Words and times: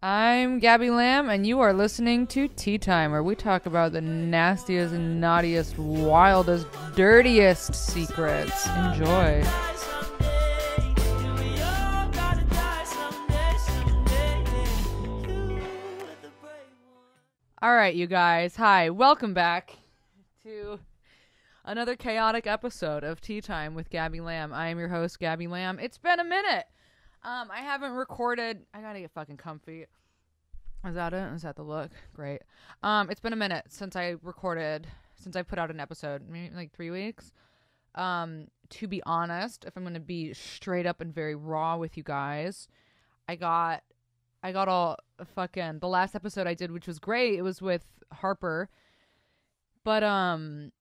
I'm 0.00 0.60
Gabby 0.60 0.90
Lamb, 0.90 1.28
and 1.28 1.44
you 1.44 1.58
are 1.58 1.72
listening 1.72 2.28
to 2.28 2.46
Tea 2.46 2.78
Time, 2.78 3.10
where 3.10 3.24
we 3.24 3.34
talk 3.34 3.66
about 3.66 3.90
the 3.90 4.00
nastiest, 4.00 4.94
naughtiest, 4.94 5.76
wildest, 5.76 6.68
dirtiest 6.94 7.74
secrets. 7.74 8.68
Enjoy. 8.76 9.42
All 17.60 17.74
right, 17.74 17.96
you 17.96 18.06
guys. 18.06 18.54
Hi, 18.54 18.90
welcome 18.90 19.34
back 19.34 19.78
to 20.44 20.78
another 21.64 21.96
chaotic 21.96 22.46
episode 22.46 23.02
of 23.02 23.20
Tea 23.20 23.40
Time 23.40 23.74
with 23.74 23.90
Gabby 23.90 24.20
Lamb. 24.20 24.52
I 24.52 24.68
am 24.68 24.78
your 24.78 24.90
host, 24.90 25.18
Gabby 25.18 25.48
Lamb. 25.48 25.80
It's 25.80 25.98
been 25.98 26.20
a 26.20 26.24
minute. 26.24 26.66
Um, 27.28 27.50
I 27.50 27.60
haven't 27.60 27.92
recorded. 27.92 28.64
I 28.72 28.80
gotta 28.80 29.00
get 29.00 29.10
fucking 29.10 29.36
comfy. 29.36 29.84
Is 30.86 30.94
that 30.94 31.12
it? 31.12 31.34
Is 31.34 31.42
that 31.42 31.56
the 31.56 31.62
look? 31.62 31.90
Great. 32.14 32.40
Um, 32.82 33.10
it's 33.10 33.20
been 33.20 33.34
a 33.34 33.36
minute 33.36 33.66
since 33.68 33.96
I 33.96 34.14
recorded, 34.22 34.86
since 35.14 35.36
I 35.36 35.42
put 35.42 35.58
out 35.58 35.70
an 35.70 35.78
episode, 35.78 36.22
maybe 36.26 36.54
like 36.54 36.72
three 36.72 36.90
weeks. 36.90 37.34
Um, 37.94 38.46
to 38.70 38.88
be 38.88 39.02
honest, 39.04 39.66
if 39.66 39.76
I'm 39.76 39.82
gonna 39.82 40.00
be 40.00 40.32
straight 40.32 40.86
up 40.86 41.02
and 41.02 41.14
very 41.14 41.34
raw 41.34 41.76
with 41.76 41.98
you 41.98 42.02
guys, 42.02 42.66
I 43.28 43.36
got, 43.36 43.82
I 44.42 44.52
got 44.52 44.68
all 44.68 44.96
fucking 45.34 45.80
the 45.80 45.88
last 45.88 46.14
episode 46.14 46.46
I 46.46 46.54
did, 46.54 46.72
which 46.72 46.86
was 46.86 46.98
great. 46.98 47.38
It 47.38 47.42
was 47.42 47.60
with 47.60 47.84
Harper, 48.10 48.70
but 49.84 50.02
um, 50.02 50.72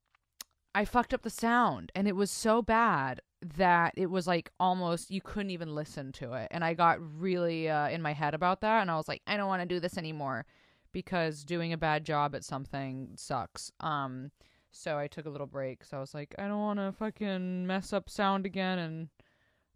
I 0.74 0.86
fucked 0.86 1.14
up 1.14 1.24
the 1.24 1.30
sound, 1.30 1.92
and 1.94 2.08
it 2.08 2.16
was 2.16 2.32
so 2.32 2.62
bad 2.62 3.20
that 3.56 3.94
it 3.96 4.08
was 4.08 4.26
like 4.26 4.52
almost 4.60 5.12
you 5.12 5.22
couldn't 5.22 5.52
even 5.52 5.76
listen 5.76 6.12
to 6.12 6.34
it. 6.34 6.48
And 6.52 6.64
i 6.64 6.74
got 6.74 6.98
really 7.20 7.70
uh, 7.70 7.90
in 7.90 8.02
my 8.02 8.14
head 8.14 8.34
about 8.34 8.62
that 8.62 8.82
and 8.82 8.90
i 8.90 8.96
was 8.96 9.08
like 9.08 9.22
i 9.28 9.38
don't 9.38 9.48
want 9.48 9.62
to 9.62 9.68
do 9.68 9.80
this 9.80 9.98
anymore 9.98 10.46
because 10.92 11.44
doing 11.44 11.74
a 11.74 11.78
bad 11.78 12.06
job 12.06 12.34
at 12.34 12.44
something 12.44 13.10
sucks. 13.16 13.72
Um 13.80 14.32
so 14.72 14.98
i 14.98 15.08
took 15.08 15.26
a 15.26 15.30
little 15.30 15.48
break 15.48 15.84
so 15.84 15.98
i 15.98 16.00
was 16.00 16.14
like 16.14 16.36
i 16.38 16.48
don't 16.48 16.60
want 16.60 16.78
to 16.80 16.92
fucking 16.92 17.66
mess 17.66 17.94
up 17.94 18.10
sound 18.10 18.46
again 18.46 18.80
and 18.80 19.10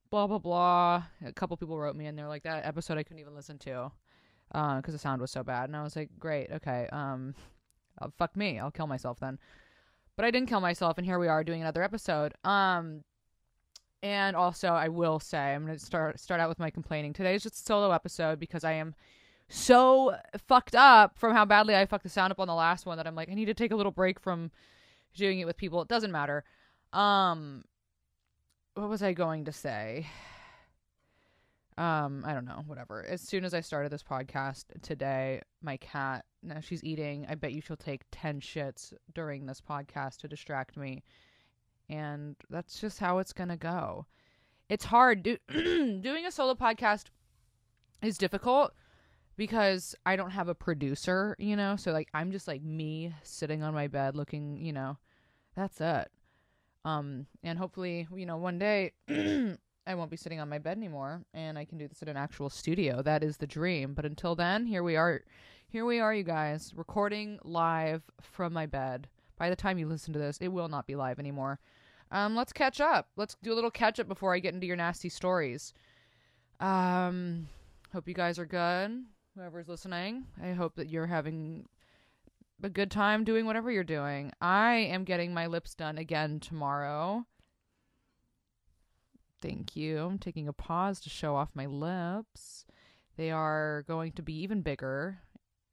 blah 0.09 0.27
blah 0.27 0.39
blah. 0.39 1.03
A 1.25 1.31
couple 1.31 1.55
people 1.57 1.77
wrote 1.77 1.95
me 1.95 2.07
and 2.07 2.17
they're 2.17 2.27
like 2.27 2.43
that 2.43 2.65
episode 2.65 2.97
i 2.97 3.03
couldn't 3.03 3.19
even 3.19 3.35
listen 3.35 3.57
to 3.59 3.91
because 4.49 4.83
uh, 4.89 4.91
the 4.91 4.97
sound 4.97 5.21
was 5.21 5.31
so 5.31 5.43
bad. 5.43 5.69
And 5.69 5.75
i 5.75 5.83
was 5.83 5.95
like 5.95 6.09
great 6.17 6.51
okay 6.51 6.87
um 6.91 7.35
uh, 8.01 8.07
fuck 8.17 8.35
me 8.35 8.57
i'll 8.57 8.71
kill 8.71 8.87
myself 8.87 9.19
then. 9.19 9.37
But 10.15 10.25
i 10.25 10.31
didn't 10.31 10.49
kill 10.49 10.61
myself 10.61 10.97
and 10.97 11.05
here 11.05 11.19
we 11.19 11.27
are 11.27 11.43
doing 11.43 11.61
another 11.61 11.83
episode. 11.83 12.33
Um 12.43 13.03
and 14.03 14.35
also, 14.35 14.69
I 14.69 14.87
will 14.87 15.19
say, 15.19 15.53
I'm 15.53 15.65
going 15.65 15.77
to 15.77 15.85
start 15.85 16.19
start 16.19 16.39
out 16.41 16.49
with 16.49 16.59
my 16.59 16.69
complaining. 16.69 17.13
Today 17.13 17.35
is 17.35 17.43
just 17.43 17.55
a 17.55 17.63
solo 17.63 17.91
episode 17.91 18.39
because 18.39 18.63
I 18.63 18.73
am 18.73 18.95
so 19.47 20.15
fucked 20.47 20.75
up 20.75 21.17
from 21.17 21.33
how 21.33 21.45
badly 21.45 21.75
I 21.75 21.85
fucked 21.85 22.03
the 22.03 22.09
sound 22.09 22.31
up 22.31 22.39
on 22.39 22.47
the 22.47 22.55
last 22.55 22.85
one 22.85 22.97
that 22.97 23.05
I'm 23.05 23.15
like, 23.15 23.29
I 23.29 23.33
need 23.33 23.45
to 23.45 23.53
take 23.53 23.71
a 23.71 23.75
little 23.75 23.91
break 23.91 24.19
from 24.19 24.49
doing 25.13 25.39
it 25.39 25.45
with 25.45 25.57
people. 25.57 25.81
It 25.81 25.87
doesn't 25.87 26.11
matter. 26.11 26.43
Um, 26.93 27.65
what 28.73 28.89
was 28.89 29.03
I 29.03 29.13
going 29.13 29.45
to 29.45 29.51
say? 29.51 30.07
Um, 31.77 32.23
I 32.25 32.33
don't 32.33 32.45
know, 32.45 32.63
whatever. 32.65 33.05
As 33.05 33.21
soon 33.21 33.43
as 33.45 33.53
I 33.53 33.61
started 33.61 33.91
this 33.91 34.03
podcast 34.03 34.65
today, 34.81 35.41
my 35.61 35.77
cat, 35.77 36.25
now 36.43 36.59
she's 36.59 36.83
eating. 36.83 37.25
I 37.29 37.35
bet 37.35 37.53
you 37.53 37.61
she'll 37.61 37.77
take 37.77 38.01
10 38.11 38.39
shits 38.41 38.93
during 39.13 39.45
this 39.45 39.61
podcast 39.61 40.17
to 40.17 40.27
distract 40.27 40.77
me 40.77 41.03
and 41.91 42.37
that's 42.49 42.79
just 42.79 42.99
how 42.99 43.19
it's 43.19 43.33
going 43.33 43.49
to 43.49 43.57
go. 43.57 44.07
It's 44.69 44.85
hard 44.85 45.23
do- 45.23 45.37
doing 46.01 46.25
a 46.25 46.31
solo 46.31 46.55
podcast 46.55 47.05
is 48.01 48.17
difficult 48.17 48.73
because 49.35 49.93
I 50.05 50.15
don't 50.15 50.31
have 50.31 50.47
a 50.47 50.55
producer, 50.55 51.35
you 51.37 51.55
know? 51.55 51.75
So 51.75 51.91
like 51.91 52.07
I'm 52.13 52.31
just 52.31 52.47
like 52.47 52.63
me 52.63 53.13
sitting 53.21 53.61
on 53.61 53.73
my 53.73 53.87
bed 53.87 54.15
looking, 54.15 54.57
you 54.57 54.71
know, 54.71 54.97
that's 55.55 55.81
it. 55.81 56.09
Um 56.85 57.27
and 57.43 57.59
hopefully, 57.59 58.07
you 58.15 58.25
know, 58.25 58.37
one 58.37 58.57
day 58.57 58.93
I 59.09 59.95
won't 59.95 60.11
be 60.11 60.17
sitting 60.17 60.39
on 60.39 60.47
my 60.47 60.59
bed 60.59 60.77
anymore 60.77 61.23
and 61.33 61.59
I 61.59 61.65
can 61.65 61.77
do 61.77 61.87
this 61.87 62.01
in 62.01 62.07
an 62.07 62.17
actual 62.17 62.49
studio. 62.49 63.01
That 63.01 63.23
is 63.23 63.37
the 63.37 63.47
dream. 63.47 63.93
But 63.93 64.05
until 64.05 64.35
then, 64.35 64.65
here 64.65 64.83
we 64.83 64.95
are. 64.95 65.21
Here 65.67 65.85
we 65.85 65.99
are, 65.99 66.13
you 66.13 66.23
guys, 66.23 66.73
recording 66.75 67.39
live 67.43 68.03
from 68.21 68.51
my 68.53 68.65
bed. 68.65 69.07
By 69.37 69.49
the 69.49 69.55
time 69.55 69.77
you 69.77 69.87
listen 69.87 70.13
to 70.13 70.19
this, 70.19 70.37
it 70.39 70.49
will 70.49 70.67
not 70.67 70.85
be 70.85 70.95
live 70.95 71.17
anymore. 71.17 71.59
Um, 72.11 72.35
let's 72.35 72.51
catch 72.51 72.81
up. 72.81 73.09
Let's 73.15 73.35
do 73.41 73.53
a 73.53 73.55
little 73.55 73.71
catch 73.71 73.99
up 73.99 74.07
before 74.07 74.33
I 74.33 74.39
get 74.39 74.53
into 74.53 74.67
your 74.67 74.75
nasty 74.75 75.09
stories. 75.09 75.73
Um, 76.59 77.47
hope 77.93 78.07
you 78.07 78.13
guys 78.13 78.37
are 78.37 78.45
good. 78.45 79.03
Whoever's 79.35 79.69
listening, 79.69 80.25
I 80.43 80.51
hope 80.51 80.75
that 80.75 80.89
you're 80.89 81.07
having 81.07 81.67
a 82.61 82.69
good 82.69 82.91
time 82.91 83.23
doing 83.23 83.45
whatever 83.45 83.71
you're 83.71 83.83
doing. 83.83 84.31
I 84.41 84.73
am 84.75 85.05
getting 85.05 85.33
my 85.33 85.47
lips 85.47 85.73
done 85.73 85.97
again 85.97 86.41
tomorrow. 86.41 87.25
Thank 89.41 89.75
you. 89.75 89.99
I'm 89.99 90.19
taking 90.19 90.47
a 90.47 90.53
pause 90.53 90.99
to 91.01 91.09
show 91.09 91.35
off 91.35 91.49
my 91.55 91.65
lips. 91.65 92.65
They 93.17 93.31
are 93.31 93.83
going 93.87 94.11
to 94.13 94.21
be 94.21 94.33
even 94.41 94.61
bigger. 94.61 95.19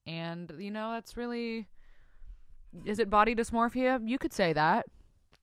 And, 0.06 0.52
you 0.58 0.70
know, 0.70 0.92
that's 0.92 1.16
really. 1.16 1.66
Is 2.84 2.98
it 2.98 3.10
body 3.10 3.34
dysmorphia? 3.34 4.00
You 4.06 4.18
could 4.18 4.32
say 4.32 4.52
that. 4.52 4.86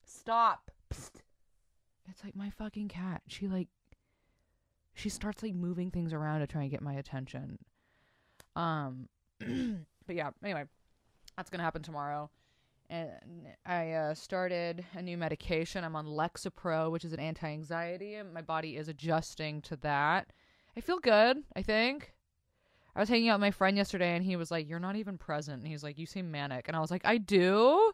Stop. 0.06 0.72
Psst. 0.95 1.22
It's 2.09 2.23
like 2.23 2.35
my 2.35 2.50
fucking 2.50 2.88
cat. 2.88 3.22
She 3.28 3.47
like 3.47 3.67
she 4.94 5.09
starts 5.09 5.44
like 5.44 5.53
moving 5.53 5.91
things 5.91 6.13
around 6.13 6.39
to 6.39 6.47
try 6.47 6.61
and 6.61 6.72
get 6.72 6.81
my 6.81 6.94
attention. 6.94 7.59
Um 8.56 9.09
but 9.39 10.16
yeah, 10.16 10.29
anyway, 10.44 10.63
that's 11.35 11.50
going 11.50 11.59
to 11.59 11.63
happen 11.63 11.81
tomorrow. 11.81 12.29
And 12.89 13.09
I 13.66 13.94
uh, 13.94 14.13
started 14.13 14.85
a 14.94 15.01
new 15.01 15.17
medication. 15.17 15.83
I'm 15.83 15.95
on 15.95 16.06
Lexapro, 16.06 16.91
which 16.91 17.03
is 17.03 17.13
an 17.13 17.19
anti-anxiety. 17.19 18.17
My 18.31 18.41
body 18.41 18.77
is 18.77 18.88
adjusting 18.88 19.62
to 19.63 19.75
that. 19.77 20.31
I 20.77 20.81
feel 20.81 21.00
good, 21.00 21.38
I 21.56 21.63
think. 21.63 22.13
I 22.95 23.00
was 23.00 23.09
hanging 23.09 23.29
out 23.29 23.35
with 23.35 23.41
my 23.41 23.51
friend 23.51 23.75
yesterday 23.75 24.16
and 24.16 24.23
he 24.23 24.35
was 24.35 24.51
like, 24.51 24.69
"You're 24.69 24.79
not 24.79 24.95
even 24.95 25.17
present." 25.17 25.59
And 25.59 25.67
he's 25.67 25.83
like, 25.83 25.97
"You 25.97 26.06
seem 26.06 26.31
manic." 26.31 26.67
And 26.67 26.77
I 26.77 26.79
was 26.79 26.91
like, 26.91 27.06
"I 27.06 27.17
do." 27.17 27.91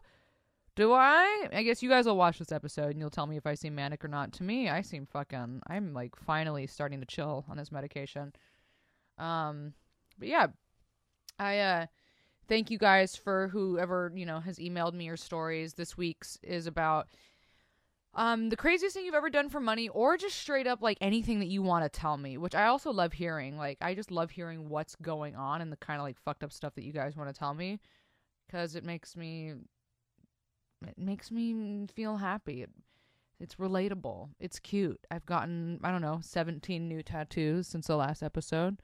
Do 0.74 0.92
I? 0.94 1.48
I 1.52 1.62
guess 1.62 1.82
you 1.82 1.90
guys 1.90 2.06
will 2.06 2.16
watch 2.16 2.38
this 2.38 2.50
episode 2.50 2.92
and 2.92 2.98
you'll 2.98 3.10
tell 3.10 3.26
me 3.26 3.36
if 3.36 3.46
I 3.46 3.54
seem 3.54 3.74
manic 3.74 4.02
or 4.04 4.08
not. 4.08 4.32
To 4.34 4.42
me, 4.42 4.70
I 4.70 4.80
seem 4.80 5.04
fucking. 5.04 5.60
I'm 5.66 5.92
like 5.92 6.16
finally 6.16 6.66
starting 6.66 7.00
to 7.00 7.06
chill 7.06 7.44
on 7.50 7.58
this 7.58 7.70
medication. 7.70 8.32
Um, 9.18 9.74
but 10.18 10.28
yeah, 10.28 10.46
I 11.38 11.58
uh, 11.58 11.86
thank 12.48 12.70
you 12.70 12.78
guys 12.78 13.16
for 13.16 13.48
whoever 13.48 14.10
you 14.14 14.24
know 14.24 14.40
has 14.40 14.58
emailed 14.58 14.94
me 14.94 15.04
your 15.04 15.18
stories. 15.18 15.74
This 15.74 15.98
week's 15.98 16.38
is 16.42 16.66
about 16.66 17.08
um 18.14 18.48
the 18.48 18.56
craziest 18.56 18.94
thing 18.94 19.04
you've 19.04 19.14
ever 19.14 19.30
done 19.30 19.50
for 19.50 19.60
money, 19.60 19.90
or 19.90 20.16
just 20.16 20.38
straight 20.38 20.66
up 20.66 20.80
like 20.80 20.96
anything 21.02 21.40
that 21.40 21.48
you 21.48 21.60
want 21.60 21.84
to 21.84 22.00
tell 22.00 22.16
me, 22.16 22.38
which 22.38 22.54
I 22.54 22.68
also 22.68 22.90
love 22.90 23.12
hearing. 23.12 23.58
Like 23.58 23.76
I 23.82 23.94
just 23.94 24.10
love 24.10 24.30
hearing 24.30 24.70
what's 24.70 24.96
going 24.96 25.36
on 25.36 25.60
and 25.60 25.70
the 25.70 25.76
kind 25.76 26.00
of 26.00 26.04
like 26.04 26.18
fucked 26.18 26.44
up 26.44 26.52
stuff 26.52 26.74
that 26.76 26.84
you 26.84 26.94
guys 26.94 27.14
want 27.14 27.28
to 27.28 27.38
tell 27.38 27.52
me, 27.52 27.78
because 28.46 28.74
it 28.74 28.84
makes 28.84 29.16
me 29.16 29.52
it 30.88 30.98
makes 30.98 31.30
me 31.30 31.86
feel 31.94 32.16
happy. 32.16 32.62
It, 32.62 32.70
it's 33.40 33.56
relatable. 33.56 34.30
It's 34.38 34.58
cute. 34.58 35.00
I've 35.10 35.26
gotten, 35.26 35.80
I 35.82 35.90
don't 35.90 36.02
know, 36.02 36.20
17 36.22 36.88
new 36.88 37.02
tattoos 37.02 37.66
since 37.66 37.88
the 37.88 37.96
last 37.96 38.22
episode. 38.22 38.80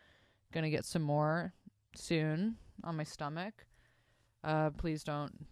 Gonna 0.52 0.70
get 0.70 0.84
some 0.84 1.02
more 1.02 1.52
soon 1.94 2.56
on 2.82 2.96
my 2.96 3.04
stomach. 3.04 3.66
Uh, 4.42 4.70
please 4.70 5.04
don't, 5.04 5.46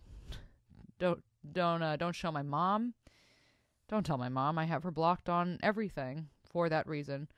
don't, 0.98 1.22
don't, 1.52 1.82
uh, 1.82 1.96
don't 1.96 2.14
show 2.14 2.32
my 2.32 2.42
mom. 2.42 2.94
Don't 3.88 4.04
tell 4.04 4.18
my 4.18 4.28
mom. 4.28 4.58
I 4.58 4.64
have 4.64 4.82
her 4.82 4.90
blocked 4.90 5.28
on 5.28 5.58
everything 5.62 6.28
for 6.44 6.68
that 6.68 6.88
reason. 6.88 7.28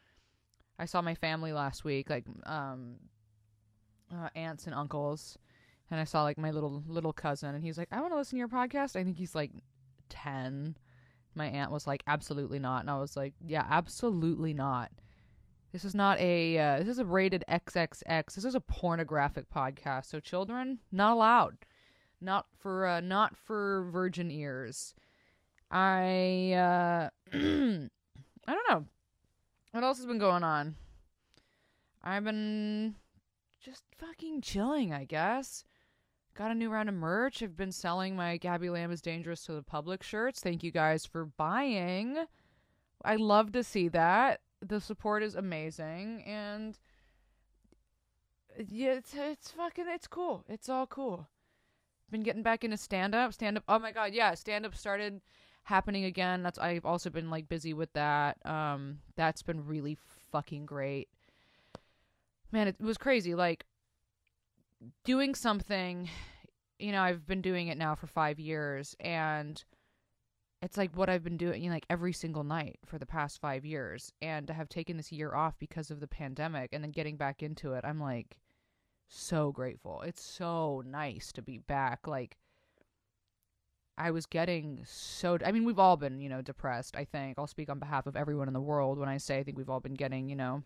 I 0.78 0.86
saw 0.86 1.02
my 1.02 1.14
family 1.14 1.52
last 1.52 1.84
week, 1.84 2.08
like, 2.08 2.24
um, 2.46 2.96
uh, 4.14 4.28
aunts 4.34 4.66
and 4.66 4.74
uncles 4.74 5.36
and 5.90 6.00
I 6.00 6.04
saw 6.04 6.22
like 6.22 6.38
my 6.38 6.50
little 6.50 6.82
little 6.86 7.12
cousin, 7.12 7.54
and 7.54 7.64
he's 7.64 7.78
like, 7.78 7.88
"I 7.90 8.00
want 8.00 8.12
to 8.12 8.16
listen 8.16 8.36
to 8.36 8.38
your 8.38 8.48
podcast." 8.48 8.96
I 8.96 9.04
think 9.04 9.16
he's 9.16 9.34
like 9.34 9.52
ten. 10.08 10.76
My 11.34 11.46
aunt 11.46 11.70
was 11.70 11.86
like, 11.86 12.02
"Absolutely 12.06 12.58
not," 12.58 12.80
and 12.80 12.90
I 12.90 12.98
was 12.98 13.16
like, 13.16 13.34
"Yeah, 13.44 13.66
absolutely 13.68 14.54
not." 14.54 14.90
This 15.72 15.84
is 15.84 15.94
not 15.94 16.18
a 16.18 16.58
uh, 16.58 16.78
this 16.78 16.88
is 16.88 16.98
a 16.98 17.04
rated 17.04 17.44
XXX. 17.48 18.34
This 18.34 18.44
is 18.44 18.54
a 18.54 18.60
pornographic 18.60 19.50
podcast, 19.50 20.06
so 20.06 20.20
children 20.20 20.78
not 20.90 21.12
allowed. 21.12 21.56
Not 22.20 22.46
for 22.58 22.86
uh, 22.86 23.00
not 23.00 23.36
for 23.36 23.88
virgin 23.92 24.30
ears. 24.30 24.94
I 25.70 26.52
uh 26.52 27.10
I 27.32 28.54
don't 28.54 28.70
know. 28.70 28.84
What 29.72 29.84
else 29.84 29.98
has 29.98 30.06
been 30.06 30.18
going 30.18 30.42
on? 30.42 30.76
I've 32.02 32.24
been 32.24 32.94
just 33.60 33.82
fucking 33.98 34.40
chilling, 34.40 34.94
I 34.94 35.04
guess. 35.04 35.64
Got 36.38 36.52
a 36.52 36.54
new 36.54 36.70
round 36.70 36.88
of 36.88 36.94
merch. 36.94 37.42
I've 37.42 37.56
been 37.56 37.72
selling 37.72 38.14
my 38.14 38.36
Gabby 38.36 38.70
Lamb 38.70 38.92
is 38.92 39.02
Dangerous 39.02 39.44
to 39.46 39.52
the 39.54 39.62
Public 39.62 40.04
shirts. 40.04 40.38
Thank 40.38 40.62
you 40.62 40.70
guys 40.70 41.04
for 41.04 41.24
buying. 41.24 42.16
I 43.04 43.16
love 43.16 43.50
to 43.52 43.64
see 43.64 43.88
that. 43.88 44.42
The 44.64 44.80
support 44.80 45.24
is 45.24 45.34
amazing. 45.34 46.22
And 46.24 46.78
yeah, 48.68 48.92
it's 48.92 49.14
it's 49.16 49.50
fucking 49.50 49.86
it's 49.88 50.06
cool. 50.06 50.44
It's 50.48 50.68
all 50.68 50.86
cool. 50.86 51.26
Been 52.08 52.22
getting 52.22 52.44
back 52.44 52.62
into 52.62 52.76
stand 52.76 53.16
up. 53.16 53.34
Stand 53.34 53.56
up. 53.56 53.64
Oh 53.68 53.80
my 53.80 53.90
god, 53.90 54.14
yeah, 54.14 54.32
stand 54.34 54.64
up 54.64 54.76
started 54.76 55.20
happening 55.64 56.04
again. 56.04 56.44
That's 56.44 56.60
I've 56.60 56.86
also 56.86 57.10
been 57.10 57.30
like 57.30 57.48
busy 57.48 57.74
with 57.74 57.92
that. 57.94 58.38
Um 58.46 59.00
that's 59.16 59.42
been 59.42 59.66
really 59.66 59.98
fucking 60.30 60.66
great. 60.66 61.08
Man, 62.52 62.68
it 62.68 62.76
was 62.80 62.96
crazy 62.96 63.34
like 63.34 63.64
doing 65.04 65.34
something, 65.34 66.08
you 66.78 66.92
know, 66.92 67.02
I've 67.02 67.26
been 67.26 67.42
doing 67.42 67.68
it 67.68 67.78
now 67.78 67.94
for 67.94 68.06
5 68.06 68.38
years 68.38 68.94
and 69.00 69.62
it's 70.60 70.76
like 70.76 70.96
what 70.96 71.08
I've 71.08 71.22
been 71.22 71.36
doing 71.36 71.62
you 71.62 71.68
know, 71.68 71.76
like 71.76 71.86
every 71.88 72.12
single 72.12 72.44
night 72.44 72.78
for 72.84 72.98
the 72.98 73.06
past 73.06 73.40
5 73.40 73.64
years 73.64 74.12
and 74.20 74.46
to 74.46 74.52
have 74.52 74.68
taken 74.68 74.96
this 74.96 75.12
year 75.12 75.34
off 75.34 75.58
because 75.58 75.90
of 75.90 76.00
the 76.00 76.08
pandemic 76.08 76.70
and 76.72 76.82
then 76.82 76.90
getting 76.90 77.16
back 77.16 77.42
into 77.42 77.74
it. 77.74 77.84
I'm 77.84 78.00
like 78.00 78.38
so 79.08 79.52
grateful. 79.52 80.02
It's 80.02 80.22
so 80.22 80.82
nice 80.86 81.32
to 81.32 81.42
be 81.42 81.58
back. 81.58 82.06
Like, 82.06 82.36
I 83.96 84.12
was 84.12 84.26
getting 84.26 84.82
so. 84.86 85.38
I 85.44 85.50
mean, 85.50 85.64
we've 85.64 85.78
all 85.78 85.96
been, 85.96 86.20
you 86.20 86.28
know, 86.28 86.40
depressed. 86.40 86.96
I 86.96 87.04
think 87.04 87.36
I'll 87.36 87.48
speak 87.48 87.68
on 87.68 87.80
behalf 87.80 88.06
of 88.06 88.16
everyone 88.16 88.46
in 88.46 88.54
the 88.54 88.60
world 88.60 88.98
when 88.98 89.08
I 89.08 89.16
say 89.16 89.38
I 89.38 89.42
think 89.42 89.58
we've 89.58 89.70
all 89.70 89.80
been 89.80 89.94
getting, 89.94 90.28
you 90.28 90.36
know, 90.36 90.62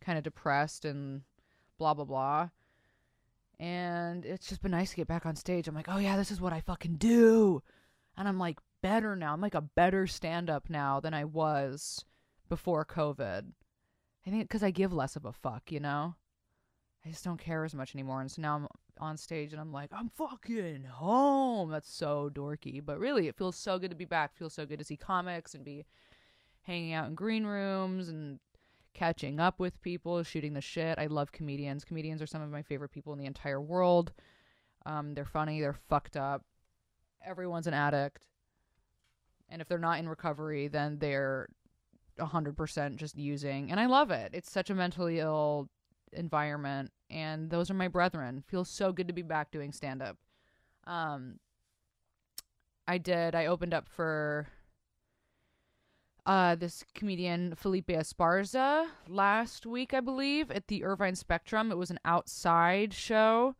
kind 0.00 0.16
of 0.16 0.24
depressed 0.24 0.86
and 0.86 1.22
blah 1.78 1.92
blah 1.92 2.06
blah. 2.06 2.48
And 3.58 4.24
it's 4.26 4.48
just 4.48 4.62
been 4.62 4.72
nice 4.72 4.90
to 4.90 4.96
get 4.96 5.08
back 5.08 5.24
on 5.24 5.34
stage. 5.36 5.66
I'm 5.66 5.74
like, 5.74 5.88
oh 5.88 5.98
yeah, 5.98 6.16
this 6.16 6.30
is 6.30 6.40
what 6.40 6.52
I 6.52 6.60
fucking 6.60 6.96
do, 6.96 7.62
and 8.16 8.28
I'm 8.28 8.38
like 8.38 8.58
better 8.82 9.16
now. 9.16 9.32
I'm 9.32 9.40
like 9.40 9.54
a 9.54 9.62
better 9.62 10.06
stand 10.06 10.50
up 10.50 10.68
now 10.68 11.00
than 11.00 11.14
I 11.14 11.24
was 11.24 12.04
before 12.48 12.84
COVID. 12.84 13.52
I 14.26 14.30
think 14.30 14.42
because 14.44 14.62
I 14.62 14.70
give 14.70 14.92
less 14.92 15.16
of 15.16 15.24
a 15.24 15.32
fuck, 15.32 15.70
you 15.72 15.80
know. 15.80 16.16
I 17.04 17.10
just 17.10 17.24
don't 17.24 17.38
care 17.38 17.64
as 17.64 17.74
much 17.74 17.94
anymore. 17.94 18.20
And 18.20 18.30
so 18.30 18.42
now 18.42 18.56
I'm 18.56 18.68
on 18.98 19.16
stage 19.16 19.52
and 19.52 19.60
I'm 19.60 19.72
like, 19.72 19.90
I'm 19.92 20.10
fucking 20.10 20.84
home. 20.84 21.70
That's 21.70 21.90
so 21.90 22.30
dorky. 22.32 22.84
But 22.84 22.98
really, 22.98 23.28
it 23.28 23.36
feels 23.36 23.56
so 23.56 23.78
good 23.78 23.90
to 23.90 23.96
be 23.96 24.04
back. 24.04 24.32
It 24.34 24.38
feels 24.38 24.54
so 24.54 24.66
good 24.66 24.80
to 24.80 24.84
see 24.84 24.96
comics 24.96 25.54
and 25.54 25.64
be 25.64 25.86
hanging 26.62 26.94
out 26.94 27.06
in 27.06 27.14
green 27.14 27.46
rooms 27.46 28.08
and 28.08 28.40
catching 28.96 29.38
up 29.38 29.60
with 29.60 29.80
people, 29.82 30.22
shooting 30.22 30.54
the 30.54 30.60
shit. 30.60 30.98
I 30.98 31.06
love 31.06 31.30
comedians. 31.30 31.84
Comedians 31.84 32.22
are 32.22 32.26
some 32.26 32.40
of 32.40 32.50
my 32.50 32.62
favorite 32.62 32.90
people 32.90 33.12
in 33.12 33.18
the 33.18 33.26
entire 33.26 33.60
world. 33.60 34.12
Um, 34.86 35.12
they're 35.14 35.26
funny, 35.26 35.60
they're 35.60 35.76
fucked 35.88 36.16
up. 36.16 36.42
Everyone's 37.24 37.66
an 37.66 37.74
addict. 37.74 38.26
And 39.50 39.60
if 39.60 39.68
they're 39.68 39.78
not 39.78 39.98
in 39.98 40.08
recovery, 40.08 40.68
then 40.68 40.98
they're 40.98 41.46
100% 42.18 42.96
just 42.96 43.18
using. 43.18 43.70
And 43.70 43.78
I 43.78 43.86
love 43.86 44.10
it. 44.10 44.30
It's 44.32 44.50
such 44.50 44.70
a 44.70 44.74
mentally 44.74 45.18
ill 45.18 45.68
environment 46.12 46.90
and 47.10 47.50
those 47.50 47.70
are 47.70 47.74
my 47.74 47.88
brethren. 47.88 48.42
Feels 48.46 48.70
so 48.70 48.92
good 48.92 49.08
to 49.08 49.14
be 49.14 49.22
back 49.22 49.50
doing 49.50 49.72
stand 49.72 50.02
up. 50.02 50.16
Um 50.86 51.38
I 52.88 52.98
did. 52.98 53.34
I 53.34 53.46
opened 53.46 53.74
up 53.74 53.88
for 53.88 54.46
uh 56.26 56.54
this 56.54 56.84
comedian 56.94 57.54
Felipe 57.54 57.88
Esparza 57.88 58.88
last 59.08 59.64
week, 59.64 59.94
I 59.94 60.00
believe, 60.00 60.50
at 60.50 60.68
the 60.68 60.84
Irvine 60.84 61.14
Spectrum. 61.14 61.70
It 61.70 61.78
was 61.78 61.90
an 61.90 62.00
outside 62.04 62.92
show. 62.92 63.54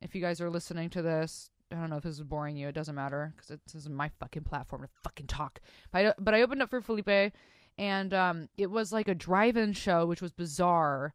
If 0.00 0.14
you 0.14 0.20
guys 0.20 0.40
are 0.40 0.50
listening 0.50 0.90
to 0.90 1.02
this, 1.02 1.50
I 1.72 1.76
don't 1.76 1.90
know 1.90 1.96
if 1.96 2.04
this 2.04 2.14
is 2.14 2.22
boring 2.22 2.56
you. 2.56 2.68
It 2.68 2.74
doesn't 2.74 2.94
matter 2.94 3.32
because 3.34 3.58
this 3.66 3.74
is 3.74 3.88
my 3.88 4.10
fucking 4.20 4.44
platform 4.44 4.82
to 4.82 4.88
fucking 5.02 5.26
talk. 5.26 5.60
But 5.92 6.06
I, 6.06 6.14
but 6.18 6.34
I 6.34 6.42
opened 6.42 6.62
up 6.62 6.70
for 6.70 6.80
Felipe, 6.80 7.32
and 7.78 8.14
um, 8.14 8.48
it 8.56 8.70
was 8.70 8.92
like 8.92 9.08
a 9.08 9.14
drive-in 9.14 9.72
show, 9.72 10.06
which 10.06 10.22
was 10.22 10.32
bizarre 10.32 11.14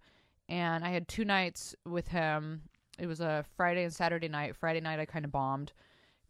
and 0.49 0.83
I 0.83 0.89
had 0.89 1.07
two 1.07 1.25
nights 1.25 1.75
with 1.85 2.07
him. 2.07 2.63
It 2.99 3.07
was 3.07 3.19
a 3.19 3.45
Friday 3.57 3.83
and 3.83 3.93
Saturday 3.93 4.27
night. 4.27 4.55
Friday 4.55 4.79
night 4.79 4.99
I 4.99 5.05
kind 5.05 5.25
of 5.25 5.31
bombed 5.31 5.73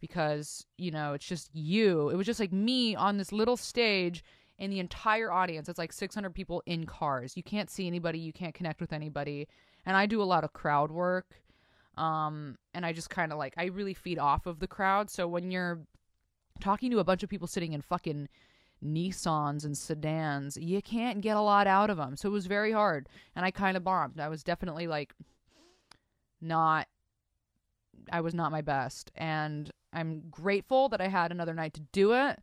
because, 0.00 0.64
you 0.76 0.90
know, 0.90 1.14
it's 1.14 1.26
just 1.26 1.50
you. 1.54 2.10
It 2.10 2.16
was 2.16 2.26
just 2.26 2.40
like 2.40 2.52
me 2.52 2.94
on 2.94 3.16
this 3.16 3.32
little 3.32 3.56
stage 3.56 4.24
and 4.58 4.72
the 4.72 4.80
entire 4.80 5.30
audience. 5.30 5.68
It's 5.68 5.78
like 5.78 5.92
600 5.92 6.34
people 6.34 6.62
in 6.66 6.86
cars. 6.86 7.36
You 7.36 7.42
can't 7.42 7.70
see 7.70 7.86
anybody, 7.86 8.18
you 8.18 8.32
can't 8.32 8.54
connect 8.54 8.80
with 8.80 8.92
anybody. 8.92 9.48
And 9.84 9.96
I 9.96 10.06
do 10.06 10.22
a 10.22 10.24
lot 10.24 10.44
of 10.44 10.52
crowd 10.52 10.90
work. 10.90 11.40
Um 11.96 12.58
and 12.74 12.84
I 12.84 12.92
just 12.92 13.08
kind 13.08 13.32
of 13.32 13.38
like 13.38 13.54
I 13.56 13.66
really 13.66 13.94
feed 13.94 14.18
off 14.18 14.46
of 14.46 14.58
the 14.60 14.66
crowd. 14.66 15.10
So 15.10 15.26
when 15.26 15.50
you're 15.50 15.80
talking 16.60 16.90
to 16.90 16.98
a 16.98 17.04
bunch 17.04 17.22
of 17.22 17.30
people 17.30 17.46
sitting 17.46 17.72
in 17.72 17.80
fucking 17.80 18.28
Nissans 18.84 19.64
and 19.64 19.76
sedans, 19.76 20.56
you 20.56 20.82
can't 20.82 21.20
get 21.20 21.36
a 21.36 21.40
lot 21.40 21.66
out 21.66 21.90
of 21.90 21.96
them. 21.96 22.16
So 22.16 22.28
it 22.28 22.32
was 22.32 22.46
very 22.46 22.72
hard. 22.72 23.08
And 23.34 23.44
I 23.44 23.50
kind 23.50 23.76
of 23.76 23.84
bombed. 23.84 24.20
I 24.20 24.28
was 24.28 24.42
definitely 24.42 24.86
like 24.86 25.14
not, 26.40 26.86
I 28.12 28.20
was 28.20 28.34
not 28.34 28.52
my 28.52 28.60
best. 28.60 29.10
And 29.14 29.70
I'm 29.96 30.24
grateful 30.30 30.88
that 30.90 31.00
I 31.00 31.08
had 31.08 31.32
another 31.32 31.54
night 31.54 31.74
to 31.74 31.80
do 31.92 32.12
it 32.12 32.38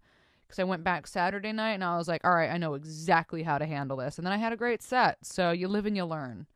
because 0.48 0.60
I 0.60 0.64
went 0.64 0.84
back 0.84 1.08
Saturday 1.08 1.52
night 1.52 1.74
and 1.74 1.84
I 1.84 1.98
was 1.98 2.08
like, 2.08 2.26
all 2.26 2.34
right, 2.34 2.50
I 2.50 2.58
know 2.58 2.74
exactly 2.74 3.44
how 3.44 3.58
to 3.58 3.66
handle 3.66 3.98
this. 3.98 4.18
And 4.18 4.26
then 4.26 4.34
I 4.34 4.38
had 4.38 4.54
a 4.54 4.58
great 4.58 4.82
set. 4.82 5.20
So 5.22 5.52
you 5.52 5.68
live 5.68 5.86
and 5.86 5.96
you 5.96 6.06
learn. 6.06 6.48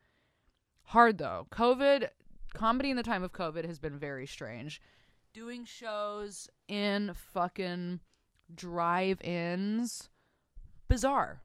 Hard 0.86 1.18
though. 1.18 1.46
COVID, 1.50 2.08
comedy 2.54 2.90
in 2.90 2.96
the 2.96 3.02
time 3.02 3.22
of 3.22 3.32
COVID 3.32 3.64
has 3.64 3.78
been 3.78 3.98
very 3.98 4.26
strange. 4.26 4.80
Doing 5.32 5.64
shows 5.64 6.48
in 6.66 7.12
fucking 7.14 8.00
drive-ins 8.54 10.08
bizarre 10.88 11.42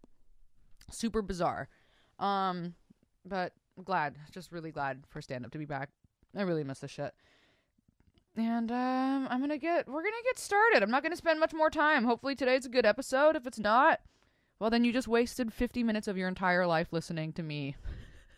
super 0.90 1.22
bizarre 1.22 1.68
um 2.20 2.74
but 3.26 3.54
glad 3.84 4.16
just 4.32 4.52
really 4.52 4.72
glad 4.72 5.04
for 5.10 5.22
stand 5.22 5.46
up 5.46 5.52
to 5.52 5.58
be 5.58 5.66
back 5.66 5.90
i 6.36 6.42
really 6.42 6.64
miss 6.64 6.80
the 6.80 6.88
shit 6.88 7.14
and 8.36 8.72
um 8.72 9.28
i'm 9.30 9.40
gonna 9.40 9.58
get 9.58 9.88
we're 9.88 10.04
gonna 10.04 10.16
get 10.24 10.40
started 10.40 10.82
i'm 10.82 10.92
not 10.92 11.04
gonna 11.04 11.16
spend 11.16 11.40
much 11.40 11.54
more 11.54 11.70
time 11.70 12.04
hopefully 12.04 12.36
today's 12.36 12.66
a 12.66 12.70
good 12.70 12.86
episode 12.86 13.36
if 13.36 13.46
it's 13.46 13.60
not 13.60 14.00
well 14.60 14.70
then 14.70 14.84
you 14.84 14.92
just 14.92 15.08
wasted 15.08 15.54
50 15.54 15.84
minutes 15.84 16.08
of 16.08 16.18
your 16.18 16.28
entire 16.28 16.66
life 16.66 16.88
listening 16.92 17.32
to 17.34 17.44
me 17.44 17.76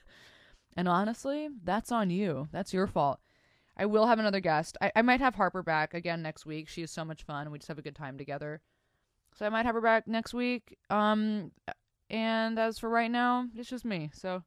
and 0.78 0.88
honestly 0.88 1.50
that's 1.64 1.92
on 1.92 2.10
you 2.10 2.50
that's 2.52 2.74
your 2.74 2.88
fault 2.88 3.20
I 3.78 3.86
will 3.86 4.08
have 4.08 4.20
another 4.20 4.40
guest. 4.40 4.78
I, 4.82 4.92
I 4.96 5.02
might 5.02 5.20
have 5.20 5.36
Harper 5.36 5.62
back 5.62 5.94
again 5.94 6.22
next 6.22 6.46
week. 6.46 6.70
She 6.70 6.82
is 6.82 6.92
so 6.92 7.04
much 7.04 7.24
fun. 7.24 7.52
We 7.52 7.60
just 7.60 7.68
have 7.68 7.78
a 7.78 7.84
good 7.84 7.96
time 7.96 8.18
together. 8.18 8.62
So 9.36 9.46
I 9.46 9.50
might 9.50 9.66
have 9.66 9.76
her 9.76 9.82
back 9.82 10.08
next 10.08 10.34
week. 10.34 10.78
Um, 10.90 11.52
and 12.10 12.58
as 12.58 12.80
for 12.80 12.90
right 12.90 13.12
now, 13.12 13.48
it's 13.56 13.70
just 13.70 13.84
me. 13.84 14.12
So 14.14 14.44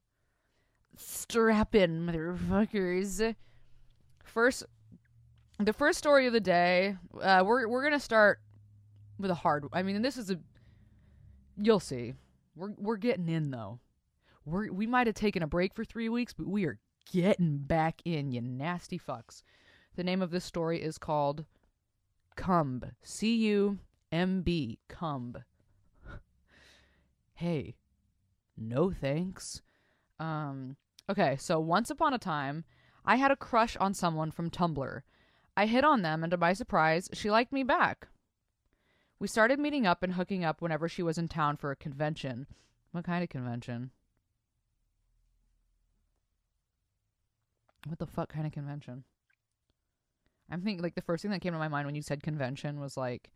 strap 0.96 1.74
in, 1.74 2.06
motherfuckers. 2.06 3.34
First, 4.24 4.64
the 5.58 5.72
first 5.72 5.98
story 5.98 6.26
of 6.26 6.32
the 6.32 6.40
day. 6.40 6.96
Uh, 7.20 7.42
we're 7.44 7.68
we're 7.68 7.82
gonna 7.82 8.00
start 8.00 8.40
with 9.18 9.30
a 9.30 9.34
hard. 9.34 9.66
I 9.72 9.82
mean, 9.82 10.00
this 10.02 10.16
is 10.16 10.30
a. 10.30 10.38
You'll 11.56 11.80
see. 11.80 12.14
We're 12.54 12.72
we're 12.76 12.96
getting 12.96 13.28
in 13.28 13.50
though. 13.50 13.80
We 14.44 14.70
we 14.70 14.86
might 14.86 15.06
have 15.06 15.16
taken 15.16 15.42
a 15.42 15.48
break 15.48 15.74
for 15.74 15.84
three 15.84 16.08
weeks, 16.08 16.32
but 16.32 16.46
we 16.46 16.64
are 16.66 16.78
getting 17.12 17.58
back 17.58 18.00
in, 18.04 18.32
you 18.32 18.40
nasty 18.40 18.98
fucks. 18.98 19.42
The 19.96 20.04
name 20.04 20.22
of 20.22 20.30
this 20.30 20.44
story 20.44 20.82
is 20.82 20.98
called 20.98 21.44
Cumb. 22.36 22.82
C 23.02 23.34
U 23.48 23.78
M 24.12 24.42
B. 24.42 24.78
Cumb. 24.88 25.36
hey, 27.34 27.74
no 28.56 28.90
thanks. 28.92 29.62
Um, 30.20 30.76
okay, 31.08 31.36
so 31.36 31.58
once 31.60 31.90
upon 31.90 32.14
a 32.14 32.18
time, 32.18 32.64
I 33.04 33.16
had 33.16 33.30
a 33.30 33.36
crush 33.36 33.76
on 33.76 33.94
someone 33.94 34.30
from 34.30 34.50
Tumblr. 34.50 35.02
I 35.58 35.66
hit 35.66 35.82
on 35.82 36.02
them, 36.02 36.22
and 36.22 36.30
to 36.30 36.36
my 36.36 36.52
surprise, 36.52 37.10
she 37.12 37.32
liked 37.32 37.52
me 37.52 37.64
back. 37.64 38.06
We 39.18 39.26
started 39.26 39.58
meeting 39.58 39.88
up 39.88 40.04
and 40.04 40.12
hooking 40.12 40.44
up 40.44 40.62
whenever 40.62 40.88
she 40.88 41.02
was 41.02 41.18
in 41.18 41.26
town 41.26 41.56
for 41.56 41.72
a 41.72 41.76
convention. 41.76 42.46
What 42.92 43.02
kind 43.02 43.24
of 43.24 43.28
convention? 43.28 43.90
What 47.88 47.98
the 47.98 48.06
fuck 48.06 48.32
kind 48.32 48.46
of 48.46 48.52
convention? 48.52 49.02
I'm 50.48 50.62
thinking 50.62 50.80
like 50.80 50.94
the 50.94 51.02
first 51.02 51.22
thing 51.22 51.32
that 51.32 51.40
came 51.40 51.54
to 51.54 51.58
my 51.58 51.66
mind 51.66 51.86
when 51.86 51.96
you 51.96 52.02
said 52.02 52.22
convention 52.22 52.78
was 52.78 52.96
like 52.96 53.28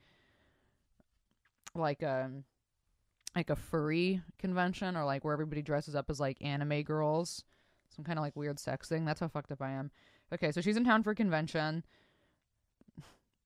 like 1.74 2.04
um 2.04 2.44
like 3.34 3.50
a 3.50 3.56
furry 3.56 4.22
convention 4.38 4.96
or 4.96 5.04
like 5.04 5.24
where 5.24 5.32
everybody 5.32 5.60
dresses 5.60 5.96
up 5.96 6.08
as 6.08 6.20
like 6.20 6.36
anime 6.40 6.82
girls. 6.82 7.42
Some 7.88 8.04
kind 8.04 8.16
of 8.16 8.22
like 8.22 8.36
weird 8.36 8.60
sex 8.60 8.88
thing. 8.88 9.04
That's 9.04 9.18
how 9.18 9.26
fucked 9.26 9.50
up 9.50 9.60
I 9.60 9.72
am. 9.72 9.90
Okay, 10.32 10.52
so 10.52 10.60
she's 10.60 10.76
in 10.76 10.84
town 10.84 11.02
for 11.02 11.10
a 11.10 11.16
convention. 11.16 11.82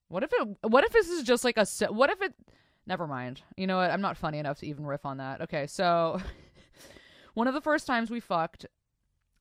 What 0.09 0.23
if 0.23 0.33
it 0.33 0.49
what 0.63 0.85
if 0.85 0.93
this 0.93 1.09
is 1.09 1.23
just 1.23 1.45
like 1.45 1.57
a 1.57 1.67
what 1.91 2.11
if 2.11 2.23
it 2.23 2.35
never 2.87 3.07
mind. 3.07 3.43
You 3.57 3.67
know 3.67 3.77
what? 3.77 3.91
I'm 3.91 4.01
not 4.01 4.17
funny 4.17 4.39
enough 4.39 4.59
to 4.61 4.67
even 4.67 4.87
riff 4.87 5.05
on 5.05 5.19
that. 5.19 5.41
Okay, 5.43 5.67
so 5.67 6.21
one 7.35 7.49
of 7.49 7.55
the 7.55 7.61
first 7.61 7.87
times 7.87 8.11
we 8.11 8.21
fucked, 8.21 8.67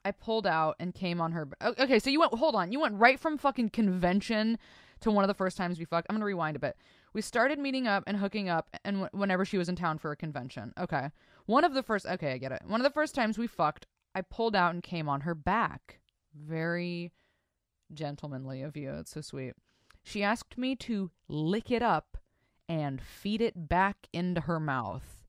I 0.04 0.12
pulled 0.12 0.48
out 0.48 0.76
and 0.80 0.94
came 0.94 1.22
on 1.22 1.32
her. 1.32 1.48
Okay, 1.62 2.00
so 2.00 2.10
you 2.10 2.20
went. 2.20 2.34
Hold 2.34 2.56
on. 2.56 2.72
You 2.72 2.80
went 2.80 2.96
right 2.96 3.20
from 3.20 3.38
fucking 3.38 3.70
convention 3.70 4.58
to 5.02 5.12
one 5.12 5.24
of 5.24 5.28
the 5.28 5.34
first 5.34 5.58
times 5.58 5.80
we 5.80 5.86
fucked. 5.86 6.08
I'm 6.10 6.16
gonna 6.16 6.26
rewind 6.26 6.56
a 6.56 6.60
bit. 6.60 6.78
We 7.14 7.22
started 7.22 7.60
meeting 7.60 7.88
up 7.88 8.04
and 8.08 8.18
hooking 8.18 8.50
up, 8.50 8.70
and 8.84 9.02
w- 9.02 9.10
whenever 9.20 9.46
she 9.46 9.58
was 9.58 9.70
in 9.70 9.76
town 9.76 10.00
for 10.00 10.12
a 10.12 10.16
convention. 10.18 10.74
Okay, 10.78 11.10
one 11.46 11.64
of 11.64 11.74
the 11.74 11.84
first. 11.84 12.06
Okay, 12.06 12.34
I 12.34 12.38
get 12.38 12.52
it. 12.52 12.62
One 12.66 12.82
of 12.82 12.86
the 12.86 12.94
first 12.94 13.16
times 13.16 13.38
we 13.38 13.48
fucked, 13.48 13.86
I 14.14 14.22
pulled 14.22 14.56
out 14.56 14.74
and 14.74 14.84
came 14.84 15.08
on 15.08 15.22
her 15.22 15.36
back. 15.36 16.00
Very 16.36 17.14
gentlemanly 17.94 18.62
of 18.62 18.76
you. 18.76 18.94
It's 18.96 19.12
so 19.12 19.22
sweet. 19.22 19.54
She 20.08 20.22
asked 20.22 20.56
me 20.56 20.76
to 20.76 21.10
lick 21.28 21.72
it 21.72 21.82
up 21.82 22.20
and 22.70 23.02
feed 23.02 23.42
it 23.42 23.68
back 23.68 24.08
into 24.14 24.42
her 24.42 24.60
mouth. 24.60 25.26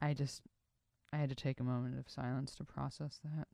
I 0.00 0.14
just 0.14 0.40
I 1.12 1.18
had 1.18 1.28
to 1.28 1.34
take 1.34 1.60
a 1.60 1.64
moment 1.64 1.98
of 1.98 2.08
silence 2.08 2.54
to 2.54 2.64
process 2.64 3.20
that. 3.22 3.48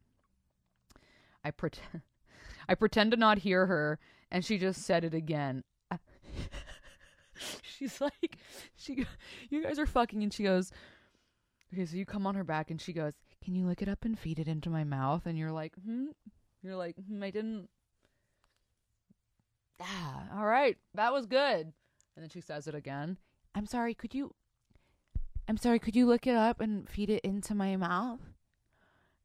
I 1.45 1.51
pretend 1.51 2.03
I 2.69 2.77
pretend 2.77 3.11
to 3.11 3.17
not 3.17 3.39
hear 3.39 3.67
her 3.67 3.99
and 4.31 4.45
she 4.45 4.59
just 4.59 4.83
said 4.83 5.03
it 5.03 5.13
again. 5.13 5.65
She's 7.63 8.01
like 8.01 8.39
she 8.77 9.07
you 9.51 9.65
guys 9.65 9.81
are 9.81 9.87
fucking 9.87 10.23
and 10.23 10.33
she 10.33 10.45
goes 10.45 10.71
Okay, 11.73 11.87
so 11.87 11.97
you 11.97 12.07
come 12.07 12.27
on 12.27 12.35
her 12.35 12.45
back 12.45 12.71
and 12.71 12.81
she 12.81 12.93
goes, 12.93 13.13
"Can 13.43 13.55
you 13.55 13.67
lick 13.67 13.83
it 13.83 13.89
up 13.89 14.05
and 14.05 14.19
feed 14.19 14.39
it 14.39 14.49
into 14.49 14.71
my 14.71 14.85
mouth?" 14.85 15.27
And 15.27 15.39
you're 15.39 15.53
like, 15.53 15.75
"Hmm." 15.85 16.07
You're 16.63 16.77
like, 16.77 16.97
hmm, 16.97 17.23
"I 17.23 17.31
didn't." 17.31 17.69
Ah, 19.81 20.29
all 20.37 20.47
right, 20.47 20.79
that 20.95 21.13
was 21.13 21.27
good. 21.27 21.73
And 22.17 22.23
then 22.23 22.31
she 22.31 22.41
says 22.41 22.69
it 22.69 22.75
again. 22.75 23.19
I'm 23.55 23.67
sorry. 23.67 23.93
Could 23.95 24.15
you 24.15 24.35
I'm 25.47 25.57
sorry, 25.57 25.79
could 25.79 25.95
you 25.95 26.07
lick 26.07 26.27
it 26.27 26.37
up 26.37 26.61
and 26.61 26.89
feed 26.89 27.11
it 27.11 27.23
into 27.23 27.55
my 27.55 27.77
mouth? 27.77 28.21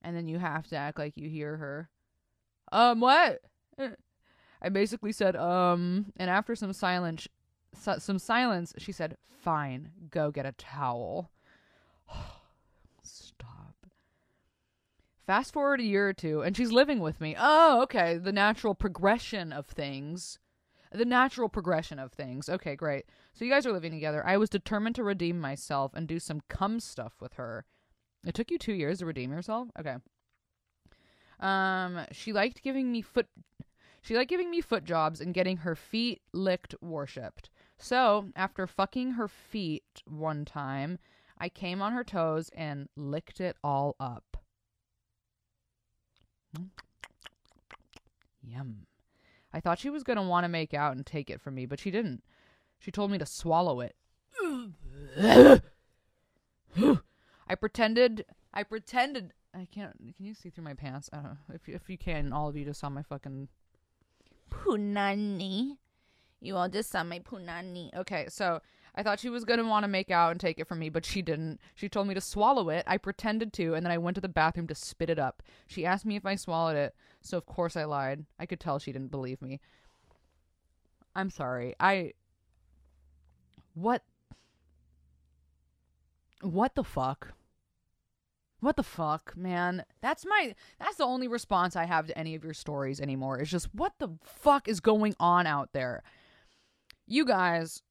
And 0.01 0.15
then 0.15 0.27
you 0.27 0.39
have 0.39 0.67
to 0.67 0.75
act 0.75 0.99
like 0.99 1.15
you 1.15 1.29
hear 1.29 1.57
her. 1.57 1.89
Um, 2.71 2.99
what? 2.99 3.41
I 4.61 4.69
basically 4.69 5.13
said, 5.13 5.35
um, 5.37 6.11
and 6.17 6.29
after 6.29 6.55
some 6.55 6.73
silence, 6.73 7.27
some 7.73 8.19
silence, 8.19 8.73
she 8.77 8.91
said, 8.91 9.15
"Fine, 9.29 9.91
go 10.09 10.31
get 10.31 10.45
a 10.45 10.51
towel." 10.51 11.31
Stop. 13.09 13.87
Fast 15.25 15.53
forward 15.53 15.79
a 15.79 15.83
year 15.83 16.07
or 16.09 16.13
two, 16.13 16.41
and 16.41 16.57
she's 16.57 16.71
living 16.71 16.99
with 16.99 17.21
me. 17.21 17.35
Oh, 17.37 17.81
okay. 17.83 18.17
The 18.17 18.31
natural 18.31 18.73
progression 18.73 19.53
of 19.53 19.67
things 19.67 20.39
the 20.91 21.05
natural 21.05 21.49
progression 21.49 21.99
of 21.99 22.11
things. 22.11 22.49
Okay, 22.49 22.75
great. 22.75 23.05
So 23.33 23.45
you 23.45 23.51
guys 23.51 23.65
are 23.65 23.71
living 23.71 23.91
together. 23.91 24.25
I 24.25 24.37
was 24.37 24.49
determined 24.49 24.95
to 24.95 25.03
redeem 25.03 25.39
myself 25.39 25.91
and 25.93 26.07
do 26.07 26.19
some 26.19 26.41
cum 26.49 26.79
stuff 26.79 27.13
with 27.19 27.33
her. 27.33 27.65
It 28.25 28.33
took 28.33 28.51
you 28.51 28.57
two 28.57 28.73
years 28.73 28.99
to 28.99 29.05
redeem 29.05 29.31
yourself? 29.31 29.69
Okay. 29.79 29.95
Um, 31.39 32.05
she 32.11 32.33
liked 32.33 32.63
giving 32.63 32.91
me 32.91 33.01
foot 33.01 33.27
she 34.01 34.15
liked 34.15 34.29
giving 34.29 34.49
me 34.49 34.61
foot 34.61 34.85
jobs 34.85 35.19
and 35.21 35.33
getting 35.33 35.57
her 35.57 35.75
feet 35.75 36.21
licked 36.33 36.73
worshipped. 36.81 37.49
So, 37.77 38.29
after 38.35 38.65
fucking 38.65 39.11
her 39.11 39.27
feet 39.27 40.03
one 40.05 40.45
time, 40.45 40.99
I 41.39 41.49
came 41.49 41.81
on 41.81 41.93
her 41.93 42.03
toes 42.03 42.49
and 42.55 42.89
licked 42.95 43.39
it 43.39 43.55
all 43.63 43.95
up. 43.99 44.37
Mm. 46.57 46.69
Yum. 48.43 48.87
I 49.53 49.59
thought 49.59 49.79
she 49.79 49.89
was 49.89 50.03
going 50.03 50.17
to 50.17 50.23
want 50.23 50.43
to 50.43 50.49
make 50.49 50.73
out 50.73 50.95
and 50.95 51.05
take 51.05 51.29
it 51.29 51.41
from 51.41 51.55
me, 51.55 51.65
but 51.65 51.79
she 51.79 51.91
didn't. 51.91 52.23
She 52.77 52.91
told 52.91 53.11
me 53.11 53.17
to 53.17 53.25
swallow 53.25 53.81
it. 53.81 53.95
I 55.19 55.61
pretended. 57.59 58.25
I 58.53 58.63
pretended. 58.63 59.33
I 59.53 59.67
can't. 59.71 60.15
Can 60.15 60.25
you 60.25 60.33
see 60.33 60.49
through 60.49 60.63
my 60.63 60.75
pants? 60.75 61.09
I 61.11 61.17
don't 61.17 61.25
know. 61.25 61.37
If, 61.53 61.67
if 61.67 61.89
you 61.89 61.97
can, 61.97 62.31
all 62.31 62.47
of 62.47 62.55
you 62.55 62.65
just 62.65 62.79
saw 62.79 62.89
my 62.89 63.01
fucking. 63.01 63.47
Punani. 64.51 65.77
You 66.41 66.55
all 66.55 66.69
just 66.69 66.91
saw 66.91 67.03
my 67.03 67.19
punani. 67.19 67.93
Okay, 67.95 68.27
so 68.29 68.61
I 68.95 69.03
thought 69.03 69.19
she 69.19 69.29
was 69.29 69.45
going 69.45 69.59
to 69.59 69.65
want 69.65 69.83
to 69.83 69.87
make 69.87 70.11
out 70.11 70.31
and 70.31 70.39
take 70.39 70.59
it 70.59 70.67
from 70.67 70.79
me, 70.79 70.89
but 70.89 71.05
she 71.05 71.21
didn't. 71.21 71.59
She 71.75 71.89
told 71.89 72.07
me 72.07 72.13
to 72.13 72.21
swallow 72.21 72.69
it. 72.69 72.83
I 72.87 72.97
pretended 72.97 73.53
to, 73.53 73.73
and 73.73 73.85
then 73.85 73.91
I 73.91 73.97
went 73.97 74.15
to 74.15 74.21
the 74.21 74.27
bathroom 74.27 74.67
to 74.67 74.75
spit 74.75 75.09
it 75.09 75.19
up. 75.19 75.43
She 75.67 75.85
asked 75.85 76.05
me 76.05 76.15
if 76.15 76.25
I 76.25 76.35
swallowed 76.35 76.75
it, 76.75 76.95
so 77.21 77.37
of 77.37 77.45
course 77.45 77.77
I 77.77 77.85
lied. 77.85 78.25
I 78.39 78.45
could 78.45 78.59
tell 78.59 78.79
she 78.79 78.91
didn't 78.91 79.11
believe 79.11 79.41
me. 79.41 79.59
I'm 81.15 81.29
sorry. 81.29 81.75
I. 81.79 82.13
What? 83.73 84.03
What 86.41 86.75
the 86.75 86.83
fuck? 86.83 87.33
What 88.61 88.75
the 88.75 88.83
fuck, 88.83 89.37
man? 89.37 89.85
That's 90.01 90.25
my 90.25 90.53
that's 90.79 90.97
the 90.97 91.05
only 91.05 91.27
response 91.27 91.75
I 91.75 91.85
have 91.85 92.07
to 92.07 92.17
any 92.17 92.35
of 92.35 92.43
your 92.43 92.53
stories 92.53 92.99
anymore. 92.99 93.39
It's 93.39 93.51
just 93.51 93.73
what 93.73 93.93
the 93.99 94.09
fuck 94.23 94.67
is 94.67 94.81
going 94.81 95.15
on 95.19 95.47
out 95.47 95.69
there? 95.71 96.03
You 97.07 97.25
guys 97.25 97.81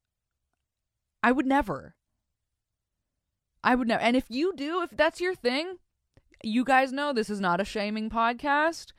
I 1.21 1.31
would 1.31 1.45
never. 1.45 1.95
I 3.63 3.75
would 3.75 3.87
never. 3.87 4.01
And 4.01 4.15
if 4.15 4.25
you 4.29 4.53
do, 4.55 4.81
if 4.81 4.91
that's 4.91 5.19
your 5.19 5.35
thing, 5.35 5.77
you 6.43 6.63
guys 6.63 6.91
know 6.91 7.11
this 7.11 7.29
is 7.29 7.41
not 7.41 7.59
a 7.59 7.65
shaming 7.65 8.09
podcast, 8.09 8.93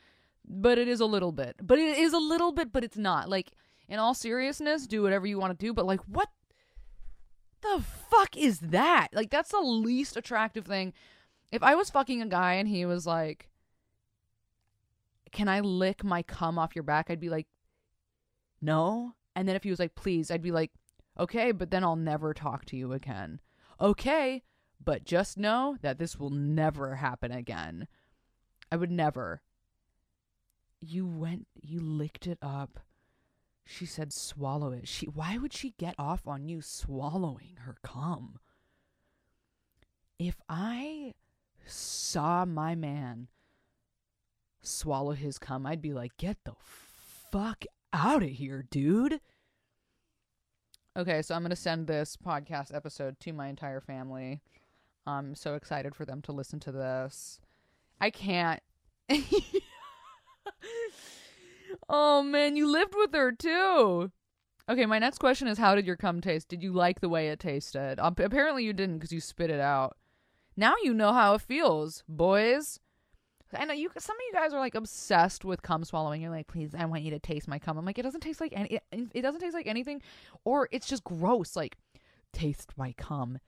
but 0.47 0.79
it 0.79 0.89
is 0.89 1.01
a 1.01 1.07
little 1.07 1.33
bit. 1.33 1.57
But 1.63 1.79
it 1.79 1.99
is 1.99 2.13
a 2.13 2.19
little 2.19 2.53
bit, 2.53 2.73
but 2.73 2.85
it's 2.85 2.99
not. 2.99 3.29
Like, 3.29 3.53
in 3.89 3.99
all 3.99 4.15
seriousness, 4.15 4.87
do 4.87 5.03
whatever 5.03 5.27
you 5.27 5.39
want 5.39 5.59
to 5.59 5.67
do, 5.67 5.73
but 5.73 5.87
like, 5.87 6.01
what 6.07 6.29
the 7.63 7.83
fuck 8.11 8.37
is 8.37 8.61
that? 8.61 9.09
Like, 9.13 9.31
that's 9.31 9.51
the 9.51 9.61
least 9.61 10.17
attractive 10.17 10.67
thing. 10.67 10.93
If 11.51 11.63
I 11.63 11.75
was 11.75 11.91
fucking 11.91 12.23
a 12.23 12.27
guy 12.27 12.55
and 12.55 12.69
he 12.69 12.85
was 12.87 13.07
like, 13.07 13.49
Can 15.33 15.49
I 15.49 15.61
lick 15.61 16.05
my 16.05 16.23
cum 16.23 16.59
off 16.59 16.77
your 16.77 16.85
back? 16.85 17.11
I'd 17.11 17.21
be 17.21 17.31
like, 17.31 17.49
No. 18.61 19.15
And 19.35 19.49
then 19.49 19.57
if 19.57 19.65
he 19.65 19.71
was 19.71 19.81
like, 19.81 19.95
Please, 19.95 20.31
I'd 20.31 20.43
be 20.43 20.53
like, 20.53 20.71
Okay, 21.19 21.53
but 21.53 21.71
then 21.71 21.85
I'll 21.85 21.97
never 21.97 22.33
talk 22.33 22.65
to 22.67 22.77
you 22.77 22.93
again. 22.93 23.41
Okay, 23.81 24.43
but 24.83 25.05
just 25.05 25.37
know 25.37 25.77
that 25.83 25.99
this 25.99 26.19
will 26.19 26.31
never 26.31 26.97
happen 26.97 27.31
again. 27.33 27.87
I 28.73 28.77
would 28.77 28.91
never. 28.91 29.43
You 30.81 31.07
went, 31.07 31.47
you 31.61 31.81
licked 31.81 32.27
it 32.27 32.39
up. 32.41 32.81
She 33.65 33.87
said, 33.87 34.13
swallow 34.13 34.73
it. 34.73 34.89
She, 34.89 35.07
why 35.07 35.39
would 35.39 35.53
she 35.53 35.75
get 35.79 35.95
off 35.99 36.27
on 36.27 36.49
you 36.49 36.63
swallowing 36.63 37.57
her 37.65 37.77
cum? 37.83 38.39
If 40.19 40.41
I 40.49 41.15
saw 41.67 42.45
my 42.45 42.75
man 42.75 43.29
swallow 44.61 45.13
his 45.13 45.39
cum, 45.39 45.67
I'd 45.67 45.83
be 45.83 45.93
like, 45.93 46.17
get 46.17 46.39
the 46.45 46.55
fuck 47.31 47.65
out 47.93 48.23
of 48.23 48.31
here, 48.31 48.65
dude. 48.71 49.21
Okay, 50.97 51.23
so 51.23 51.35
I'm 51.35 51.43
going 51.43 51.51
to 51.51 51.57
send 51.57 51.87
this 51.87 52.17
podcast 52.17 52.75
episode 52.75 53.21
to 53.21 53.33
my 53.33 53.47
entire 53.47 53.81
family. 53.81 54.41
I'm 55.07 55.37
so 55.37 55.55
excited 55.55 55.95
for 55.95 56.05
them 56.05 56.21
to 56.23 56.33
listen 56.33 56.59
to 56.61 56.73
this. 56.73 57.39
I 58.01 58.11
can't. 58.11 58.61
oh 61.89 62.23
man, 62.23 62.57
you 62.57 62.71
lived 62.71 62.95
with 62.97 63.15
her 63.15 63.31
too. 63.31 64.11
Okay, 64.69 64.87
my 64.87 64.99
next 64.99 65.19
question 65.19 65.47
is 65.47 65.59
how 65.59 65.75
did 65.75 65.87
your 65.87 65.97
cum 65.97 66.21
taste? 66.21 66.49
Did 66.49 66.63
you 66.63 66.73
like 66.73 67.01
the 67.01 67.09
way 67.09 67.29
it 67.29 67.39
tasted? 67.39 68.01
Um, 68.01 68.15
apparently 68.19 68.65
you 68.65 68.73
didn't 68.73 68.99
because 68.99 69.13
you 69.13 69.21
spit 69.21 69.51
it 69.51 69.61
out. 69.61 69.97
Now 70.57 70.75
you 70.83 70.93
know 70.93 71.13
how 71.13 71.35
it 71.35 71.41
feels, 71.41 72.03
boys. 72.09 72.81
I 73.55 73.65
know 73.65 73.75
you. 73.75 73.91
Some 73.99 74.17
of 74.17 74.21
you 74.29 74.33
guys 74.33 74.53
are 74.53 74.61
like 74.61 74.75
obsessed 74.75 75.45
with 75.45 75.63
cum 75.63 75.85
swallowing. 75.85 76.23
You're 76.23 76.31
like, 76.31 76.47
please, 76.47 76.75
I 76.75 76.85
want 76.85 77.03
you 77.03 77.11
to 77.11 77.19
taste 77.19 77.49
my 77.49 77.59
cum. 77.59 77.77
I'm 77.77 77.85
like, 77.85 77.99
it 77.99 78.03
doesn't 78.03 78.21
taste 78.21 78.41
like 78.41 78.53
any. 78.55 78.81
It, 78.93 79.09
it 79.13 79.23
doesn't 79.23 79.41
taste 79.41 79.55
like 79.55 79.67
anything, 79.67 80.03
or 80.45 80.69
it's 80.71 80.87
just 80.87 81.05
gross. 81.05 81.57
Like, 81.57 81.77
taste 82.33 82.73
my 82.77 82.93
cum. 82.97 83.39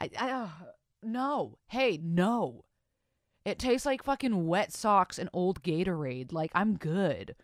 I, 0.00 0.10
I 0.18 0.30
uh, 0.30 0.48
no. 1.02 1.58
Hey, 1.68 1.98
no. 2.02 2.64
It 3.44 3.60
tastes 3.60 3.86
like 3.86 4.02
fucking 4.02 4.46
wet 4.46 4.72
socks 4.72 5.18
and 5.18 5.30
old 5.32 5.62
Gatorade. 5.62 6.32
Like, 6.32 6.50
I'm 6.54 6.76
good. 6.76 7.36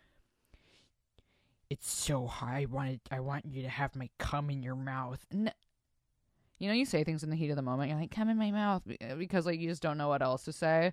It's 1.69 1.89
so 1.89 2.27
high. 2.27 2.61
I 2.61 2.65
wanted. 2.65 2.99
I 3.11 3.21
want 3.21 3.45
you 3.45 3.61
to 3.61 3.69
have 3.69 3.95
my 3.95 4.09
cum 4.19 4.49
in 4.49 4.61
your 4.61 4.75
mouth. 4.75 5.25
You 5.31 6.67
know, 6.67 6.73
you 6.73 6.85
say 6.85 7.03
things 7.03 7.23
in 7.23 7.29
the 7.29 7.35
heat 7.35 7.49
of 7.49 7.55
the 7.55 7.61
moment. 7.61 7.89
You're 7.89 7.99
like, 7.99 8.11
come 8.11 8.29
in 8.29 8.37
my 8.37 8.51
mouth 8.51 8.83
because 9.17 9.45
like 9.45 9.59
you 9.59 9.69
just 9.69 9.81
don't 9.81 9.97
know 9.97 10.09
what 10.09 10.21
else 10.21 10.43
to 10.45 10.51
say. 10.51 10.91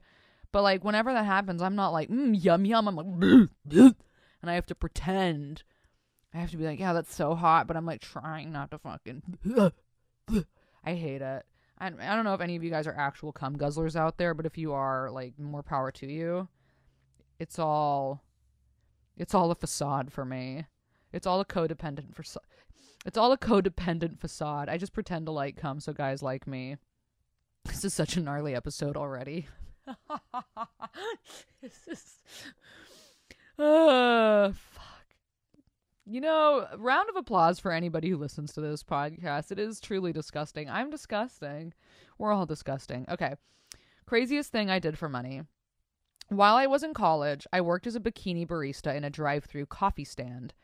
But 0.53 0.63
like 0.63 0.85
whenever 0.85 1.13
that 1.13 1.27
happens, 1.27 1.63
I'm 1.63 1.77
not 1.77 1.93
like 1.93 2.09
mm, 2.09 2.43
yum 2.43 2.65
yum. 2.65 2.89
I'm 2.89 2.97
like 2.97 3.51
and 4.43 4.51
I 4.51 4.55
have 4.55 4.67
to 4.67 4.75
pretend. 4.75 5.63
I 6.33 6.39
have 6.39 6.51
to 6.51 6.57
be 6.57 6.65
like, 6.65 6.79
yeah, 6.79 6.93
that's 6.93 7.15
so 7.15 7.35
hot, 7.35 7.67
but 7.67 7.77
I'm 7.77 7.87
like 7.87 8.01
trying 8.01 8.53
not 8.53 8.71
to 8.71 8.79
fucking. 8.79 9.23
I 10.85 10.95
hate 10.95 11.23
it. 11.23 11.45
I 11.79 11.87
I 11.87 12.15
don't 12.15 12.25
know 12.25 12.35
if 12.35 12.41
any 12.41 12.57
of 12.57 12.63
you 12.63 12.71
guys 12.71 12.87
are 12.87 12.97
actual 12.97 13.33
cum 13.33 13.57
guzzlers 13.57 13.97
out 13.97 14.19
there, 14.19 14.35
but 14.35 14.47
if 14.47 14.57
you 14.57 14.73
are, 14.73 15.11
like, 15.11 15.39
more 15.39 15.63
power 15.63 15.91
to 15.93 16.07
you. 16.07 16.49
It's 17.39 17.59
all, 17.59 18.23
it's 19.17 19.35
all 19.35 19.51
a 19.51 19.55
facade 19.55 20.13
for 20.13 20.25
me. 20.25 20.67
It's 21.13 21.27
all 21.27 21.41
a 21.41 21.45
codependent 21.45 22.15
for. 22.15 22.23
It's 23.07 23.17
all 23.17 23.33
a 23.33 23.39
codependent 23.39 24.21
facade. 24.21 24.69
I 24.69 24.77
just 24.77 24.93
pretend 24.93 25.27
to 25.27 25.33
like 25.33 25.57
cum 25.57 25.81
so 25.81 25.93
guys 25.93 26.23
like 26.23 26.47
me. 26.47 26.77
This 27.65 27.85
is 27.85 27.95
such 27.95 28.17
a 28.17 28.21
gnarly 28.21 28.55
episode 28.55 28.97
already. 28.97 29.49
this 31.63 31.89
is. 31.89 32.19
Uh, 33.59 34.53
fuck. 34.53 34.85
You 36.07 36.21
know, 36.21 36.67
round 36.77 37.09
of 37.09 37.17
applause 37.17 37.61
for 37.61 37.73
anybody 37.73 38.11
who 38.11 38.17
listens 38.17 38.53
to 38.53 38.61
this 38.61 38.83
podcast. 38.83 39.53
It 39.53 39.59
is 39.59 39.81
truly 39.81 40.13
disgusting. 40.13 40.69
I'm 40.69 40.91
disgusting. 40.91 41.73
We're 42.19 42.33
all 42.33 42.47
disgusting. 42.47 43.07
Okay. 43.09 43.35
Craziest 44.07 44.51
thing 44.51 44.71
I 44.71 44.79
did 44.79 44.99
for 44.99 45.09
money. 45.09 45.43
While 46.29 46.57
I 46.57 46.67
was 46.67 46.83
in 46.83 46.95
college, 46.95 47.47
I 47.53 47.61
worked 47.61 47.87
as 47.87 47.97
a 47.97 48.01
bikini 48.01 48.47
barista 48.47 48.95
in 48.95 49.05
a 49.05 49.11
drive 49.11 49.45
through 49.45 49.67
coffee 49.67 50.05
stand. 50.05 50.55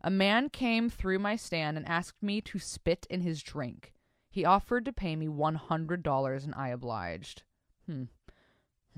A 0.00 0.10
man 0.10 0.48
came 0.48 0.88
through 0.88 1.18
my 1.18 1.34
stand 1.34 1.76
and 1.76 1.86
asked 1.88 2.22
me 2.22 2.40
to 2.42 2.58
spit 2.58 3.06
in 3.10 3.20
his 3.20 3.42
drink. 3.42 3.92
He 4.30 4.44
offered 4.44 4.84
to 4.84 4.92
pay 4.92 5.16
me 5.16 5.26
$100 5.26 6.44
and 6.44 6.54
I 6.54 6.68
obliged. 6.68 7.42
Hmm. 7.86 8.04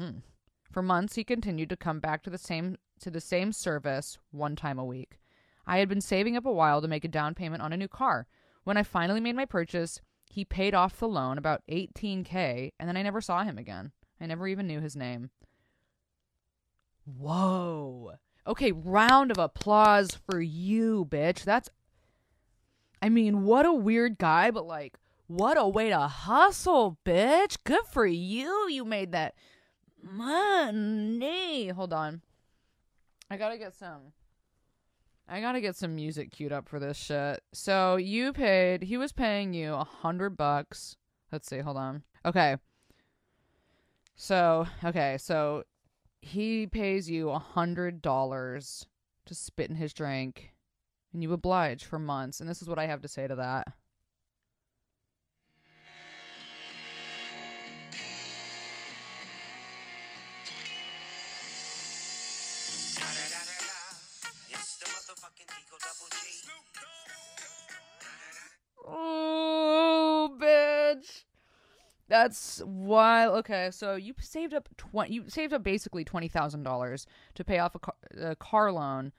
Hmm. 0.00 0.18
For 0.72 0.82
months 0.82 1.16
he 1.16 1.24
continued 1.24 1.68
to 1.68 1.76
come 1.76 2.00
back 2.00 2.22
to 2.22 2.30
the 2.30 2.38
same 2.38 2.78
to 3.00 3.10
the 3.10 3.20
same 3.20 3.52
service 3.52 4.16
one 4.30 4.56
time 4.56 4.78
a 4.78 4.84
week. 4.84 5.18
I 5.66 5.78
had 5.78 5.90
been 5.90 6.00
saving 6.00 6.36
up 6.36 6.46
a 6.46 6.52
while 6.52 6.80
to 6.80 6.88
make 6.88 7.04
a 7.04 7.08
down 7.08 7.34
payment 7.34 7.62
on 7.62 7.72
a 7.72 7.76
new 7.76 7.88
car. 7.88 8.26
When 8.64 8.78
I 8.78 8.82
finally 8.82 9.20
made 9.20 9.36
my 9.36 9.44
purchase, 9.44 10.00
he 10.30 10.44
paid 10.44 10.74
off 10.74 10.98
the 10.98 11.08
loan 11.08 11.36
about 11.36 11.62
18k 11.70 12.72
and 12.78 12.88
then 12.88 12.96
I 12.96 13.02
never 13.02 13.20
saw 13.20 13.42
him 13.44 13.58
again. 13.58 13.92
I 14.18 14.26
never 14.26 14.48
even 14.48 14.66
knew 14.66 14.80
his 14.80 14.96
name. 14.96 15.30
Whoa. 17.04 18.12
Okay, 18.46 18.72
round 18.72 19.30
of 19.30 19.38
applause 19.38 20.18
for 20.30 20.40
you, 20.40 21.06
bitch. 21.10 21.44
That's 21.44 21.68
I 23.02 23.10
mean, 23.10 23.44
what 23.44 23.66
a 23.66 23.72
weird 23.72 24.16
guy, 24.16 24.50
but 24.50 24.66
like 24.66 24.98
what 25.26 25.58
a 25.58 25.68
way 25.68 25.90
to 25.90 25.98
hustle, 25.98 26.98
bitch. 27.04 27.58
Good 27.64 27.84
for 27.92 28.06
you. 28.06 28.66
You 28.70 28.86
made 28.86 29.12
that 29.12 29.34
money. 30.02 31.68
Hold 31.68 31.92
on. 31.92 32.22
I 33.30 33.36
got 33.36 33.50
to 33.50 33.58
get 33.58 33.74
some 33.74 34.12
I 35.28 35.40
got 35.40 35.52
to 35.52 35.60
get 35.60 35.76
some 35.76 35.94
music 35.94 36.32
queued 36.32 36.52
up 36.52 36.68
for 36.68 36.80
this 36.80 36.96
shit. 36.96 37.40
So, 37.52 37.96
you 37.96 38.32
paid 38.32 38.82
he 38.82 38.96
was 38.96 39.12
paying 39.12 39.54
you 39.54 39.74
a 39.74 39.76
100 39.76 40.36
bucks. 40.36 40.96
Let's 41.30 41.48
see, 41.48 41.58
hold 41.58 41.76
on. 41.76 42.02
Okay. 42.24 42.56
So, 44.16 44.66
okay, 44.84 45.16
so 45.18 45.62
he 46.20 46.66
pays 46.66 47.08
you 47.08 47.30
a 47.30 47.38
hundred 47.38 48.02
dollars 48.02 48.86
to 49.26 49.34
spit 49.34 49.70
in 49.70 49.76
his 49.76 49.92
drink 49.92 50.52
and 51.12 51.22
you 51.22 51.32
oblige 51.32 51.84
for 51.84 51.98
months 51.98 52.40
and 52.40 52.48
this 52.48 52.60
is 52.60 52.68
what 52.68 52.78
i 52.78 52.86
have 52.86 53.00
to 53.00 53.08
say 53.08 53.26
to 53.26 53.34
that 53.34 53.66
That's 72.10 72.60
wild. 72.66 73.38
Okay, 73.38 73.70
so 73.70 73.94
you 73.94 74.14
saved 74.18 74.52
up 74.52 74.68
twenty. 74.76 75.14
You 75.14 75.24
saved 75.28 75.52
up 75.52 75.62
basically 75.62 76.04
twenty 76.04 76.26
thousand 76.26 76.64
dollars 76.64 77.06
to 77.36 77.44
pay 77.44 77.60
off 77.60 77.76
a 77.76 77.78
car, 77.78 77.94
a 78.20 78.34
car 78.34 78.72
loan, 78.72 79.12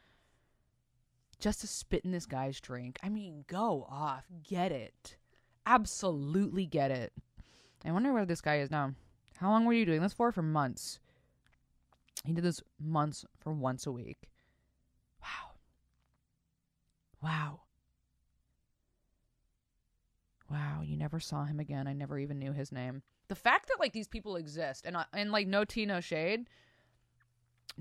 just 1.39 1.61
to 1.61 1.67
spit 1.67 2.03
in 2.03 2.11
this 2.11 2.25
guy's 2.25 2.59
drink. 2.59 2.99
I 3.01 3.07
mean, 3.07 3.45
go 3.47 3.87
off, 3.89 4.25
get 4.43 4.73
it, 4.73 5.15
absolutely 5.65 6.65
get 6.65 6.91
it. 6.91 7.13
I 7.85 7.93
wonder 7.93 8.11
where 8.11 8.25
this 8.25 8.41
guy 8.41 8.59
is 8.59 8.69
now. 8.69 8.93
How 9.37 9.49
long 9.49 9.63
were 9.63 9.71
you 9.71 9.85
doing 9.85 10.01
this 10.01 10.13
for? 10.13 10.33
For 10.33 10.41
months. 10.41 10.99
He 12.25 12.33
did 12.33 12.43
this 12.43 12.61
months 12.77 13.23
for 13.39 13.53
once 13.53 13.87
a 13.87 13.91
week. 13.93 14.29
Wow. 15.21 15.51
Wow. 17.23 17.60
Wow, 20.51 20.81
you 20.83 20.97
never 20.97 21.19
saw 21.19 21.45
him 21.45 21.59
again. 21.59 21.87
I 21.87 21.93
never 21.93 22.19
even 22.19 22.37
knew 22.37 22.51
his 22.51 22.71
name. 22.71 23.03
The 23.29 23.35
fact 23.35 23.67
that 23.69 23.79
like 23.79 23.93
these 23.93 24.07
people 24.07 24.35
exist 24.35 24.85
and 24.85 24.97
and 25.13 25.31
like 25.31 25.47
no 25.47 25.63
tea, 25.63 25.85
no 25.85 26.01
shade. 26.01 26.49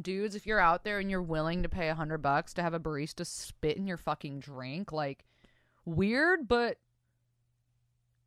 Dudes, 0.01 0.37
if 0.37 0.47
you're 0.47 0.61
out 0.61 0.85
there 0.85 1.01
and 1.01 1.11
you're 1.11 1.21
willing 1.21 1.65
to 1.65 1.69
pay 1.69 1.89
a 1.89 1.97
hundred 1.97 2.19
bucks 2.19 2.55
to 2.55 2.63
have 2.63 2.75
a 2.75 2.79
barista 2.79 3.27
spit 3.27 3.77
in 3.77 3.89
your 3.89 3.97
fucking 3.97 4.39
drink, 4.39 4.93
like 4.93 5.25
weird, 5.85 6.47
but 6.47 6.79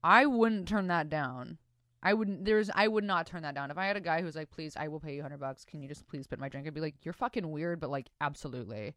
I 0.03 0.25
wouldn't 0.25 0.67
turn 0.67 0.88
that 0.88 1.10
down. 1.10 1.58
I 2.01 2.13
wouldn't. 2.13 2.43
There's. 2.43 2.69
I 2.75 2.89
would 2.89 3.06
not 3.06 3.25
turn 3.25 3.43
that 3.43 3.56
down. 3.56 3.71
If 3.71 3.77
I 3.77 3.86
had 3.86 3.95
a 3.95 4.01
guy 4.01 4.21
who's 4.21 4.36
like, 4.36 4.51
"Please, 4.51 4.75
I 4.75 4.89
will 4.89 4.99
pay 4.99 5.15
you 5.15 5.21
hundred 5.21 5.39
bucks. 5.39 5.63
Can 5.63 5.82
you 5.82 5.88
just 5.88 6.06
please 6.06 6.25
spit 6.25 6.39
my 6.39 6.49
drink?" 6.49 6.67
I'd 6.67 6.73
be 6.73 6.82
like, 6.82 6.95
"You're 7.03 7.13
fucking 7.13 7.49
weird," 7.49 7.79
but 7.79 7.89
like, 7.89 8.10
absolutely. 8.19 8.93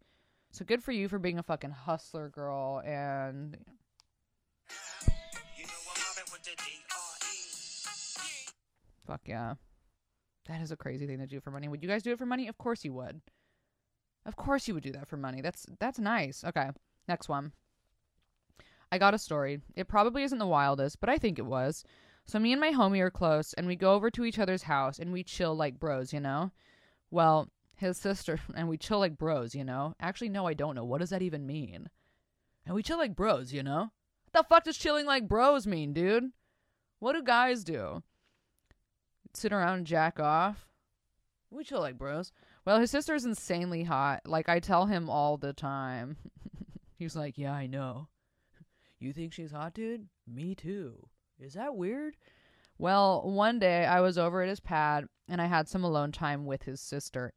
So 0.50 0.64
good 0.64 0.82
for 0.82 0.90
you 0.90 1.08
for 1.08 1.20
being 1.20 1.38
a 1.38 1.44
fucking 1.44 1.70
hustler, 1.70 2.28
girl, 2.30 2.82
and 2.84 3.56
Fuck 9.06 9.22
yeah. 9.26 9.54
That 10.48 10.60
is 10.60 10.70
a 10.70 10.76
crazy 10.76 11.06
thing 11.06 11.18
to 11.18 11.26
do 11.26 11.40
for 11.40 11.50
money. 11.50 11.68
Would 11.68 11.82
you 11.82 11.88
guys 11.88 12.02
do 12.02 12.12
it 12.12 12.18
for 12.18 12.26
money? 12.26 12.48
Of 12.48 12.58
course 12.58 12.84
you 12.84 12.92
would. 12.94 13.20
Of 14.24 14.36
course 14.36 14.66
you 14.66 14.74
would 14.74 14.82
do 14.82 14.92
that 14.92 15.08
for 15.08 15.16
money. 15.16 15.40
That's 15.40 15.66
that's 15.78 15.98
nice. 15.98 16.44
Okay. 16.44 16.70
Next 17.08 17.28
one. 17.28 17.52
I 18.90 18.98
got 18.98 19.14
a 19.14 19.18
story. 19.18 19.60
It 19.74 19.88
probably 19.88 20.22
isn't 20.22 20.38
the 20.38 20.46
wildest, 20.46 21.00
but 21.00 21.08
I 21.08 21.18
think 21.18 21.38
it 21.38 21.46
was. 21.46 21.84
So 22.26 22.38
me 22.38 22.52
and 22.52 22.60
my 22.60 22.72
homie 22.72 23.00
are 23.00 23.10
close 23.10 23.52
and 23.52 23.66
we 23.66 23.76
go 23.76 23.94
over 23.94 24.10
to 24.10 24.24
each 24.24 24.38
other's 24.38 24.64
house 24.64 24.98
and 24.98 25.12
we 25.12 25.22
chill 25.22 25.54
like 25.54 25.78
bros, 25.78 26.12
you 26.12 26.20
know? 26.20 26.50
Well, 27.10 27.50
his 27.76 27.96
sister 27.98 28.40
and 28.54 28.68
we 28.68 28.76
chill 28.76 28.98
like 28.98 29.18
bros, 29.18 29.54
you 29.54 29.64
know? 29.64 29.94
Actually, 30.00 30.30
no, 30.30 30.46
I 30.46 30.54
don't 30.54 30.74
know. 30.74 30.84
What 30.84 31.00
does 31.00 31.10
that 31.10 31.22
even 31.22 31.46
mean? 31.46 31.88
And 32.64 32.74
we 32.74 32.82
chill 32.82 32.98
like 32.98 33.14
bros, 33.14 33.52
you 33.52 33.62
know? 33.62 33.90
What 34.24 34.32
the 34.32 34.44
fuck 34.48 34.64
does 34.64 34.76
chilling 34.76 35.06
like 35.06 35.28
bros 35.28 35.66
mean, 35.66 35.92
dude? 35.92 36.30
What 36.98 37.12
do 37.12 37.22
guys 37.22 37.62
do? 37.62 38.02
Sit 39.36 39.52
around 39.52 39.78
and 39.78 39.86
jack 39.86 40.18
off. 40.18 40.66
We 41.50 41.64
chill 41.64 41.80
like 41.80 41.98
bros. 41.98 42.32
Well, 42.64 42.80
his 42.80 42.90
sister's 42.90 43.24
insanely 43.24 43.84
hot. 43.84 44.22
Like 44.26 44.48
I 44.48 44.60
tell 44.60 44.86
him 44.86 45.08
all 45.08 45.36
the 45.36 45.52
time. 45.52 46.16
He's 46.98 47.14
like, 47.14 47.38
"Yeah, 47.38 47.52
I 47.52 47.66
know." 47.66 48.08
You 48.98 49.12
think 49.12 49.32
she's 49.32 49.52
hot, 49.52 49.74
dude? 49.74 50.08
Me 50.26 50.54
too. 50.54 51.08
Is 51.38 51.54
that 51.54 51.76
weird? 51.76 52.16
Well, 52.78 53.22
one 53.22 53.58
day 53.58 53.84
I 53.84 54.00
was 54.00 54.18
over 54.18 54.42
at 54.42 54.48
his 54.48 54.60
pad 54.60 55.06
and 55.28 55.40
I 55.40 55.46
had 55.46 55.68
some 55.68 55.84
alone 55.84 56.12
time 56.12 56.46
with 56.46 56.62
his 56.62 56.80
sister. 56.80 57.32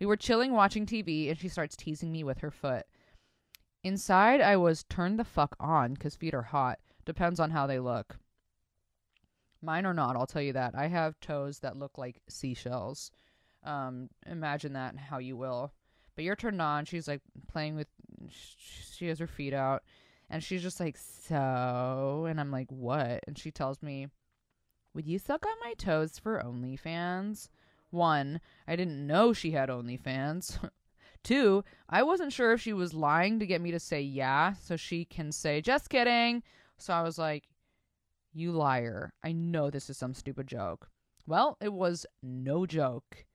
We 0.00 0.06
were 0.06 0.16
chilling 0.16 0.52
watching 0.52 0.86
TV 0.86 1.28
and 1.28 1.38
she 1.38 1.48
starts 1.48 1.76
teasing 1.76 2.12
me 2.12 2.22
with 2.24 2.38
her 2.38 2.50
foot. 2.50 2.86
Inside, 3.84 4.40
I 4.40 4.56
was 4.56 4.84
turned 4.84 5.18
the 5.18 5.24
fuck 5.24 5.56
on 5.60 5.94
because 5.94 6.16
feet 6.16 6.34
are 6.34 6.42
hot. 6.42 6.78
Depends 7.04 7.40
on 7.40 7.50
how 7.50 7.66
they 7.66 7.78
look. 7.78 8.18
Mine 9.62 9.86
are 9.86 9.94
not, 9.94 10.16
I'll 10.16 10.26
tell 10.26 10.42
you 10.42 10.52
that. 10.52 10.74
I 10.74 10.86
have 10.86 11.18
toes 11.20 11.60
that 11.60 11.76
look 11.76 11.98
like 11.98 12.20
seashells. 12.28 13.10
Um, 13.64 14.08
imagine 14.26 14.74
that 14.74 14.96
how 14.96 15.18
you 15.18 15.36
will. 15.36 15.72
But 16.14 16.24
you're 16.24 16.36
turned 16.36 16.62
on. 16.62 16.84
She's 16.84 17.08
like 17.08 17.22
playing 17.48 17.76
with, 17.76 17.88
she 18.30 19.08
has 19.08 19.18
her 19.18 19.26
feet 19.26 19.54
out. 19.54 19.82
And 20.30 20.42
she's 20.42 20.62
just 20.62 20.80
like, 20.80 20.96
so. 20.96 22.26
And 22.28 22.38
I'm 22.40 22.50
like, 22.50 22.70
what? 22.70 23.24
And 23.26 23.38
she 23.38 23.50
tells 23.50 23.82
me, 23.82 24.08
would 24.94 25.06
you 25.06 25.18
suck 25.18 25.46
on 25.46 25.52
my 25.64 25.74
toes 25.74 26.18
for 26.18 26.42
OnlyFans? 26.44 27.48
One, 27.90 28.40
I 28.66 28.76
didn't 28.76 29.06
know 29.06 29.32
she 29.32 29.52
had 29.52 29.68
OnlyFans. 29.68 30.58
Two, 31.24 31.64
I 31.88 32.02
wasn't 32.02 32.32
sure 32.32 32.52
if 32.52 32.60
she 32.60 32.72
was 32.72 32.94
lying 32.94 33.38
to 33.38 33.46
get 33.46 33.60
me 33.60 33.70
to 33.70 33.80
say 33.80 34.00
yeah 34.00 34.54
so 34.60 34.76
she 34.76 35.04
can 35.04 35.32
say, 35.32 35.60
just 35.60 35.90
kidding. 35.90 36.42
So 36.76 36.92
I 36.92 37.02
was 37.02 37.18
like, 37.18 37.44
you 38.32 38.52
liar. 38.52 39.12
I 39.22 39.32
know 39.32 39.70
this 39.70 39.90
is 39.90 39.96
some 39.96 40.14
stupid 40.14 40.46
joke. 40.46 40.88
Well, 41.26 41.56
it 41.60 41.72
was 41.72 42.06
no 42.22 42.66
joke. 42.66 43.26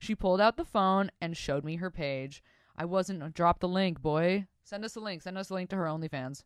she 0.00 0.14
pulled 0.14 0.40
out 0.40 0.56
the 0.56 0.64
phone 0.64 1.10
and 1.20 1.36
showed 1.36 1.64
me 1.64 1.76
her 1.76 1.90
page. 1.90 2.42
I 2.76 2.84
wasn't 2.84 3.34
drop 3.34 3.60
the 3.60 3.68
link, 3.68 4.00
boy. 4.00 4.46
Send 4.64 4.84
us 4.84 4.96
a 4.96 5.00
link. 5.00 5.22
Send 5.22 5.38
us 5.38 5.50
a 5.50 5.54
link 5.54 5.70
to 5.70 5.76
her 5.76 5.84
OnlyFans. 5.84 6.42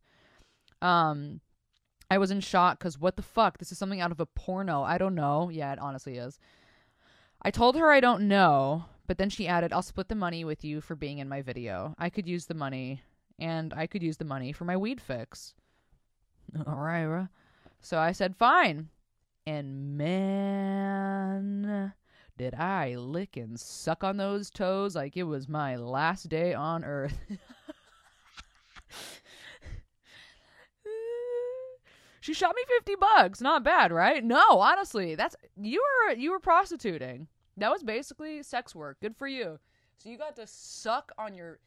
Um 0.82 1.40
I 2.10 2.18
was 2.18 2.30
in 2.30 2.40
shock 2.40 2.80
cuz 2.80 2.98
what 2.98 3.16
the 3.16 3.22
fuck? 3.22 3.58
This 3.58 3.72
is 3.72 3.78
something 3.78 4.00
out 4.00 4.12
of 4.12 4.20
a 4.20 4.26
porno. 4.26 4.82
I 4.82 4.98
don't 4.98 5.14
know. 5.14 5.48
Yeah, 5.48 5.72
it 5.72 5.78
honestly 5.78 6.18
is. 6.18 6.38
I 7.40 7.50
told 7.50 7.76
her 7.76 7.90
I 7.90 8.00
don't 8.00 8.28
know, 8.28 8.86
but 9.06 9.16
then 9.16 9.30
she 9.30 9.46
added, 9.46 9.72
"I'll 9.72 9.82
split 9.82 10.08
the 10.08 10.14
money 10.14 10.44
with 10.44 10.64
you 10.64 10.80
for 10.80 10.96
being 10.96 11.18
in 11.18 11.28
my 11.28 11.40
video. 11.40 11.94
I 11.96 12.10
could 12.10 12.26
use 12.26 12.46
the 12.46 12.54
money 12.54 13.02
and 13.38 13.72
I 13.72 13.86
could 13.86 14.02
use 14.02 14.16
the 14.16 14.24
money 14.24 14.52
for 14.52 14.64
my 14.64 14.76
weed 14.76 15.00
fix." 15.00 15.54
All 16.66 16.76
right. 16.76 17.28
So 17.80 17.98
I 17.98 18.12
said, 18.12 18.36
fine. 18.36 18.88
And 19.46 19.96
man, 19.96 21.92
did 22.36 22.54
I 22.54 22.96
lick 22.96 23.36
and 23.36 23.58
suck 23.58 24.04
on 24.04 24.16
those 24.18 24.50
toes 24.50 24.94
like 24.94 25.16
it 25.16 25.22
was 25.24 25.48
my 25.48 25.76
last 25.76 26.28
day 26.28 26.52
on 26.54 26.84
earth. 26.84 27.18
she 32.20 32.34
shot 32.34 32.54
me 32.54 32.62
50 32.76 32.94
bucks. 32.96 33.40
Not 33.40 33.64
bad, 33.64 33.90
right? 33.90 34.22
No, 34.22 34.60
honestly, 34.60 35.14
that's 35.14 35.34
you 35.56 35.82
were 36.06 36.12
you 36.14 36.30
were 36.30 36.40
prostituting. 36.40 37.28
That 37.56 37.72
was 37.72 37.82
basically 37.82 38.42
sex 38.42 38.74
work. 38.74 38.98
Good 39.00 39.16
for 39.16 39.26
you. 39.26 39.58
So 39.96 40.10
you 40.10 40.18
got 40.18 40.36
to 40.36 40.46
suck 40.46 41.10
on 41.18 41.34
your 41.34 41.58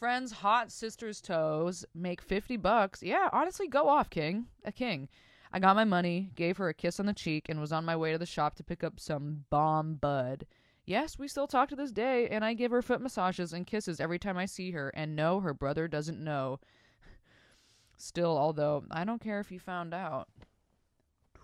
friend's 0.00 0.32
hot 0.32 0.72
sister's 0.72 1.20
toes, 1.20 1.84
make 1.94 2.22
50 2.22 2.56
bucks. 2.56 3.02
Yeah, 3.02 3.28
honestly, 3.32 3.68
go 3.68 3.86
off, 3.86 4.08
king. 4.08 4.46
A 4.64 4.72
king. 4.72 5.10
I 5.52 5.58
got 5.58 5.76
my 5.76 5.84
money, 5.84 6.30
gave 6.34 6.56
her 6.56 6.70
a 6.70 6.74
kiss 6.74 6.98
on 6.98 7.06
the 7.06 7.12
cheek, 7.12 7.50
and 7.50 7.60
was 7.60 7.70
on 7.70 7.84
my 7.84 7.94
way 7.94 8.10
to 8.10 8.18
the 8.18 8.24
shop 8.24 8.56
to 8.56 8.64
pick 8.64 8.82
up 8.82 8.98
some 8.98 9.44
bomb 9.50 9.96
bud. 9.96 10.46
Yes, 10.86 11.18
we 11.18 11.28
still 11.28 11.46
talk 11.46 11.68
to 11.68 11.76
this 11.76 11.92
day, 11.92 12.28
and 12.28 12.42
I 12.42 12.54
give 12.54 12.70
her 12.70 12.80
foot 12.80 13.02
massages 13.02 13.52
and 13.52 13.66
kisses 13.66 14.00
every 14.00 14.18
time 14.18 14.38
I 14.38 14.46
see 14.46 14.70
her, 14.70 14.88
and 14.94 15.14
no, 15.14 15.40
her 15.40 15.52
brother 15.52 15.86
doesn't 15.86 16.18
know. 16.18 16.60
Still, 17.98 18.38
although, 18.38 18.84
I 18.90 19.04
don't 19.04 19.20
care 19.20 19.40
if 19.40 19.52
you 19.52 19.60
found 19.60 19.92
out. 19.92 20.28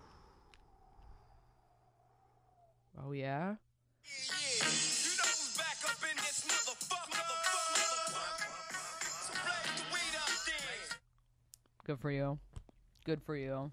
Oh, 2.99 3.11
yeah? 3.11 3.57
Good 11.87 11.99
for 11.99 12.11
you. 12.11 12.37
Good 13.05 13.23
for 13.23 13.37
you. 13.37 13.71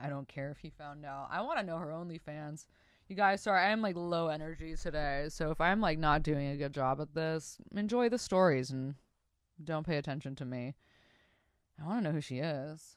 I 0.00 0.08
don't 0.08 0.28
care 0.28 0.52
if 0.52 0.58
he 0.58 0.70
found 0.70 1.04
out. 1.04 1.26
I 1.28 1.40
want 1.42 1.58
to 1.58 1.66
know 1.66 1.78
her 1.78 1.88
OnlyFans. 1.88 2.66
You 3.08 3.16
guys, 3.16 3.42
sorry, 3.42 3.60
I'm 3.66 3.82
like 3.82 3.96
low 3.96 4.28
energy 4.28 4.76
today. 4.76 5.26
So 5.28 5.50
if 5.50 5.60
I'm 5.60 5.80
like 5.80 5.98
not 5.98 6.22
doing 6.22 6.46
a 6.46 6.56
good 6.56 6.72
job 6.72 7.00
at 7.00 7.14
this, 7.14 7.58
enjoy 7.74 8.08
the 8.08 8.18
stories 8.18 8.70
and 8.70 8.94
don't 9.62 9.84
pay 9.84 9.96
attention 9.96 10.36
to 10.36 10.44
me. 10.44 10.76
I 11.82 11.86
want 11.86 11.98
to 11.98 12.08
know 12.08 12.14
who 12.14 12.20
she 12.20 12.38
is. 12.38 12.96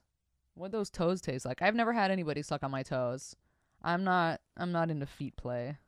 What 0.53 0.71
those 0.71 0.91
toes 0.91 1.19
taste 1.19 1.45
like. 1.45 1.63
I've 1.63 1.73
never 1.73 1.91
had 1.91 2.11
anybody 2.11 2.43
suck 2.43 2.63
on 2.63 2.69
my 2.69 2.83
toes. 2.83 3.35
I'm 3.81 4.03
not 4.03 4.41
I'm 4.55 4.71
not 4.71 4.91
into 4.91 5.07
feet 5.07 5.37
play. 5.37 5.79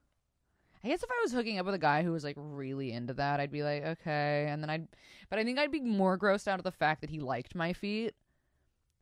I 0.83 0.87
guess 0.87 1.03
if 1.03 1.09
I 1.09 1.19
was 1.23 1.31
hooking 1.31 1.59
up 1.59 1.65
with 1.65 1.75
a 1.75 1.79
guy 1.79 2.03
who 2.03 2.11
was 2.11 2.23
like 2.23 2.35
really 2.37 2.91
into 2.91 3.13
that, 3.15 3.39
I'd 3.39 3.51
be 3.51 3.63
like, 3.63 3.83
okay. 3.83 4.47
And 4.49 4.61
then 4.61 4.69
I'd, 4.69 4.87
but 5.29 5.39
I 5.39 5.43
think 5.43 5.59
I'd 5.59 5.71
be 5.71 5.81
more 5.81 6.17
grossed 6.17 6.47
out 6.47 6.59
of 6.59 6.63
the 6.63 6.71
fact 6.71 7.01
that 7.01 7.09
he 7.09 7.19
liked 7.19 7.55
my 7.55 7.73
feet. 7.73 8.13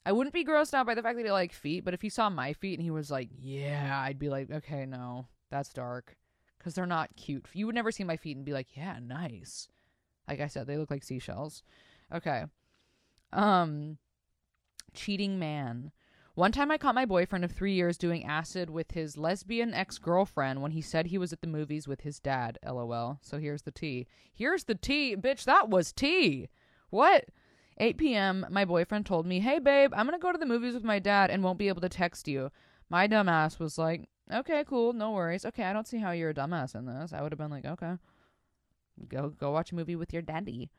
I 0.05 0.11
wouldn't 0.11 0.33
be 0.33 0.45
grossed 0.45 0.73
out 0.73 0.85
by 0.85 0.93
the 0.95 1.01
fact 1.01 1.17
that 1.17 1.25
he 1.25 1.31
liked 1.31 1.55
feet, 1.55 1.83
but 1.83 1.93
if 1.93 2.01
he 2.01 2.09
saw 2.09 2.29
my 2.29 2.53
feet 2.53 2.75
and 2.75 2.83
he 2.83 2.91
was 2.91 3.09
like, 3.09 3.29
yeah, 3.41 3.99
I'd 4.03 4.19
be 4.19 4.29
like, 4.29 4.51
okay, 4.51 4.85
no, 4.85 5.27
that's 5.49 5.73
dark. 5.73 6.15
Because 6.57 6.75
they're 6.75 6.85
not 6.85 7.15
cute. 7.15 7.45
You 7.53 7.65
would 7.65 7.75
never 7.75 7.91
see 7.91 8.03
my 8.03 8.17
feet 8.17 8.37
and 8.37 8.45
be 8.45 8.53
like, 8.53 8.75
yeah, 8.75 8.99
nice. 9.01 9.67
Like 10.27 10.39
I 10.39 10.47
said, 10.47 10.67
they 10.67 10.77
look 10.77 10.91
like 10.91 11.03
seashells. 11.03 11.63
Okay. 12.13 12.45
Um, 13.33 13.97
cheating 14.93 15.37
man. 15.39 15.91
One 16.35 16.51
time 16.51 16.69
I 16.69 16.77
caught 16.77 16.95
my 16.95 17.05
boyfriend 17.05 17.45
of 17.45 17.53
three 17.53 17.71
years 17.71 17.97
doing 17.97 18.25
acid 18.25 18.69
with 18.69 18.91
his 18.91 19.17
lesbian 19.17 19.73
ex 19.73 19.97
girlfriend 19.97 20.61
when 20.61 20.71
he 20.71 20.81
said 20.81 21.05
he 21.05 21.17
was 21.17 21.31
at 21.31 21.39
the 21.39 21.47
movies 21.47 21.87
with 21.87 22.01
his 22.01 22.19
dad. 22.19 22.59
LOL. 22.61 23.19
So 23.21 23.39
here's 23.39 23.61
the 23.61 23.71
tea. 23.71 24.05
Here's 24.33 24.65
the 24.65 24.75
tea. 24.75 25.15
Bitch, 25.15 25.45
that 25.45 25.69
was 25.69 25.93
tea. 25.93 26.49
What? 26.89 27.27
8 27.77 27.97
p.m., 27.97 28.45
my 28.49 28.65
boyfriend 28.65 29.05
told 29.05 29.25
me, 29.25 29.39
Hey, 29.39 29.59
babe, 29.59 29.93
I'm 29.95 30.05
going 30.07 30.19
to 30.19 30.21
go 30.21 30.33
to 30.33 30.37
the 30.37 30.45
movies 30.45 30.73
with 30.73 30.83
my 30.83 30.99
dad 30.99 31.29
and 31.29 31.41
won't 31.41 31.57
be 31.57 31.69
able 31.69 31.81
to 31.81 31.89
text 31.89 32.27
you. 32.27 32.51
My 32.89 33.07
dumbass 33.07 33.57
was 33.57 33.77
like, 33.77 34.09
Okay, 34.33 34.65
cool, 34.67 34.91
no 34.91 35.11
worries. 35.11 35.45
Okay, 35.45 35.63
I 35.63 35.71
don't 35.71 35.87
see 35.87 35.99
how 35.99 36.11
you're 36.11 36.31
a 36.31 36.33
dumbass 36.33 36.75
in 36.75 36.85
this. 36.85 37.13
I 37.13 37.21
would 37.21 37.31
have 37.31 37.39
been 37.39 37.51
like, 37.51 37.65
Okay, 37.65 37.93
go, 39.07 39.29
go 39.29 39.51
watch 39.51 39.71
a 39.71 39.75
movie 39.75 39.95
with 39.95 40.11
your 40.11 40.21
daddy. 40.21 40.69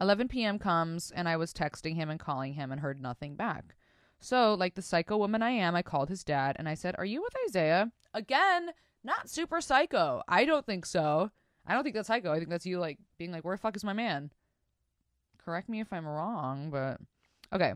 11 0.00 0.26
p.m. 0.26 0.58
comes, 0.58 1.12
and 1.12 1.28
I 1.28 1.36
was 1.36 1.52
texting 1.52 1.94
him 1.94 2.10
and 2.10 2.18
calling 2.18 2.54
him 2.54 2.72
and 2.72 2.80
heard 2.80 3.00
nothing 3.00 3.36
back. 3.36 3.76
So, 4.20 4.54
like 4.54 4.74
the 4.74 4.82
psycho 4.82 5.16
woman 5.16 5.42
I 5.42 5.50
am, 5.50 5.74
I 5.74 5.82
called 5.82 6.08
his 6.08 6.24
dad 6.24 6.56
and 6.58 6.68
I 6.68 6.74
said, 6.74 6.94
Are 6.98 7.04
you 7.04 7.22
with 7.22 7.34
Isaiah? 7.48 7.92
Again, 8.14 8.70
not 9.04 9.28
super 9.28 9.60
psycho. 9.60 10.22
I 10.26 10.44
don't 10.44 10.66
think 10.66 10.86
so. 10.86 11.30
I 11.66 11.74
don't 11.74 11.82
think 11.82 11.94
that's 11.94 12.08
psycho. 12.08 12.32
I 12.32 12.38
think 12.38 12.50
that's 12.50 12.66
you, 12.66 12.78
like, 12.78 12.98
being 13.18 13.32
like, 13.32 13.44
Where 13.44 13.56
the 13.56 13.60
fuck 13.60 13.76
is 13.76 13.84
my 13.84 13.92
man? 13.92 14.30
Correct 15.44 15.68
me 15.68 15.80
if 15.80 15.92
I'm 15.92 16.06
wrong, 16.06 16.70
but 16.70 16.98
okay. 17.52 17.74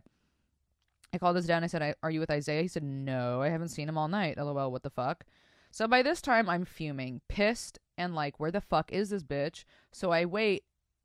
I 1.13 1.19
called 1.19 1.37
his 1.37 1.47
dad 1.47 1.57
and 1.57 1.65
I 1.65 1.69
said, 1.69 1.95
Are 2.03 2.11
you 2.11 2.21
with 2.21 2.31
Isaiah? 2.31 2.63
He 2.63 2.69
said, 2.69 2.83
No, 2.83 3.43
I 3.43 3.49
haven't 3.49 3.69
seen 3.69 3.89
him 3.89 3.99
all 3.99 4.09
night. 4.09 4.39
LOL, 4.39 4.73
what 4.73 4.83
the 4.83 4.91
fuck? 4.91 5.25
So 5.71 5.87
by 5.87 6.03
this 6.03 6.21
time, 6.21 6.49
I'm 6.49 6.65
fuming, 6.65 7.21
pissed, 7.29 7.79
and 7.99 8.15
like, 8.15 8.41
Where 8.41 8.51
the 8.51 8.61
fuck 8.61 8.93
is 8.93 9.11
this 9.11 9.23
bitch? 9.23 9.65
So 9.93 10.11
I 10.11 10.25
wait 10.25 10.65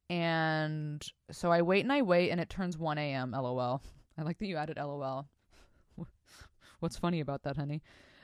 and 0.10 1.06
so 1.32 1.52
I 1.52 1.62
wait 1.62 1.84
and 1.84 1.92
I 1.92 2.02
wait 2.04 2.30
and 2.30 2.40
it 2.40 2.50
turns 2.50 2.78
1 2.78 2.98
a.m. 2.98 3.32
LOL. 3.32 3.82
I 4.18 4.24
like 4.24 4.38
that 4.40 4.48
you 4.48 4.58
added 4.58 4.78
LOL. 4.78 5.28
What's 6.80 6.98
funny 6.98 7.20
about 7.20 7.44
that, 7.44 7.58
honey? 7.58 7.82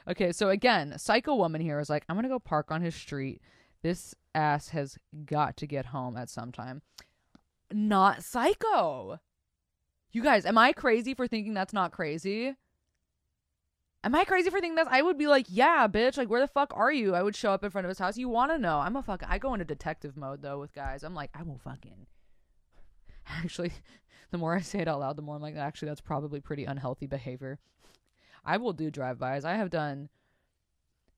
Okay, 0.07 0.31
so 0.31 0.49
again, 0.49 0.97
psycho 0.97 1.35
woman 1.35 1.61
here 1.61 1.79
is 1.79 1.89
like, 1.89 2.03
I'm 2.09 2.15
gonna 2.15 2.27
go 2.27 2.39
park 2.39 2.71
on 2.71 2.81
his 2.81 2.95
street. 2.95 3.41
This 3.81 4.15
ass 4.35 4.69
has 4.69 4.97
got 5.25 5.57
to 5.57 5.67
get 5.67 5.87
home 5.87 6.17
at 6.17 6.29
some 6.29 6.51
time. 6.51 6.81
Not 7.71 8.23
psycho. 8.23 9.19
You 10.11 10.21
guys, 10.21 10.45
am 10.45 10.57
I 10.57 10.73
crazy 10.73 11.13
for 11.13 11.27
thinking 11.27 11.53
that's 11.53 11.73
not 11.73 11.91
crazy? 11.91 12.55
Am 14.03 14.15
I 14.15 14.25
crazy 14.25 14.49
for 14.49 14.59
thinking 14.59 14.75
that? 14.75 14.87
I 14.89 15.01
would 15.01 15.17
be 15.17 15.27
like, 15.27 15.45
yeah, 15.47 15.87
bitch. 15.87 16.17
Like, 16.17 16.29
where 16.29 16.41
the 16.41 16.47
fuck 16.47 16.73
are 16.75 16.91
you? 16.91 17.13
I 17.13 17.21
would 17.21 17.35
show 17.35 17.51
up 17.51 17.63
in 17.63 17.69
front 17.69 17.85
of 17.85 17.89
his 17.89 17.99
house. 17.99 18.17
You 18.17 18.29
want 18.29 18.51
to 18.51 18.57
know? 18.57 18.79
I'm 18.79 18.95
a 18.95 19.03
fucking. 19.03 19.27
I 19.29 19.37
go 19.37 19.53
into 19.53 19.65
detective 19.65 20.17
mode 20.17 20.41
though 20.41 20.59
with 20.59 20.73
guys. 20.73 21.03
I'm 21.03 21.13
like, 21.13 21.29
I 21.35 21.43
will 21.43 21.59
fucking. 21.59 22.07
Actually, 23.27 23.73
the 24.31 24.37
more 24.37 24.55
I 24.57 24.61
say 24.61 24.79
it 24.79 24.87
out 24.87 24.99
loud, 24.99 25.15
the 25.15 25.21
more 25.21 25.35
I'm 25.35 25.41
like, 25.41 25.55
actually, 25.55 25.89
that's 25.89 26.01
probably 26.01 26.39
pretty 26.39 26.65
unhealthy 26.65 27.07
behavior. 27.07 27.59
I 28.43 28.57
will 28.57 28.73
do 28.73 28.89
drive-bys. 28.89 29.45
I 29.45 29.55
have 29.55 29.69
done. 29.69 30.09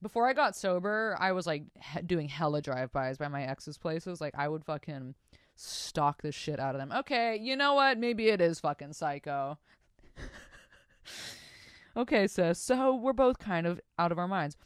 Before 0.02 0.28
I 0.28 0.34
got 0.34 0.54
sober, 0.54 1.16
I 1.18 1.32
was 1.32 1.46
like 1.46 1.64
he- 1.80 2.02
doing 2.02 2.28
hella 2.28 2.60
drive-bys 2.60 3.16
by 3.16 3.28
my 3.28 3.44
ex's 3.44 3.78
places. 3.78 4.20
Like, 4.20 4.34
I 4.36 4.48
would 4.48 4.64
fucking 4.64 5.14
stalk 5.56 6.20
the 6.20 6.32
shit 6.32 6.60
out 6.60 6.74
of 6.74 6.80
them. 6.80 6.92
Okay, 6.92 7.38
you 7.40 7.56
know 7.56 7.74
what? 7.74 7.98
Maybe 7.98 8.28
it 8.28 8.40
is 8.40 8.60
fucking 8.60 8.92
psycho. 8.92 9.58
okay, 11.96 12.26
sis. 12.26 12.58
So 12.58 12.94
we're 12.94 13.12
both 13.14 13.38
kind 13.38 13.66
of 13.66 13.80
out 13.98 14.12
of 14.12 14.18
our 14.18 14.28
minds. 14.28 14.56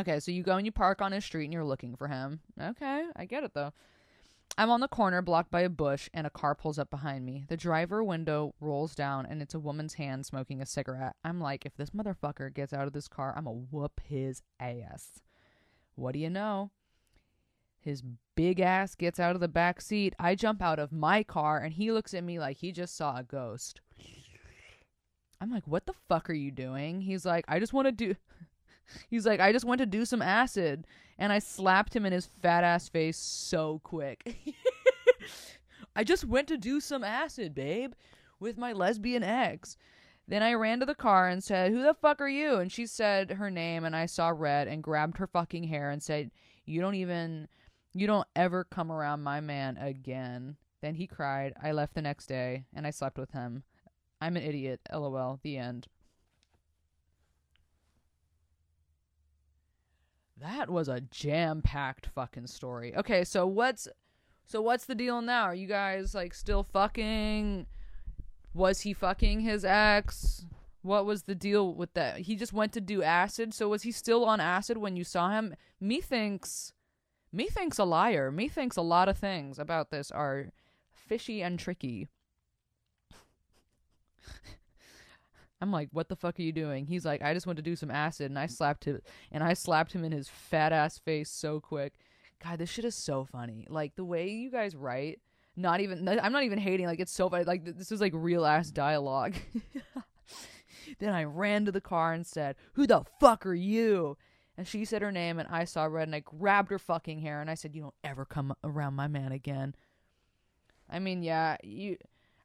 Okay, 0.00 0.18
so 0.18 0.32
you 0.32 0.42
go 0.42 0.56
and 0.56 0.64
you 0.64 0.72
park 0.72 1.02
on 1.02 1.12
his 1.12 1.24
street 1.24 1.44
and 1.44 1.52
you're 1.52 1.64
looking 1.64 1.94
for 1.94 2.08
him. 2.08 2.40
Okay, 2.60 3.04
I 3.14 3.24
get 3.26 3.44
it 3.44 3.52
though. 3.54 3.72
I'm 4.58 4.70
on 4.70 4.80
the 4.80 4.88
corner 4.88 5.22
blocked 5.22 5.50
by 5.50 5.62
a 5.62 5.70
bush 5.70 6.08
and 6.12 6.26
a 6.26 6.30
car 6.30 6.54
pulls 6.54 6.78
up 6.78 6.90
behind 6.90 7.24
me. 7.24 7.44
The 7.48 7.56
driver 7.56 8.04
window 8.04 8.54
rolls 8.60 8.94
down 8.94 9.26
and 9.26 9.40
it's 9.40 9.54
a 9.54 9.60
woman's 9.60 9.94
hand 9.94 10.26
smoking 10.26 10.60
a 10.60 10.66
cigarette. 10.66 11.16
I'm 11.24 11.40
like, 11.40 11.64
if 11.64 11.76
this 11.76 11.90
motherfucker 11.90 12.52
gets 12.52 12.72
out 12.72 12.86
of 12.86 12.92
this 12.92 13.08
car, 13.08 13.32
I'm 13.36 13.44
gonna 13.44 13.56
whoop 13.70 14.00
his 14.04 14.42
ass. 14.58 15.20
What 15.94 16.12
do 16.12 16.18
you 16.18 16.30
know? 16.30 16.70
His 17.80 18.02
big 18.36 18.60
ass 18.60 18.94
gets 18.94 19.18
out 19.18 19.34
of 19.34 19.40
the 19.40 19.48
back 19.48 19.80
seat. 19.80 20.14
I 20.18 20.34
jump 20.34 20.60
out 20.60 20.78
of 20.78 20.92
my 20.92 21.22
car 21.22 21.58
and 21.58 21.72
he 21.72 21.90
looks 21.90 22.12
at 22.12 22.24
me 22.24 22.38
like 22.38 22.58
he 22.58 22.72
just 22.72 22.94
saw 22.94 23.16
a 23.16 23.22
ghost. 23.22 23.80
I'm 25.40 25.50
like, 25.50 25.66
what 25.66 25.86
the 25.86 25.94
fuck 26.08 26.28
are 26.28 26.34
you 26.34 26.50
doing? 26.50 27.00
He's 27.00 27.24
like, 27.24 27.46
I 27.48 27.58
just 27.58 27.72
want 27.72 27.86
to 27.86 27.92
do. 27.92 28.14
He's 29.08 29.26
like, 29.26 29.40
I 29.40 29.52
just 29.52 29.64
went 29.64 29.80
to 29.80 29.86
do 29.86 30.04
some 30.04 30.22
acid. 30.22 30.86
And 31.18 31.32
I 31.32 31.38
slapped 31.38 31.94
him 31.94 32.06
in 32.06 32.12
his 32.12 32.26
fat 32.42 32.64
ass 32.64 32.88
face 32.88 33.18
so 33.18 33.80
quick. 33.84 34.36
I 35.96 36.04
just 36.04 36.24
went 36.24 36.48
to 36.48 36.56
do 36.56 36.80
some 36.80 37.04
acid, 37.04 37.54
babe, 37.54 37.92
with 38.38 38.56
my 38.56 38.72
lesbian 38.72 39.22
ex. 39.22 39.76
Then 40.26 40.42
I 40.42 40.54
ran 40.54 40.80
to 40.80 40.86
the 40.86 40.94
car 40.94 41.28
and 41.28 41.42
said, 41.42 41.72
Who 41.72 41.82
the 41.82 41.92
fuck 41.92 42.20
are 42.20 42.28
you? 42.28 42.56
And 42.56 42.70
she 42.72 42.86
said 42.86 43.32
her 43.32 43.50
name, 43.50 43.84
and 43.84 43.94
I 43.94 44.06
saw 44.06 44.28
red 44.28 44.68
and 44.68 44.82
grabbed 44.82 45.18
her 45.18 45.26
fucking 45.26 45.64
hair 45.64 45.90
and 45.90 46.02
said, 46.02 46.30
You 46.64 46.80
don't 46.80 46.94
even, 46.94 47.48
you 47.92 48.06
don't 48.06 48.28
ever 48.34 48.64
come 48.64 48.90
around 48.90 49.22
my 49.22 49.40
man 49.40 49.76
again. 49.76 50.56
Then 50.80 50.94
he 50.94 51.06
cried. 51.06 51.52
I 51.62 51.72
left 51.72 51.94
the 51.94 52.02
next 52.02 52.26
day 52.26 52.64
and 52.74 52.86
I 52.86 52.90
slept 52.90 53.18
with 53.18 53.32
him. 53.32 53.64
I'm 54.20 54.36
an 54.36 54.42
idiot. 54.42 54.80
LOL. 54.92 55.40
The 55.42 55.58
end. 55.58 55.88
That 60.40 60.70
was 60.70 60.88
a 60.88 61.00
jam-packed 61.00 62.06
fucking 62.06 62.46
story. 62.46 62.96
Okay, 62.96 63.24
so 63.24 63.46
what's 63.46 63.88
so 64.46 64.62
what's 64.62 64.86
the 64.86 64.94
deal 64.94 65.20
now? 65.22 65.44
Are 65.44 65.54
you 65.54 65.66
guys 65.66 66.14
like 66.14 66.34
still 66.34 66.62
fucking? 66.62 67.66
Was 68.54 68.80
he 68.80 68.92
fucking 68.92 69.40
his 69.40 69.64
ex? 69.64 70.46
What 70.82 71.04
was 71.04 71.24
the 71.24 71.34
deal 71.34 71.74
with 71.74 71.92
that? 71.94 72.20
He 72.20 72.36
just 72.36 72.52
went 72.52 72.72
to 72.72 72.80
do 72.80 73.02
acid. 73.02 73.52
So 73.52 73.68
was 73.68 73.82
he 73.82 73.92
still 73.92 74.24
on 74.24 74.40
acid 74.40 74.78
when 74.78 74.96
you 74.96 75.04
saw 75.04 75.30
him? 75.30 75.54
Methinks, 75.78 76.72
methinks 77.32 77.78
a 77.78 77.84
liar. 77.84 78.32
Methinks 78.32 78.76
a 78.76 78.82
lot 78.82 79.08
of 79.08 79.18
things 79.18 79.58
about 79.58 79.90
this 79.90 80.10
are 80.10 80.50
fishy 80.90 81.42
and 81.42 81.58
tricky. 81.58 82.08
I'm 85.60 85.70
like, 85.72 85.88
what 85.92 86.08
the 86.08 86.16
fuck 86.16 86.38
are 86.38 86.42
you 86.42 86.52
doing? 86.52 86.86
He's 86.86 87.04
like, 87.04 87.22
I 87.22 87.34
just 87.34 87.46
went 87.46 87.58
to 87.58 87.62
do 87.62 87.76
some 87.76 87.90
acid 87.90 88.30
and 88.30 88.38
I 88.38 88.46
slapped 88.46 88.84
him 88.84 89.00
and 89.30 89.44
I 89.44 89.52
slapped 89.54 89.92
him 89.92 90.04
in 90.04 90.12
his 90.12 90.28
fat 90.28 90.72
ass 90.72 90.98
face 90.98 91.30
so 91.30 91.60
quick. 91.60 91.94
God, 92.42 92.58
this 92.58 92.70
shit 92.70 92.84
is 92.84 92.94
so 92.94 93.24
funny. 93.24 93.66
Like 93.68 93.96
the 93.96 94.04
way 94.04 94.30
you 94.30 94.50
guys 94.50 94.74
write, 94.74 95.20
not 95.56 95.80
even 95.80 96.08
I'm 96.08 96.32
not 96.32 96.44
even 96.44 96.58
hating, 96.58 96.86
like 96.86 97.00
it's 97.00 97.12
so 97.12 97.28
funny. 97.28 97.44
Like 97.44 97.64
this 97.64 97.92
is 97.92 98.00
like 98.00 98.12
real 98.14 98.46
ass 98.46 98.70
dialogue. 98.70 99.34
then 100.98 101.12
I 101.12 101.24
ran 101.24 101.66
to 101.66 101.72
the 101.72 101.80
car 101.80 102.12
and 102.14 102.26
said, 102.26 102.56
Who 102.74 102.86
the 102.86 103.04
fuck 103.18 103.44
are 103.44 103.54
you? 103.54 104.16
And 104.60 104.68
she 104.68 104.84
said 104.84 105.00
her 105.00 105.10
name, 105.10 105.38
and 105.38 105.48
I 105.48 105.64
saw 105.64 105.84
red, 105.84 106.08
and 106.08 106.14
I 106.14 106.20
grabbed 106.20 106.70
her 106.70 106.78
fucking 106.78 107.20
hair, 107.20 107.40
and 107.40 107.48
I 107.50 107.54
said, 107.54 107.74
"You 107.74 107.80
don't 107.80 107.94
ever 108.04 108.26
come 108.26 108.54
around 108.62 108.92
my 108.92 109.08
man 109.08 109.32
again." 109.32 109.74
I 110.86 110.98
mean, 110.98 111.22
yeah, 111.22 111.56
you, 111.62 111.96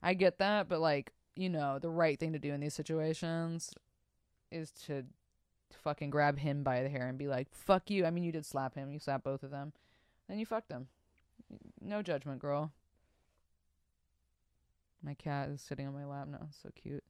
I 0.01 0.13
get 0.13 0.37
that, 0.37 0.69
but 0.69 0.79
like, 0.79 1.11
you 1.35 1.49
know, 1.49 1.79
the 1.79 1.89
right 1.89 2.19
thing 2.19 2.33
to 2.33 2.39
do 2.39 2.53
in 2.53 2.61
these 2.61 2.73
situations 2.73 3.73
is 4.51 4.71
to 4.85 5.03
fucking 5.71 6.09
grab 6.09 6.39
him 6.39 6.63
by 6.63 6.81
the 6.81 6.89
hair 6.89 7.07
and 7.07 7.17
be 7.17 7.27
like, 7.27 7.47
"Fuck 7.51 7.89
you." 7.89 8.05
I 8.05 8.11
mean, 8.11 8.23
you 8.23 8.31
did 8.31 8.45
slap 8.45 8.75
him. 8.75 8.91
You 8.91 8.99
slapped 8.99 9.23
both 9.23 9.43
of 9.43 9.51
them. 9.51 9.73
Then 10.27 10.39
you 10.39 10.45
fucked 10.45 10.69
them. 10.69 10.87
No 11.81 12.01
judgment, 12.01 12.39
girl. 12.39 12.71
My 15.03 15.13
cat 15.13 15.49
is 15.49 15.61
sitting 15.61 15.87
on 15.87 15.93
my 15.93 16.05
lap 16.05 16.27
now. 16.27 16.47
So 16.63 16.69
cute. 16.73 17.03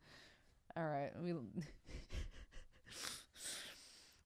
All 0.75 0.83
right, 0.83 1.11
we. 1.21 1.31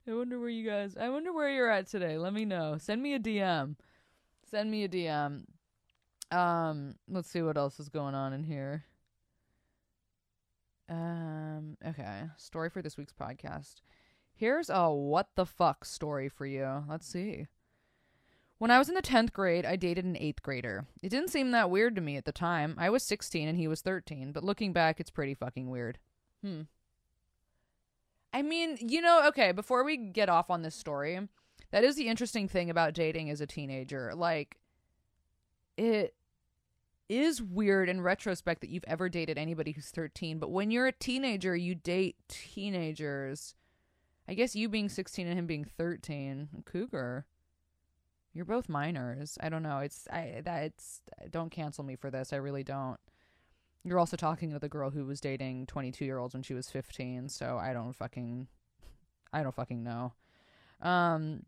I 0.08 0.14
wonder 0.14 0.40
where 0.40 0.48
you 0.48 0.68
guys. 0.68 0.96
I 0.96 1.08
wonder 1.10 1.32
where 1.32 1.50
you're 1.50 1.70
at 1.70 1.86
today. 1.86 2.18
Let 2.18 2.32
me 2.32 2.44
know. 2.44 2.78
Send 2.78 3.00
me 3.02 3.14
a 3.14 3.20
DM. 3.20 3.76
Send 4.50 4.70
me 4.70 4.84
a 4.84 4.88
DM. 4.88 5.44
Um, 6.32 6.96
let's 7.08 7.28
see 7.28 7.42
what 7.42 7.56
else 7.56 7.78
is 7.78 7.88
going 7.88 8.14
on 8.14 8.32
in 8.32 8.42
here. 8.42 8.84
Um, 10.90 11.76
okay. 11.86 12.24
Story 12.36 12.68
for 12.68 12.82
this 12.82 12.96
week's 12.96 13.12
podcast. 13.12 13.76
Here's 14.34 14.68
a 14.68 14.90
what 14.90 15.28
the 15.36 15.46
fuck 15.46 15.84
story 15.84 16.28
for 16.28 16.44
you. 16.44 16.84
Let's 16.88 17.06
see. 17.06 17.46
When 18.58 18.70
I 18.70 18.78
was 18.78 18.90
in 18.90 18.94
the 18.94 19.00
10th 19.00 19.32
grade, 19.32 19.64
I 19.64 19.76
dated 19.76 20.04
an 20.04 20.16
8th 20.16 20.42
grader. 20.42 20.84
It 21.02 21.08
didn't 21.08 21.30
seem 21.30 21.52
that 21.52 21.70
weird 21.70 21.94
to 21.94 22.02
me 22.02 22.16
at 22.16 22.26
the 22.26 22.32
time. 22.32 22.74
I 22.76 22.90
was 22.90 23.02
16 23.04 23.48
and 23.48 23.56
he 23.56 23.68
was 23.68 23.80
13, 23.80 24.32
but 24.32 24.44
looking 24.44 24.74
back, 24.74 25.00
it's 25.00 25.10
pretty 25.10 25.32
fucking 25.32 25.70
weird. 25.70 25.98
Hmm. 26.44 26.62
I 28.34 28.42
mean, 28.42 28.76
you 28.80 29.00
know, 29.00 29.26
okay, 29.28 29.52
before 29.52 29.82
we 29.82 29.96
get 29.96 30.28
off 30.28 30.50
on 30.50 30.62
this 30.62 30.74
story, 30.74 31.20
that 31.70 31.84
is 31.84 31.96
the 31.96 32.08
interesting 32.08 32.48
thing 32.48 32.68
about 32.68 32.92
dating 32.92 33.30
as 33.30 33.40
a 33.40 33.46
teenager. 33.46 34.12
Like, 34.14 34.58
it 35.76 36.14
is 37.10 37.42
weird 37.42 37.88
in 37.88 38.00
retrospect 38.00 38.60
that 38.60 38.70
you've 38.70 38.84
ever 38.86 39.08
dated 39.08 39.36
anybody 39.36 39.72
who's 39.72 39.90
13, 39.90 40.38
but 40.38 40.50
when 40.50 40.70
you're 40.70 40.86
a 40.86 40.92
teenager, 40.92 41.56
you 41.56 41.74
date 41.74 42.16
teenagers. 42.28 43.54
I 44.28 44.34
guess 44.34 44.54
you 44.54 44.68
being 44.68 44.88
16 44.88 45.26
and 45.26 45.36
him 45.36 45.46
being 45.46 45.64
13, 45.64 46.48
cougar. 46.64 47.26
You're 48.32 48.44
both 48.44 48.68
minors. 48.68 49.36
I 49.40 49.48
don't 49.48 49.64
know. 49.64 49.78
It's 49.78 50.06
I 50.08 50.40
that 50.44 50.62
it's 50.62 51.02
don't 51.32 51.50
cancel 51.50 51.82
me 51.82 51.96
for 51.96 52.12
this. 52.12 52.32
I 52.32 52.36
really 52.36 52.62
don't. 52.62 52.96
You're 53.82 53.98
also 53.98 54.16
talking 54.16 54.52
to 54.52 54.60
the 54.60 54.68
girl 54.68 54.90
who 54.90 55.04
was 55.04 55.20
dating 55.20 55.66
22 55.66 56.04
year 56.04 56.18
olds 56.18 56.34
when 56.34 56.44
she 56.44 56.54
was 56.54 56.70
15, 56.70 57.28
so 57.28 57.58
I 57.58 57.72
don't 57.72 57.92
fucking 57.92 58.46
I 59.32 59.42
don't 59.42 59.54
fucking 59.54 59.82
know. 59.82 60.12
Um 60.80 61.42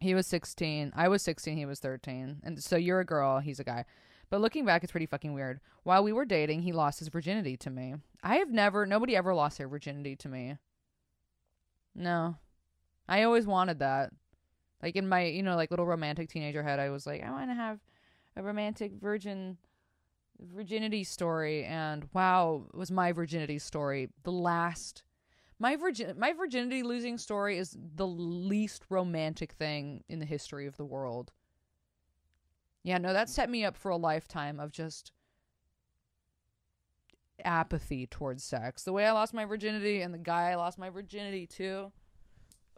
he 0.00 0.14
was 0.14 0.26
16. 0.26 0.92
I 0.94 1.08
was 1.08 1.22
16, 1.22 1.56
he 1.56 1.64
was 1.64 1.78
13. 1.78 2.40
And 2.42 2.62
so 2.62 2.76
you're 2.76 3.00
a 3.00 3.06
girl, 3.06 3.38
he's 3.38 3.60
a 3.60 3.64
guy. 3.64 3.86
But 4.32 4.40
looking 4.40 4.64
back, 4.64 4.82
it's 4.82 4.92
pretty 4.92 5.04
fucking 5.04 5.34
weird. 5.34 5.60
While 5.82 6.02
we 6.02 6.14
were 6.14 6.24
dating, 6.24 6.62
he 6.62 6.72
lost 6.72 7.00
his 7.00 7.08
virginity 7.08 7.54
to 7.58 7.68
me. 7.68 7.96
I 8.22 8.36
have 8.36 8.48
never, 8.48 8.86
nobody 8.86 9.14
ever 9.14 9.34
lost 9.34 9.58
their 9.58 9.68
virginity 9.68 10.16
to 10.16 10.28
me. 10.30 10.56
No. 11.94 12.36
I 13.06 13.24
always 13.24 13.46
wanted 13.46 13.80
that. 13.80 14.10
Like 14.82 14.96
in 14.96 15.06
my, 15.06 15.26
you 15.26 15.42
know, 15.42 15.54
like 15.54 15.70
little 15.70 15.84
romantic 15.84 16.30
teenager 16.30 16.62
head, 16.62 16.78
I 16.78 16.88
was 16.88 17.06
like, 17.06 17.22
I 17.22 17.30
want 17.30 17.50
to 17.50 17.54
have 17.54 17.78
a 18.34 18.42
romantic 18.42 18.92
virgin 19.02 19.58
virginity 20.40 21.04
story 21.04 21.66
and 21.66 22.08
wow, 22.14 22.64
it 22.72 22.76
was 22.78 22.90
my 22.90 23.12
virginity 23.12 23.58
story 23.58 24.08
the 24.22 24.32
last 24.32 25.02
my 25.58 25.76
virgin 25.76 26.18
my 26.18 26.32
virginity 26.32 26.82
losing 26.82 27.18
story 27.18 27.58
is 27.58 27.76
the 27.96 28.06
least 28.06 28.84
romantic 28.88 29.52
thing 29.52 30.02
in 30.08 30.20
the 30.20 30.24
history 30.24 30.66
of 30.66 30.78
the 30.78 30.86
world. 30.86 31.32
Yeah, 32.84 32.98
no, 32.98 33.12
that 33.12 33.28
set 33.28 33.48
me 33.48 33.64
up 33.64 33.76
for 33.76 33.90
a 33.90 33.96
lifetime 33.96 34.58
of 34.58 34.72
just 34.72 35.12
apathy 37.44 38.06
towards 38.06 38.44
sex. 38.44 38.82
The 38.82 38.92
way 38.92 39.06
I 39.06 39.12
lost 39.12 39.34
my 39.34 39.44
virginity 39.44 40.00
and 40.00 40.12
the 40.12 40.18
guy 40.18 40.50
I 40.50 40.56
lost 40.56 40.78
my 40.78 40.90
virginity 40.90 41.46
to. 41.48 41.92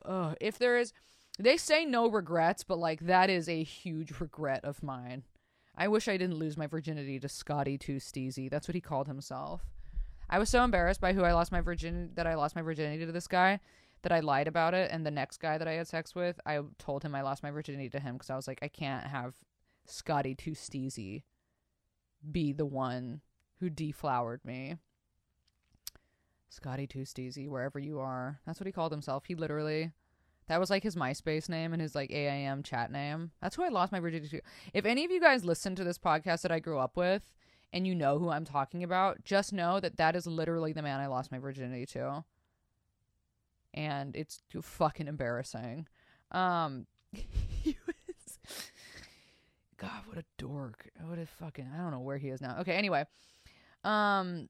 Ugh, 0.05 0.37
if 0.41 0.59
there 0.59 0.77
is 0.77 0.93
they 1.39 1.57
say 1.57 1.85
no 1.85 2.09
regrets, 2.09 2.63
but 2.63 2.79
like 2.79 3.01
that 3.01 3.29
is 3.29 3.49
a 3.49 3.63
huge 3.63 4.21
regret 4.21 4.65
of 4.65 4.83
mine. 4.83 5.25
I 5.77 5.89
wish 5.89 6.07
I 6.07 6.17
didn't 6.17 6.39
lose 6.39 6.57
my 6.57 6.69
virginity 6.69 7.19
to 7.19 7.29
Scotty 7.29 7.77
Too 7.77 7.97
Steezy. 7.97 8.49
That's 8.49 8.69
what 8.69 8.77
he 8.77 8.81
called 8.81 9.09
himself. 9.09 9.63
I 10.31 10.39
was 10.39 10.49
so 10.49 10.63
embarrassed 10.63 11.01
by 11.01 11.13
who 11.13 11.23
I 11.23 11.33
lost 11.33 11.51
my 11.51 11.61
virgin 11.61 12.11
that 12.15 12.27
I 12.27 12.35
lost 12.35 12.55
my 12.55 12.63
virginity 12.63 13.05
to 13.05 13.13
this 13.13 13.27
guy 13.27 13.59
that 14.03 14.13
I 14.13 14.21
lied 14.21 14.47
about 14.47 14.75
it. 14.75 14.91
And 14.93 15.05
the 15.05 15.11
next 15.11 15.39
guy 15.39 15.59
that 15.59 15.67
I 15.67 15.73
had 15.73 15.89
sex 15.89 16.15
with, 16.15 16.39
I 16.47 16.61
told 16.79 17.03
him 17.03 17.15
I 17.15 17.23
lost 17.23 17.43
my 17.43 17.51
virginity 17.51 17.89
to 17.91 18.01
him 18.01 18.15
because 18.15 18.31
I 18.31 18.37
was 18.37 18.47
like, 18.47 18.61
I 18.63 18.69
can't 18.69 19.07
have 19.07 19.35
Scotty 19.87 20.35
Too 20.35 20.53
Steezy 20.53 21.23
be 22.31 22.53
the 22.53 22.67
one 22.67 23.21
who 23.61 23.71
deflowered 23.71 24.45
me. 24.45 24.77
Scotty 26.49 26.87
Too 26.87 27.01
Steezy, 27.01 27.49
wherever 27.49 27.79
you 27.79 27.99
are. 27.99 28.41
That's 28.47 28.61
what 28.61 28.67
he 28.67 28.73
called 28.73 28.93
himself. 28.93 29.25
He 29.27 29.35
literally 29.35 29.93
that 30.47 30.61
was 30.61 30.71
like 30.71 30.83
his 30.83 30.97
MySpace 30.97 31.49
name 31.49 31.73
and 31.73 31.81
his 31.81 31.95
like 31.95 32.11
AIM 32.11 32.63
chat 32.63 32.91
name. 32.93 33.31
That's 33.41 33.57
who 33.57 33.63
I 33.63 33.69
lost 33.69 33.93
my 33.93 34.01
virginity 34.01 34.39
to. 34.39 34.43
If 34.75 34.85
any 34.85 35.05
of 35.05 35.11
you 35.11 35.21
guys 35.21 35.45
listen 35.45 35.75
to 35.77 35.85
this 35.85 35.99
podcast 35.99 36.43
that 36.43 36.53
I 36.53 36.59
grew 36.59 36.79
up 36.79 36.97
with 36.97 37.33
and 37.73 37.87
you 37.87 37.95
know 37.95 38.19
who 38.19 38.31
I'm 38.31 38.45
talking 38.45 38.85
about, 38.85 39.25
just 39.25 39.53
know 39.53 39.81
that 39.81 39.97
that 39.97 40.17
is 40.17 40.27
literally 40.27 40.73
the 40.73 40.83
man 40.83 41.01
I 41.01 41.07
lost 41.07 41.33
my 41.33 41.39
virginity 41.39 41.87
to. 41.87 42.25
And 43.73 44.15
it's 44.15 44.43
too 44.51 44.63
fucking 44.63 45.09
embarrassing. 45.09 45.89
Um 46.31 46.87
God, 49.77 50.03
what 50.07 50.19
a 50.19 50.25
dork. 50.39 50.89
What 51.07 51.19
a 51.19 51.27
fucking 51.27 51.69
I 51.73 51.79
don't 51.79 51.91
know 51.91 52.01
where 52.01 52.19
he 52.19 52.29
is 52.29 52.41
now. 52.41 52.59
Okay, 52.61 52.75
anyway. 52.75 53.05
Um 53.83 54.49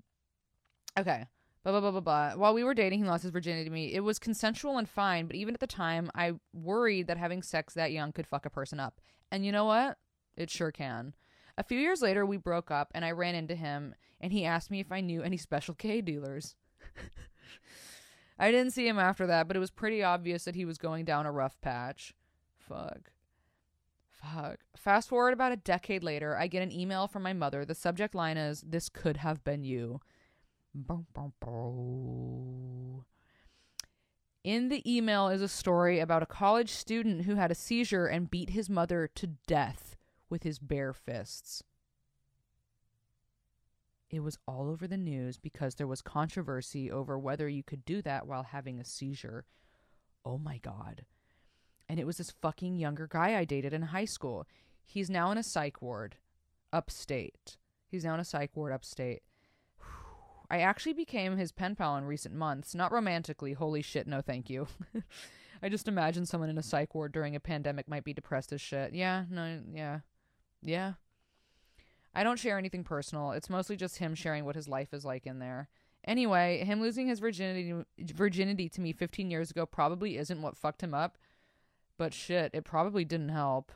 okay 0.98 1.26
blah 1.64 1.72
blah 1.72 1.80
blah 1.80 1.90
blah 1.90 2.00
blah. 2.00 2.32
While 2.37 2.54
we 2.54 2.62
were 2.62 2.74
dating, 2.74 3.00
he 3.00 3.08
lost 3.08 3.22
his 3.22 3.32
virginity 3.32 3.64
to 3.64 3.70
me. 3.70 3.92
It 3.92 4.00
was 4.00 4.18
consensual 4.18 4.76
and 4.78 4.88
fine, 4.88 5.26
but 5.26 5.34
even 5.34 5.54
at 5.54 5.60
the 5.60 5.66
time, 5.66 6.10
I 6.14 6.32
worried 6.52 7.06
that 7.06 7.16
having 7.16 7.42
sex 7.42 7.74
that 7.74 7.92
young 7.92 8.12
could 8.12 8.26
fuck 8.26 8.46
a 8.46 8.50
person 8.50 8.78
up. 8.78 9.00
And 9.32 9.44
you 9.44 9.50
know 9.50 9.64
what? 9.64 9.98
It 10.37 10.50
sure 10.50 10.70
can. 10.70 11.14
A 11.56 11.64
few 11.64 11.78
years 11.78 12.02
later, 12.02 12.26
we 12.26 12.37
broke 12.37 12.70
up, 12.70 12.90
and 12.94 13.04
I 13.04 13.12
ran 13.12 13.34
into 13.34 13.54
him, 13.54 13.94
and 14.20 14.32
he 14.32 14.44
asked 14.44 14.70
me 14.70 14.80
if 14.80 14.92
I 14.92 15.00
knew 15.00 15.22
any 15.22 15.37
special 15.37 15.74
K 15.74 16.00
dealers. 16.00 16.54
I 18.38 18.50
didn't 18.50 18.72
see 18.72 18.87
him 18.87 18.98
after 18.98 19.26
that, 19.28 19.48
but 19.48 19.56
it 19.56 19.60
was 19.60 19.70
pretty 19.70 20.02
obvious 20.02 20.44
that 20.44 20.56
he 20.56 20.64
was 20.64 20.76
going 20.76 21.04
down 21.04 21.26
a 21.26 21.32
rough 21.32 21.58
patch. 21.60 22.14
Fuck. 22.58 23.12
Fuck. 24.32 24.60
Fast 24.76 25.08
forward 25.08 25.32
about 25.32 25.52
a 25.52 25.56
decade 25.56 26.02
later, 26.02 26.37
I 26.37 26.46
get 26.46 26.62
an 26.62 26.72
email 26.72 27.06
from 27.06 27.22
my 27.22 27.32
mother. 27.32 27.64
The 27.64 27.74
subject 27.74 28.14
line 28.14 28.37
is, 28.37 28.62
This 28.62 28.88
could 28.88 29.18
have 29.18 29.44
been 29.44 29.64
you. 29.64 30.00
In 34.44 34.68
the 34.68 34.82
email 34.87 35.28
is 35.28 35.40
a 35.40 35.48
story 35.48 36.00
about 36.00 36.22
a 36.22 36.26
college 36.26 36.70
student 36.70 37.24
who 37.24 37.37
had 37.37 37.50
a 37.50 37.54
seizure 37.54 38.06
and 38.06 38.30
beat 38.30 38.50
his 38.50 38.68
mother 38.68 39.08
to 39.14 39.26
death 39.46 39.96
with 40.28 40.42
his 40.42 40.58
bare 40.58 40.92
fists. 40.92 41.62
It 44.10 44.20
was 44.20 44.38
all 44.46 44.68
over 44.68 44.87
the 44.87 44.96
news 44.96 45.38
because 45.38 45.76
there 45.76 45.87
was 45.87 46.02
controversy 46.02 46.90
over 46.90 47.18
whether 47.18 47.48
you 47.48 47.62
could 47.62 47.84
do 47.84 48.02
that 48.02 48.26
while 48.26 48.42
having 48.42 48.78
a 48.78 48.84
seizure. 48.84 49.44
Oh 50.24 50.38
my 50.38 50.58
God. 50.58 51.04
And 51.88 52.01
it 52.01 52.07
was 52.07 52.16
this 52.16 52.31
fucking 52.31 52.77
younger 52.77 53.07
guy 53.07 53.37
I 53.37 53.44
dated 53.44 53.73
in 53.73 53.83
high 53.83 54.05
school. 54.07 54.47
He's 54.85 55.11
now 55.11 55.31
in 55.31 55.38
a 55.38 55.42
psych 55.42 55.83
ward 55.83 56.16
upstate. 56.73 57.57
He's 57.87 58.05
now 58.05 58.14
in 58.14 58.20
a 58.20 58.25
psych 58.25 58.51
ward 58.55 58.73
upstate. 58.73 59.23
I 60.51 60.61
actually 60.61 60.92
became 60.92 61.37
his 61.37 61.53
pen 61.53 61.75
pal 61.75 61.97
in 61.97 62.05
recent 62.05 62.35
months. 62.35 62.75
Not 62.75 62.92
romantically. 62.92 63.55
Holy 63.55 63.83
shit, 63.83 64.07
no 64.07 64.20
thank 64.20 64.51
you. 64.51 64.66
I 65.62 65.68
just 65.68 65.88
imagine 65.88 66.27
someone 66.27 66.51
in 66.51 66.59
a 66.59 66.62
psych 66.62 66.94
ward 66.94 67.12
during 67.12 67.35
a 67.35 67.40
pandemic 67.40 67.88
might 67.88 68.05
be 68.05 68.12
depressed 68.12 68.53
as 68.53 68.61
shit. 68.61 68.92
Yeah, 68.94 69.25
no, 69.31 69.61
yeah. 69.73 70.01
Yeah. 70.62 70.92
I 72.14 72.23
don't 72.23 72.38
share 72.38 72.59
anything 72.59 72.85
personal. 72.85 73.33
It's 73.33 73.51
mostly 73.51 73.77
just 73.77 73.99
him 73.99 74.14
sharing 74.14 74.44
what 74.44 74.55
his 74.55 74.68
life 74.68 74.92
is 74.92 75.05
like 75.05 75.27
in 75.27 75.38
there. 75.38 75.68
Anyway, 76.07 76.62
him 76.64 76.81
losing 76.81 77.09
his 77.09 77.18
virginity 77.18 77.73
virginity 77.99 78.68
to 78.68 78.81
me 78.81 78.92
15 78.92 79.31
years 79.31 79.51
ago 79.51 79.64
probably 79.64 80.18
isn't 80.18 80.42
what 80.42 80.57
fucked 80.57 80.83
him 80.83 80.92
up. 80.94 81.16
But 81.96 82.12
shit, 82.12 82.50
it 82.52 82.64
probably 82.64 83.04
didn't 83.04 83.28
help. 83.28 83.70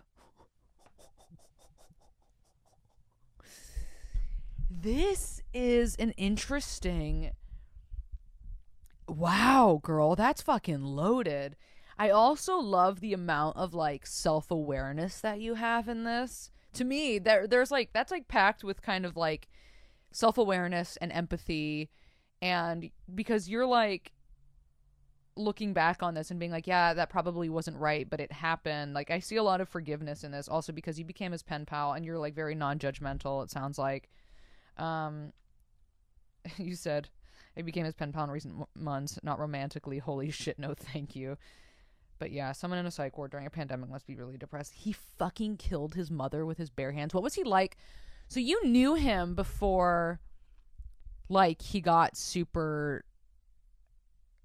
This 4.71 5.43
is 5.55 5.97
an 5.97 6.11
interesting. 6.13 7.33
Wow, 9.09 9.81
girl, 9.83 10.15
that's 10.15 10.43
fucking 10.43 10.85
loaded. 10.85 11.57
I 11.99 12.11
also 12.11 12.59
love 12.59 13.01
the 13.01 13.13
amount 13.13 13.57
of 13.57 13.75
like 13.75 14.07
self 14.07 14.51
awareness 14.51 15.21
that 15.21 15.41
you 15.41 15.55
have 15.55 15.89
in 15.89 16.05
this. 16.05 16.51
To 16.75 16.85
me, 16.85 17.19
there 17.19 17.47
there's 17.47 17.71
like 17.71 17.91
that's 17.93 18.13
like 18.13 18.29
packed 18.29 18.63
with 18.63 18.83
kind 18.83 19.07
of 19.07 19.17
like 19.17 19.49
self 20.13 20.39
awareness 20.39 20.97
and 20.99 21.11
empathy, 21.11 21.91
and 22.43 22.91
because 23.13 23.49
you're 23.49 23.67
like 23.67 24.13
looking 25.39 25.73
back 25.73 26.03
on 26.03 26.15
this 26.15 26.31
and 26.31 26.41
being 26.41 26.53
like, 26.53 26.67
yeah, 26.67 26.95
that 26.95 27.11
probably 27.11 27.49
wasn't 27.49 27.77
right, 27.79 28.09
but 28.09 28.21
it 28.21 28.33
happened. 28.33 28.95
Like 28.95 29.11
I 29.11 29.21
see 29.21 29.37
a 29.37 29.43
lot 29.43 29.61
of 29.61 29.69
forgiveness 29.69 30.25
in 30.25 30.33
this 30.33 30.49
also 30.49 30.73
because 30.73 30.99
you 30.99 31.05
became 31.05 31.33
his 31.33 31.43
pen 31.43 31.65
pal 31.65 31.93
and 31.93 32.05
you're 32.05 32.19
like 32.19 32.35
very 32.35 32.55
non-judgmental, 32.55 33.45
it 33.45 33.51
sounds 33.51 33.79
like. 33.79 34.09
Um 34.77 35.33
you 36.59 36.75
said 36.75 37.09
I 37.57 37.63
became 37.63 37.85
his 37.85 37.95
pen 37.95 38.13
pal 38.13 38.25
in 38.25 38.31
recent 38.31 38.55
months, 38.75 39.19
not 39.23 39.39
romantically. 39.39 39.99
Holy 39.99 40.31
shit, 40.33 40.59
no 40.59 40.75
thank 40.75 41.17
you. 41.17 41.39
But 42.19 42.33
yeah, 42.33 42.53
someone 42.53 42.79
in 42.79 42.87
a 42.87 42.91
psych 42.91 43.17
ward 43.17 43.31
during 43.31 43.47
a 43.47 43.51
pandemic 43.51 43.89
must 43.89 44.07
be 44.07 44.17
really 44.17 44.37
depressed. 44.37 44.75
He 44.75 44.93
fucking 44.93 45.57
killed 45.57 45.95
his 45.95 46.11
mother 46.11 46.45
with 46.45 46.59
his 46.59 46.69
bare 46.69 46.93
hands. 46.93 47.15
What 47.15 47.23
was 47.23 47.35
he 47.35 47.45
like? 47.45 47.77
So 48.29 48.41
you 48.41 48.65
knew 48.67 48.95
him 48.95 49.35
before 49.35 50.21
like 51.29 51.63
he 51.63 51.81
got 51.81 52.17
super 52.17 53.05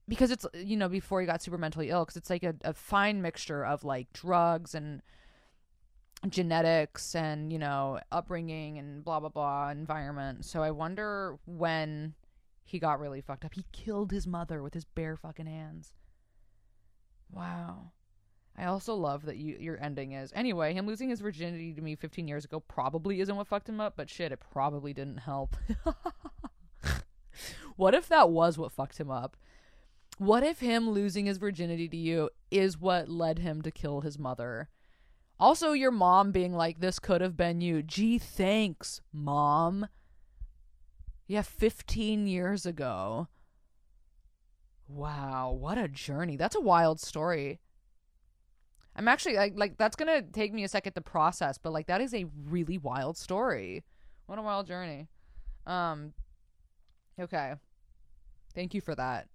because 0.08 0.32
it's 0.32 0.46
you 0.54 0.76
know 0.76 0.90
before 0.90 1.22
he 1.22 1.28
got 1.28 1.42
super 1.42 1.58
mentally 1.58 1.90
ill 1.90 2.04
because 2.04 2.18
it's 2.18 2.30
like 2.30 2.44
a, 2.44 2.56
a 2.64 2.74
fine 2.74 3.22
mixture 3.22 3.66
of 3.66 3.84
like 3.84 4.12
drugs 4.14 4.76
and 4.76 5.02
genetics 6.30 7.16
and 7.16 7.52
you 7.52 7.60
know 7.60 8.00
upbringing 8.12 8.78
and 8.78 9.04
blah 9.04 9.20
blah 9.20 9.30
blah 9.30 9.70
environment. 9.70 10.46
So 10.46 10.62
i 10.62 10.72
wonder 10.72 11.38
when 11.46 12.14
he 12.66 12.80
got 12.80 13.00
really 13.00 13.22
fucked 13.22 13.46
up. 13.46 13.54
He 13.54 13.66
killed 13.72 14.12
his 14.12 14.26
mother 14.26 14.64
with 14.64 14.74
his 14.74 14.86
bare 14.86 15.18
fucking 15.18 15.48
hands. 15.48 15.94
Wow. 17.30 17.92
I 18.58 18.66
also 18.66 18.94
love 18.94 19.26
that 19.26 19.38
you 19.38 19.58
your 19.60 19.82
ending 19.82 20.12
is 20.12 20.32
anyway 20.36 20.74
him 20.74 20.86
losing 20.86 21.10
his 21.10 21.22
virginity 21.22 21.74
to 21.74 21.82
me 21.82 21.96
15 21.96 22.28
years 22.28 22.46
ago 22.46 22.60
probably 22.60 23.20
isn't 23.20 23.36
what 23.36 23.48
fucked 23.48 23.68
him 23.68 23.82
up 23.82 23.96
but 23.98 24.10
shit 24.10 24.32
it 24.32 24.40
probably 24.52 24.94
didn't 24.94 25.18
help. 25.18 25.56
What 27.76 27.94
if 27.94 28.08
that 28.10 28.30
was 28.30 28.58
what 28.58 28.72
fucked 28.72 29.00
him 29.00 29.10
up 29.10 29.36
what 30.18 30.44
if 30.44 30.60
him 30.60 30.90
losing 30.90 31.26
his 31.26 31.38
virginity 31.38 31.88
to 31.90 31.98
you 31.98 32.30
is 32.52 32.78
what 32.78 33.10
led 33.10 33.40
him 33.40 33.62
to 33.62 33.72
kill 33.72 34.02
his 34.02 34.20
mother? 34.20 34.70
Also, 35.40 35.72
your 35.72 35.92
mom 35.92 36.32
being 36.32 36.54
like, 36.54 36.80
this 36.80 37.00
could 37.00 37.22
have 37.22 37.36
been 37.36 37.62
you. 37.62 37.82
Gee, 37.82 38.18
thanks, 38.18 39.02
mom. 39.12 39.88
Yeah, 41.28 41.42
15 41.42 42.28
years 42.28 42.66
ago. 42.66 43.28
Wow, 44.88 45.52
what 45.52 45.78
a 45.78 45.88
journey. 45.88 46.38
That's 46.38 46.56
a 46.56 46.62
wild 46.62 47.00
story. 47.00 47.60
I'm 48.96 49.08
actually 49.08 49.38
like 49.38 49.54
like 49.56 49.78
that's 49.78 49.96
going 49.96 50.24
to 50.24 50.32
take 50.32 50.54
me 50.54 50.64
a 50.64 50.68
second 50.68 50.94
to 50.94 51.02
process, 51.02 51.58
but 51.58 51.74
like 51.74 51.88
that 51.88 52.02
is 52.02 52.14
a 52.14 52.26
really 52.46 52.78
wild 52.78 53.18
story. 53.18 53.84
What 54.28 54.38
a 54.38 54.44
wild 54.44 54.68
journey. 54.68 55.08
Um 55.66 56.14
okay. 57.20 57.54
Thank 58.54 58.76
you 58.76 58.82
for 58.82 58.94
that. 58.94 59.28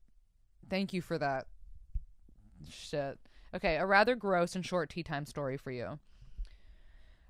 Thank 0.69 0.93
you 0.93 1.03
for 1.03 1.19
that. 1.19 1.47
Shit. 2.69 3.19
Okay, 3.55 3.77
a 3.77 3.87
rather 3.87 4.15
gross 4.15 4.55
and 4.55 4.65
short 4.65 4.91
tea 4.91 5.03
time 5.03 5.25
story 5.27 5.57
for 5.57 5.71
you. 5.71 5.99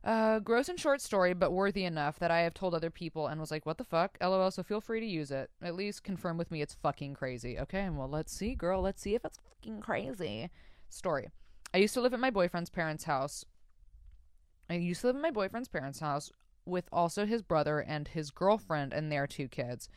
Uh, 0.05 0.39
gross 0.39 0.69
and 0.69 0.79
short 0.79 1.01
story, 1.01 1.35
but 1.35 1.53
worthy 1.53 1.85
enough 1.85 2.19
that 2.19 2.31
I 2.31 2.41
have 2.41 2.55
told 2.55 2.75
other 2.75 2.91
people 2.91 3.27
and 3.27 3.41
was 3.41 3.51
like, 3.51 3.67
what 3.67 3.79
the 3.79 3.85
fuck? 3.85 4.17
LOL, 4.21 4.51
so 4.51 4.63
feel 4.63 4.81
free 4.81 5.01
to 5.01 5.07
use 5.07 5.31
it. 5.31 5.51
At 5.61 5.75
least 5.75 6.05
confirm 6.05 6.39
with 6.39 6.51
me 6.51 6.63
it's 6.63 6.75
fucking 6.75 7.15
crazy. 7.15 7.59
Okay, 7.59 7.89
well, 7.91 8.09
let's 8.09 8.33
see, 8.33 8.55
girl. 8.55 8.81
Let's 8.81 9.03
see 9.03 9.15
if 9.15 9.25
it's 9.25 9.39
fucking 9.39 9.81
crazy. 9.81 10.51
Story. 10.89 11.29
I 11.75 11.79
used 11.79 11.95
to 11.95 12.01
live 12.01 12.15
at 12.15 12.21
my 12.21 12.31
boyfriend's 12.31 12.71
parents' 12.71 13.05
house. 13.05 13.45
I 14.71 14.75
used 14.75 15.01
to 15.03 15.09
live 15.09 15.17
at 15.17 15.23
my 15.23 15.31
boyfriend's 15.31 15.69
parents' 15.69 16.01
house 16.01 16.31
with 16.65 16.89
also 16.93 17.27
his 17.27 17.43
brother 17.43 17.81
and 17.81 18.09
his 18.09 18.31
girlfriend 18.31 18.93
and 18.93 19.11
their 19.11 19.27
two 19.27 19.49
kids. 19.49 19.89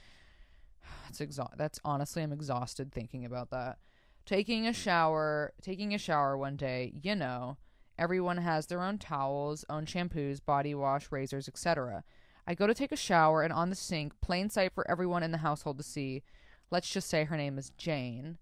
That's 1.06 1.20
exa- 1.20 1.58
that's 1.58 1.80
honestly 1.84 2.24
I'm 2.24 2.34
exhausted 2.34 2.92
thinking 2.92 3.26
about 3.26 3.50
that. 3.52 3.78
Taking 4.26 4.68
a 4.68 4.74
shower, 4.74 5.54
taking 5.62 5.94
a 5.94 5.98
shower 5.98 6.38
one 6.38 6.56
day, 6.56 6.94
you 7.02 7.16
know, 7.16 7.58
everyone 7.98 8.38
has 8.38 8.68
their 8.68 8.82
own 8.82 8.98
towels, 8.98 9.66
own 9.70 9.86
shampoos, 9.86 10.44
body 10.44 10.74
wash, 10.76 11.12
razors, 11.12 11.48
etc. 11.48 12.04
I 12.48 12.56
go 12.56 12.68
to 12.68 12.74
take 12.74 12.92
a 12.92 12.98
shower 12.98 13.44
and 13.44 13.54
on 13.54 13.70
the 13.70 13.76
sink, 13.76 14.14
plain 14.22 14.50
sight 14.50 14.74
for 14.74 14.90
everyone 14.90 15.24
in 15.24 15.32
the 15.32 15.40
household 15.40 15.78
to 15.78 15.84
see. 15.84 16.24
Let's 16.70 16.90
just 16.90 17.10
say 17.10 17.26
her 17.26 17.38
name 17.38 17.58
is 17.58 17.72
Jane. 17.78 18.38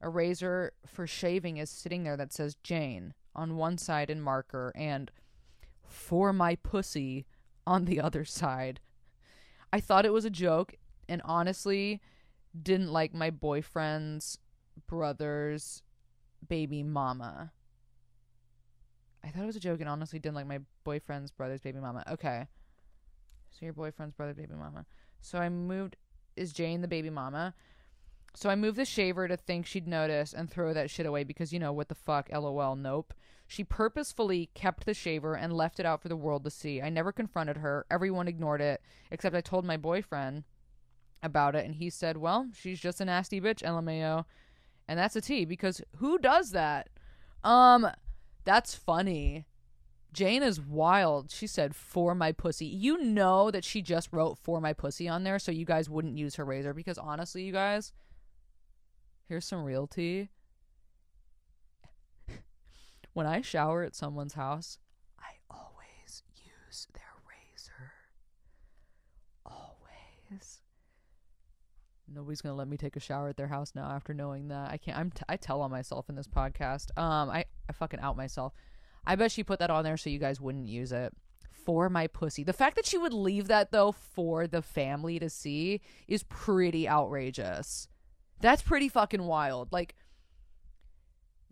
A 0.00 0.08
razor 0.08 0.72
for 0.86 1.06
shaving 1.06 1.58
is 1.58 1.70
sitting 1.70 2.02
there 2.02 2.16
that 2.16 2.32
says 2.32 2.56
Jane 2.62 3.14
on 3.34 3.56
one 3.56 3.78
side 3.78 4.10
in 4.10 4.20
marker 4.20 4.72
and 4.74 5.10
for 5.86 6.32
my 6.32 6.56
pussy 6.56 7.26
on 7.66 7.84
the 7.84 8.00
other 8.02 8.24
side. 8.24 8.80
I 9.72 9.80
thought 9.80 10.04
it 10.04 10.12
was 10.12 10.24
a 10.24 10.30
joke 10.30 10.74
and 11.08 11.22
honestly 11.24 12.00
didn't 12.60 12.92
like 12.92 13.14
my 13.14 13.30
boyfriend's 13.30 14.38
brother's 14.86 15.82
baby 16.46 16.82
mama. 16.82 17.52
I 19.24 19.28
thought 19.28 19.44
it 19.44 19.46
was 19.46 19.56
a 19.56 19.60
joke 19.60 19.80
and 19.80 19.88
honestly 19.88 20.18
didn't 20.18 20.34
like 20.34 20.46
my 20.46 20.60
boyfriend's 20.84 21.30
brother's 21.30 21.60
baby 21.60 21.78
mama. 21.78 22.04
Okay. 22.10 22.46
So 23.50 23.66
your 23.66 23.74
boyfriend's 23.74 24.14
brother's 24.14 24.36
baby 24.36 24.54
mama. 24.54 24.84
So 25.20 25.38
I 25.38 25.48
moved 25.48 25.96
is 26.36 26.52
Jane 26.52 26.80
the 26.80 26.88
baby 26.88 27.10
mama? 27.10 27.54
So 28.34 28.48
I 28.48 28.54
moved 28.54 28.78
the 28.78 28.86
shaver 28.86 29.28
to 29.28 29.36
think 29.36 29.66
she'd 29.66 29.86
notice 29.86 30.32
and 30.32 30.50
throw 30.50 30.72
that 30.72 30.90
shit 30.90 31.04
away 31.04 31.24
because 31.24 31.52
you 31.52 31.58
know 31.58 31.72
what 31.72 31.88
the 31.88 31.94
fuck, 31.94 32.30
lol, 32.32 32.76
nope. 32.76 33.12
She 33.46 33.64
purposefully 33.64 34.48
kept 34.54 34.86
the 34.86 34.94
shaver 34.94 35.34
and 35.34 35.52
left 35.52 35.78
it 35.78 35.84
out 35.84 36.00
for 36.00 36.08
the 36.08 36.16
world 36.16 36.44
to 36.44 36.50
see. 36.50 36.80
I 36.80 36.88
never 36.88 37.12
confronted 37.12 37.58
her. 37.58 37.84
Everyone 37.90 38.28
ignored 38.28 38.62
it, 38.62 38.80
except 39.10 39.36
I 39.36 39.42
told 39.42 39.66
my 39.66 39.76
boyfriend 39.76 40.44
about 41.22 41.54
it, 41.54 41.64
and 41.64 41.76
he 41.76 41.90
said, 41.90 42.16
"Well, 42.16 42.48
she's 42.54 42.80
just 42.80 43.00
a 43.00 43.04
nasty 43.04 43.40
bitch, 43.40 43.62
LMAO," 43.62 44.24
and 44.88 44.98
that's 44.98 45.16
a 45.16 45.20
T 45.20 45.44
because 45.44 45.80
who 45.96 46.18
does 46.18 46.50
that? 46.50 46.88
Um, 47.44 47.88
that's 48.44 48.74
funny. 48.74 49.46
Jane 50.12 50.42
is 50.42 50.60
wild. 50.60 51.30
She 51.30 51.46
said, 51.46 51.74
"For 51.74 52.14
my 52.14 52.32
pussy." 52.32 52.66
You 52.66 52.98
know 53.02 53.50
that 53.50 53.64
she 53.64 53.80
just 53.82 54.12
wrote 54.12 54.38
"for 54.38 54.60
my 54.60 54.72
pussy" 54.72 55.08
on 55.08 55.24
there, 55.24 55.38
so 55.38 55.52
you 55.52 55.64
guys 55.64 55.88
wouldn't 55.88 56.18
use 56.18 56.34
her 56.36 56.44
razor 56.44 56.74
because 56.74 56.98
honestly, 56.98 57.42
you 57.44 57.52
guys, 57.52 57.92
here's 59.28 59.46
some 59.46 59.64
real 59.64 59.86
tea. 59.86 60.28
when 63.14 63.26
I 63.26 63.40
shower 63.40 63.82
at 63.82 63.94
someone's 63.94 64.34
house, 64.34 64.78
I 65.18 65.34
always 65.50 66.22
use 66.36 66.88
their 66.92 67.14
razor. 67.26 67.92
Always 69.46 70.61
nobody's 72.14 72.40
gonna 72.40 72.54
let 72.54 72.68
me 72.68 72.76
take 72.76 72.96
a 72.96 73.00
shower 73.00 73.28
at 73.28 73.36
their 73.36 73.48
house 73.48 73.72
now 73.74 73.90
after 73.90 74.14
knowing 74.14 74.48
that. 74.48 74.70
I 74.70 74.76
can't 74.76 74.98
i'm 74.98 75.10
t- 75.10 75.22
i 75.28 75.36
tell 75.36 75.60
on 75.62 75.70
myself 75.70 76.08
in 76.08 76.14
this 76.14 76.28
podcast. 76.28 76.96
Um 76.98 77.30
i 77.30 77.44
i 77.68 77.72
fucking 77.72 78.00
out 78.00 78.16
myself. 78.16 78.52
I 79.04 79.16
bet 79.16 79.32
she 79.32 79.42
put 79.42 79.58
that 79.58 79.70
on 79.70 79.84
there 79.84 79.96
so 79.96 80.10
you 80.10 80.18
guys 80.18 80.40
wouldn't 80.40 80.68
use 80.68 80.92
it. 80.92 81.12
For 81.50 81.88
my 81.88 82.08
pussy. 82.08 82.42
The 82.42 82.52
fact 82.52 82.74
that 82.76 82.86
she 82.86 82.98
would 82.98 83.12
leave 83.12 83.48
that 83.48 83.70
though 83.70 83.92
for 83.92 84.46
the 84.46 84.62
family 84.62 85.18
to 85.18 85.30
see 85.30 85.80
is 86.08 86.24
pretty 86.24 86.88
outrageous. 86.88 87.88
That's 88.40 88.62
pretty 88.62 88.88
fucking 88.88 89.22
wild. 89.22 89.72
Like 89.72 89.94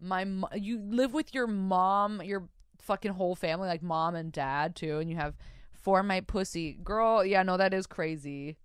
my 0.00 0.26
you 0.54 0.80
live 0.80 1.12
with 1.12 1.34
your 1.34 1.46
mom 1.46 2.22
your 2.22 2.48
fucking 2.78 3.12
whole 3.12 3.34
family 3.34 3.68
like 3.68 3.82
mom 3.82 4.14
and 4.14 4.32
dad 4.32 4.74
too 4.74 4.98
and 4.98 5.10
you 5.10 5.16
have 5.16 5.36
for 5.72 6.02
my 6.02 6.20
pussy. 6.20 6.78
Girl 6.82 7.24
yeah 7.24 7.42
no 7.42 7.56
that 7.56 7.72
is 7.74 7.86
crazy 7.86 8.56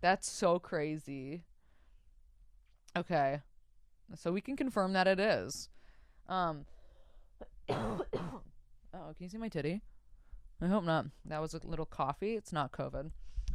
that's 0.00 0.28
so 0.28 0.58
crazy. 0.58 1.42
Okay. 2.96 3.40
So 4.14 4.32
we 4.32 4.40
can 4.40 4.56
confirm 4.56 4.92
that 4.92 5.06
it 5.06 5.20
is. 5.20 5.68
Um 6.28 6.64
Oh, 7.70 9.12
can 9.14 9.24
you 9.24 9.28
see 9.28 9.38
my 9.38 9.48
titty? 9.48 9.82
I 10.60 10.66
hope 10.66 10.84
not. 10.84 11.06
That 11.26 11.40
was 11.40 11.54
a 11.54 11.60
little 11.64 11.86
coffee. 11.86 12.34
It's 12.34 12.52
not 12.52 12.72
COVID. 12.72 13.10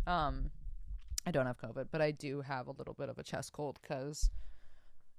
Um 0.06 0.52
I 1.26 1.32
don't 1.32 1.46
have 1.46 1.60
COVID, 1.60 1.88
but 1.92 2.02
I 2.02 2.12
do 2.12 2.42
have 2.42 2.68
a 2.68 2.72
little 2.72 2.94
bit 2.94 3.10
of 3.10 3.18
a 3.18 3.24
chest 3.24 3.54
cold 3.54 3.80
cuz 3.82 4.30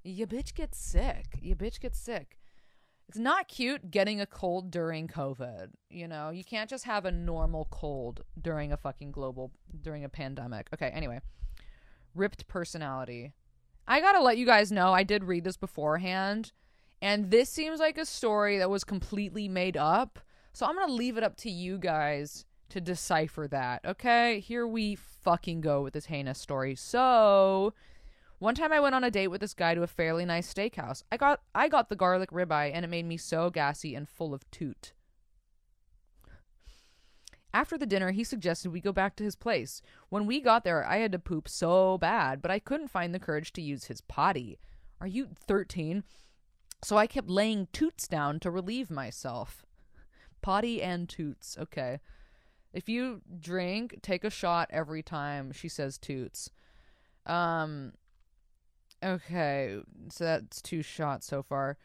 your 0.04 0.26
bitch 0.26 0.54
gets 0.54 0.78
sick. 0.78 1.38
Your 1.40 1.56
bitch 1.56 1.80
gets 1.80 1.98
sick. 1.98 2.38
It's 3.08 3.18
not 3.18 3.48
cute 3.48 3.90
getting 3.90 4.20
a 4.20 4.26
cold 4.26 4.70
during 4.70 5.08
COVID. 5.08 5.68
You 5.90 6.08
know, 6.08 6.30
you 6.30 6.42
can't 6.42 6.70
just 6.70 6.84
have 6.84 7.04
a 7.04 7.12
normal 7.12 7.68
cold 7.70 8.22
during 8.40 8.72
a 8.72 8.76
fucking 8.76 9.12
global, 9.12 9.52
during 9.82 10.04
a 10.04 10.08
pandemic. 10.08 10.68
Okay, 10.74 10.88
anyway. 10.88 11.20
Ripped 12.14 12.48
personality. 12.48 13.32
I 13.86 14.00
gotta 14.00 14.22
let 14.22 14.38
you 14.38 14.46
guys 14.46 14.72
know, 14.72 14.92
I 14.92 15.02
did 15.02 15.24
read 15.24 15.44
this 15.44 15.58
beforehand, 15.58 16.52
and 17.02 17.30
this 17.30 17.50
seems 17.50 17.80
like 17.80 17.98
a 17.98 18.06
story 18.06 18.56
that 18.58 18.70
was 18.70 18.82
completely 18.82 19.48
made 19.48 19.76
up. 19.76 20.18
So 20.54 20.64
I'm 20.64 20.74
gonna 20.74 20.92
leave 20.92 21.18
it 21.18 21.24
up 21.24 21.36
to 21.38 21.50
you 21.50 21.76
guys 21.78 22.46
to 22.70 22.80
decipher 22.80 23.46
that. 23.48 23.84
Okay, 23.84 24.40
here 24.40 24.66
we 24.66 24.94
fucking 24.94 25.60
go 25.60 25.82
with 25.82 25.92
this 25.92 26.06
heinous 26.06 26.40
story. 26.40 26.74
So, 26.74 27.74
one 28.44 28.54
time 28.54 28.74
I 28.74 28.80
went 28.80 28.94
on 28.94 29.02
a 29.02 29.10
date 29.10 29.28
with 29.28 29.40
this 29.40 29.54
guy 29.54 29.74
to 29.74 29.82
a 29.82 29.86
fairly 29.86 30.26
nice 30.26 30.52
steakhouse. 30.52 31.02
I 31.10 31.16
got 31.16 31.40
I 31.54 31.66
got 31.66 31.88
the 31.88 31.96
garlic 31.96 32.30
ribeye 32.30 32.72
and 32.74 32.84
it 32.84 32.88
made 32.88 33.06
me 33.06 33.16
so 33.16 33.48
gassy 33.48 33.94
and 33.94 34.06
full 34.06 34.34
of 34.34 34.48
toot. 34.50 34.92
After 37.54 37.78
the 37.78 37.86
dinner, 37.86 38.10
he 38.10 38.22
suggested 38.22 38.70
we 38.70 38.82
go 38.82 38.92
back 38.92 39.16
to 39.16 39.24
his 39.24 39.34
place. 39.34 39.80
When 40.10 40.26
we 40.26 40.40
got 40.40 40.62
there, 40.62 40.86
I 40.86 40.98
had 40.98 41.12
to 41.12 41.18
poop 41.18 41.48
so 41.48 41.96
bad, 41.96 42.42
but 42.42 42.50
I 42.50 42.58
couldn't 42.58 42.88
find 42.88 43.14
the 43.14 43.18
courage 43.18 43.50
to 43.54 43.62
use 43.62 43.84
his 43.84 44.02
potty. 44.02 44.58
Are 45.00 45.06
you 45.06 45.28
13? 45.46 46.04
So 46.82 46.98
I 46.98 47.06
kept 47.06 47.30
laying 47.30 47.68
toots 47.72 48.06
down 48.06 48.40
to 48.40 48.50
relieve 48.50 48.90
myself. 48.90 49.64
Potty 50.42 50.82
and 50.82 51.08
toots. 51.08 51.56
Okay. 51.58 51.98
If 52.74 52.90
you 52.90 53.22
drink, 53.40 54.00
take 54.02 54.22
a 54.22 54.28
shot 54.28 54.68
every 54.70 55.02
time 55.02 55.50
she 55.52 55.70
says 55.70 55.96
toots. 55.96 56.50
Um 57.24 57.94
okay, 59.04 59.78
so 60.08 60.24
that's 60.24 60.62
two 60.62 60.82
shots 60.82 61.26
so 61.26 61.42
far. 61.42 61.76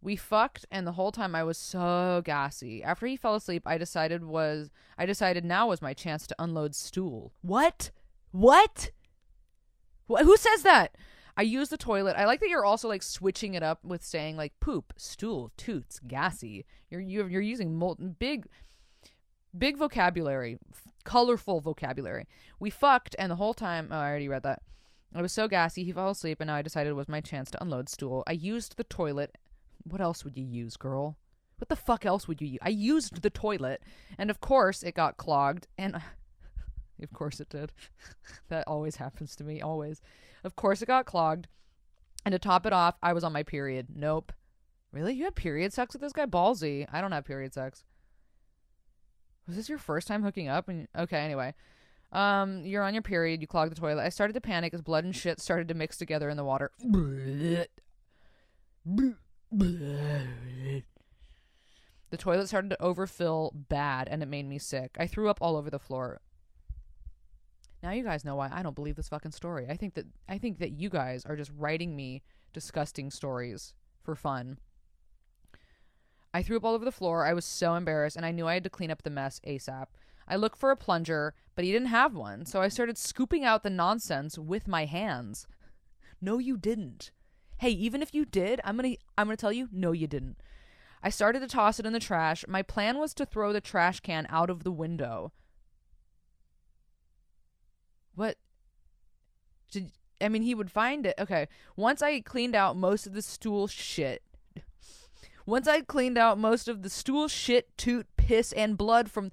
We 0.00 0.14
fucked 0.14 0.64
and 0.70 0.86
the 0.86 0.92
whole 0.92 1.10
time 1.10 1.34
I 1.34 1.42
was 1.42 1.58
so 1.58 2.22
gassy. 2.24 2.82
After 2.84 3.06
he 3.06 3.16
fell 3.16 3.34
asleep, 3.34 3.64
I 3.66 3.78
decided 3.78 4.24
was 4.24 4.70
I 4.96 5.06
decided 5.06 5.44
now 5.44 5.68
was 5.68 5.82
my 5.82 5.92
chance 5.92 6.26
to 6.28 6.36
unload 6.38 6.74
stool. 6.76 7.32
What? 7.42 7.90
What? 8.30 8.90
Wh- 10.08 10.22
who 10.22 10.36
says 10.36 10.62
that? 10.62 10.96
I 11.36 11.42
use 11.42 11.68
the 11.68 11.76
toilet. 11.76 12.16
I 12.16 12.26
like 12.26 12.40
that 12.40 12.48
you're 12.48 12.64
also 12.64 12.88
like 12.88 13.02
switching 13.02 13.54
it 13.54 13.62
up 13.62 13.84
with 13.84 14.04
saying 14.04 14.36
like 14.36 14.58
poop, 14.60 14.92
stool, 14.96 15.52
toots, 15.56 16.00
gassy. 16.06 16.64
You're 16.90 17.00
you're, 17.00 17.28
you're 17.28 17.40
using 17.42 17.76
molten 17.76 18.14
big 18.18 18.46
big 19.56 19.76
vocabulary, 19.76 20.58
f- 20.72 20.92
colorful 21.04 21.60
vocabulary. 21.60 22.26
We 22.60 22.70
fucked 22.70 23.16
and 23.18 23.30
the 23.30 23.36
whole 23.36 23.54
time, 23.54 23.88
oh, 23.90 23.96
I 23.96 24.08
already 24.08 24.28
read 24.28 24.44
that. 24.44 24.62
I 25.14 25.22
was 25.22 25.32
so 25.32 25.48
gassy, 25.48 25.84
he 25.84 25.92
fell 25.92 26.10
asleep 26.10 26.38
and 26.40 26.48
now 26.48 26.54
I 26.54 26.62
decided 26.62 26.90
it 26.90 26.94
was 26.94 27.08
my 27.08 27.20
chance 27.20 27.50
to 27.50 27.62
unload 27.62 27.88
stool. 27.88 28.22
I 28.26 28.32
used 28.32 28.76
the 28.76 28.84
toilet. 28.84 29.36
What 29.84 30.00
else 30.00 30.24
would 30.24 30.36
you 30.36 30.44
use, 30.44 30.76
girl? 30.76 31.16
What 31.58 31.68
the 31.68 31.76
fuck 31.76 32.04
else 32.04 32.28
would 32.28 32.40
you 32.40 32.48
use? 32.48 32.58
I 32.62 32.68
used 32.68 33.22
the 33.22 33.30
toilet 33.30 33.82
and 34.18 34.30
of 34.30 34.40
course 34.40 34.82
it 34.82 34.94
got 34.94 35.16
clogged 35.16 35.66
and 35.78 35.96
of 37.02 37.12
course 37.12 37.40
it 37.40 37.48
did. 37.48 37.72
that 38.48 38.64
always 38.66 38.96
happens 38.96 39.34
to 39.36 39.44
me, 39.44 39.62
always. 39.62 40.02
Of 40.44 40.56
course 40.56 40.82
it 40.82 40.86
got 40.86 41.06
clogged. 41.06 41.48
And 42.24 42.32
to 42.32 42.38
top 42.38 42.66
it 42.66 42.72
off, 42.72 42.96
I 43.02 43.12
was 43.12 43.24
on 43.24 43.32
my 43.32 43.42
period. 43.42 43.88
Nope. 43.94 44.32
Really? 44.92 45.14
You 45.14 45.24
had 45.24 45.34
period 45.34 45.72
sex 45.72 45.94
with 45.94 46.02
this 46.02 46.12
guy? 46.12 46.26
Ballsy. 46.26 46.86
I 46.92 47.00
don't 47.00 47.12
have 47.12 47.24
period 47.24 47.54
sex. 47.54 47.84
Was 49.46 49.56
this 49.56 49.68
your 49.68 49.78
first 49.78 50.06
time 50.06 50.22
hooking 50.22 50.48
up? 50.48 50.68
And 50.68 50.88
okay, 50.96 51.18
anyway. 51.18 51.54
Um, 52.10 52.64
you're 52.64 52.82
on 52.82 52.94
your 52.94 53.02
period, 53.02 53.40
you 53.40 53.46
clog 53.46 53.68
the 53.68 53.74
toilet. 53.74 54.02
I 54.02 54.08
started 54.08 54.32
to 54.32 54.40
panic 54.40 54.72
as 54.72 54.80
blood 54.80 55.04
and 55.04 55.14
shit 55.14 55.40
started 55.40 55.68
to 55.68 55.74
mix 55.74 55.98
together 55.98 56.30
in 56.30 56.36
the 56.36 56.44
water. 56.44 56.70
The 62.10 62.16
toilet 62.16 62.48
started 62.48 62.70
to 62.70 62.82
overfill 62.82 63.52
bad 63.54 64.08
and 64.08 64.22
it 64.22 64.26
made 64.26 64.46
me 64.48 64.58
sick. 64.58 64.96
I 64.98 65.06
threw 65.06 65.28
up 65.28 65.38
all 65.42 65.56
over 65.56 65.68
the 65.68 65.78
floor. 65.78 66.20
Now 67.82 67.90
you 67.90 68.02
guys 68.02 68.24
know 68.24 68.34
why 68.36 68.48
I 68.52 68.62
don't 68.62 68.74
believe 68.74 68.96
this 68.96 69.08
fucking 69.08 69.32
story. 69.32 69.66
I 69.68 69.76
think 69.76 69.94
that 69.94 70.06
I 70.28 70.38
think 70.38 70.58
that 70.58 70.72
you 70.72 70.88
guys 70.88 71.24
are 71.26 71.36
just 71.36 71.52
writing 71.56 71.94
me 71.94 72.22
disgusting 72.52 73.10
stories 73.10 73.74
for 74.02 74.14
fun. 74.14 74.58
I 76.32 76.42
threw 76.42 76.56
up 76.56 76.64
all 76.64 76.74
over 76.74 76.84
the 76.84 76.92
floor. 76.92 77.24
I 77.24 77.34
was 77.34 77.44
so 77.44 77.74
embarrassed 77.74 78.16
and 78.16 78.24
I 78.24 78.32
knew 78.32 78.46
I 78.46 78.54
had 78.54 78.64
to 78.64 78.70
clean 78.70 78.90
up 78.90 79.02
the 79.02 79.10
mess 79.10 79.40
ASAP. 79.46 79.86
I 80.28 80.36
looked 80.36 80.58
for 80.58 80.70
a 80.70 80.76
plunger, 80.76 81.34
but 81.54 81.64
he 81.64 81.72
didn't 81.72 81.88
have 81.88 82.14
one, 82.14 82.44
so 82.46 82.60
I 82.60 82.68
started 82.68 82.98
scooping 82.98 83.44
out 83.44 83.62
the 83.62 83.70
nonsense 83.70 84.38
with 84.38 84.68
my 84.68 84.84
hands. 84.84 85.46
No 86.20 86.38
you 86.38 86.56
didn't. 86.56 87.12
Hey, 87.58 87.70
even 87.70 88.02
if 88.02 88.12
you 88.12 88.24
did, 88.24 88.60
I'm 88.64 88.76
to 88.78 88.96
I'm 89.16 89.28
to 89.28 89.36
tell 89.36 89.52
you 89.52 89.68
no 89.70 89.92
you 89.92 90.08
didn't. 90.08 90.40
I 91.02 91.10
started 91.10 91.40
to 91.40 91.46
toss 91.46 91.78
it 91.78 91.86
in 91.86 91.92
the 91.92 92.00
trash. 92.00 92.44
My 92.48 92.62
plan 92.62 92.98
was 92.98 93.14
to 93.14 93.26
throw 93.26 93.52
the 93.52 93.60
trash 93.60 94.00
can 94.00 94.26
out 94.28 94.50
of 94.50 94.64
the 94.64 94.72
window. 94.72 95.32
What? 98.14 98.36
Did, 99.70 99.92
I 100.20 100.28
mean, 100.28 100.42
he 100.42 100.54
would 100.54 100.70
find 100.70 101.06
it. 101.06 101.14
Okay. 101.18 101.46
Once 101.76 102.02
I 102.02 102.20
cleaned 102.20 102.56
out 102.56 102.76
most 102.76 103.06
of 103.06 103.12
the 103.12 103.22
stool 103.22 103.68
shit. 103.68 104.22
Once 105.46 105.68
I 105.68 105.82
cleaned 105.82 106.18
out 106.18 106.36
most 106.38 106.68
of 106.68 106.82
the 106.82 106.90
stool 106.90 107.28
shit, 107.28 107.76
toot, 107.78 108.06
piss, 108.16 108.52
and 108.52 108.76
blood 108.76 109.10
from. 109.10 109.30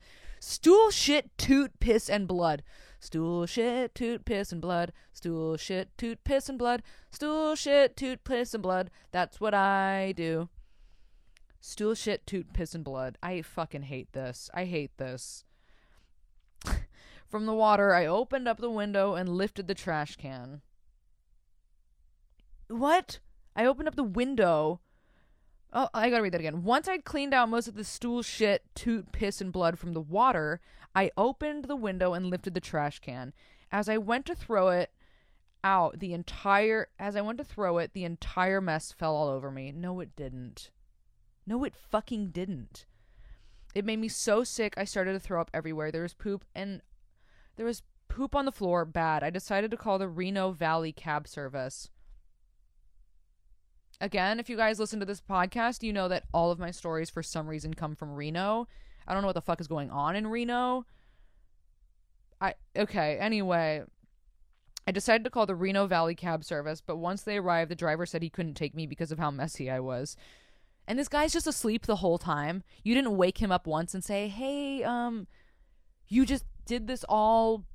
Stool 0.47 0.91
shit, 0.91 1.35
toot, 1.39 1.79
piss, 1.79 2.07
and 2.07 2.27
blood. 2.27 2.61
Stool 2.99 3.47
shit, 3.47 3.95
toot, 3.95 4.25
piss, 4.25 4.51
and 4.51 4.61
blood. 4.61 4.93
Stool 5.11 5.57
shit, 5.57 5.97
toot, 5.97 6.23
piss, 6.23 6.47
and 6.47 6.59
blood. 6.59 6.83
Stool 7.09 7.55
shit, 7.55 7.97
toot, 7.97 8.23
piss, 8.23 8.53
and 8.53 8.61
blood. 8.61 8.91
That's 9.11 9.41
what 9.41 9.55
I 9.55 10.13
do. 10.15 10.49
Stool 11.59 11.95
shit, 11.95 12.27
toot, 12.27 12.53
piss, 12.53 12.75
and 12.75 12.83
blood. 12.83 13.17
I 13.23 13.41
fucking 13.41 13.81
hate 13.81 14.13
this. 14.13 14.51
I 14.53 14.65
hate 14.65 14.95
this. 14.99 15.45
From 17.27 17.47
the 17.47 17.55
water, 17.55 17.95
I 17.95 18.05
opened 18.05 18.47
up 18.47 18.59
the 18.59 18.69
window 18.69 19.15
and 19.15 19.27
lifted 19.27 19.67
the 19.67 19.73
trash 19.73 20.15
can. 20.15 20.61
What? 22.67 23.17
I 23.55 23.65
opened 23.65 23.87
up 23.87 23.95
the 23.95 24.03
window. 24.03 24.79
Oh, 25.73 25.89
I 25.93 26.09
gotta 26.09 26.23
read 26.23 26.33
that 26.33 26.39
again. 26.39 26.63
Once 26.63 26.87
I'd 26.87 27.03
cleaned 27.03 27.33
out 27.33 27.49
most 27.49 27.67
of 27.67 27.75
the 27.75 27.83
stool 27.83 28.21
shit, 28.21 28.63
toot, 28.75 29.11
piss, 29.11 29.41
and 29.41 29.51
blood 29.51 29.77
from 29.77 29.93
the 29.93 30.01
water, 30.01 30.61
I 30.95 31.11
opened 31.17 31.65
the 31.65 31.75
window 31.75 32.13
and 32.13 32.29
lifted 32.29 32.53
the 32.53 32.61
trash 32.61 32.99
can. 32.99 33.33
As 33.71 33.89
I 33.89 33.97
went 33.97 34.25
to 34.27 34.35
throw 34.35 34.69
it 34.69 34.91
out, 35.63 35.99
the 35.99 36.13
entire 36.13 36.89
as 36.97 37.15
I 37.15 37.21
went 37.21 37.39
to 37.39 37.43
throw 37.43 37.77
it, 37.79 37.93
the 37.93 38.05
entire 38.05 38.61
mess 38.61 38.91
fell 38.91 39.15
all 39.15 39.27
over 39.27 39.51
me. 39.51 39.71
No, 39.71 39.99
it 39.99 40.15
didn't. 40.15 40.69
No, 41.45 41.63
it 41.63 41.75
fucking 41.75 42.29
didn't. 42.29 42.85
It 43.73 43.83
made 43.83 43.99
me 43.99 44.07
so 44.07 44.43
sick 44.45 44.73
I 44.77 44.85
started 44.85 45.13
to 45.13 45.19
throw 45.19 45.41
up 45.41 45.51
everywhere. 45.53 45.91
There 45.91 46.03
was 46.03 46.13
poop 46.13 46.45
and 46.55 46.81
there 47.57 47.65
was 47.65 47.83
poop 48.07 48.33
on 48.33 48.45
the 48.45 48.51
floor, 48.51 48.85
bad. 48.85 49.23
I 49.23 49.29
decided 49.29 49.71
to 49.71 49.77
call 49.77 49.99
the 49.99 50.07
Reno 50.07 50.51
Valley 50.51 50.93
cab 50.93 51.27
service. 51.27 51.89
Again, 54.01 54.39
if 54.39 54.49
you 54.49 54.57
guys 54.57 54.79
listen 54.79 54.99
to 54.99 55.05
this 55.05 55.21
podcast, 55.21 55.81
you 55.81 55.93
know 55.93 56.07
that 56.07 56.23
all 56.33 56.51
of 56.51 56.59
my 56.59 56.71
stories 56.71 57.09
for 57.09 57.23
some 57.23 57.47
reason 57.47 57.73
come 57.73 57.95
from 57.95 58.13
Reno. 58.13 58.67
I 59.07 59.13
don't 59.13 59.21
know 59.21 59.27
what 59.27 59.35
the 59.35 59.41
fuck 59.41 59.61
is 59.61 59.67
going 59.67 59.89
on 59.89 60.15
in 60.15 60.27
Reno. 60.27 60.85
I 62.41 62.55
okay, 62.77 63.17
anyway, 63.17 63.83
I 64.87 64.91
decided 64.91 65.23
to 65.23 65.29
call 65.29 65.45
the 65.45 65.55
Reno 65.55 65.87
Valley 65.87 66.15
cab 66.15 66.43
service, 66.43 66.81
but 66.81 66.97
once 66.97 67.23
they 67.23 67.37
arrived, 67.37 67.71
the 67.71 67.75
driver 67.75 68.05
said 68.05 68.21
he 68.21 68.29
couldn't 68.29 68.55
take 68.55 68.75
me 68.75 68.85
because 68.85 69.11
of 69.11 69.19
how 69.19 69.31
messy 69.31 69.69
I 69.69 69.79
was. 69.79 70.17
And 70.87 70.99
this 70.99 71.07
guy's 71.07 71.33
just 71.33 71.47
asleep 71.47 71.85
the 71.85 71.97
whole 71.97 72.17
time. 72.17 72.63
You 72.83 72.93
didn't 72.93 73.17
wake 73.17 73.39
him 73.39 73.51
up 73.51 73.65
once 73.65 73.93
and 73.93 74.03
say, 74.03 74.27
"Hey, 74.27 74.83
um, 74.83 75.27
you 76.07 76.25
just 76.25 76.45
did 76.65 76.87
this 76.87 77.05
all 77.07 77.65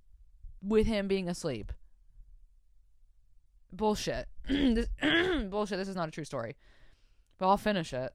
with 0.62 0.86
him 0.86 1.08
being 1.08 1.28
asleep." 1.28 1.72
Bullshit. 3.72 4.26
this, 4.48 4.88
bullshit. 5.50 5.78
This 5.78 5.88
is 5.88 5.96
not 5.96 6.08
a 6.08 6.12
true 6.12 6.24
story. 6.24 6.56
But 7.38 7.48
I'll 7.48 7.56
finish 7.56 7.92
it. 7.92 8.12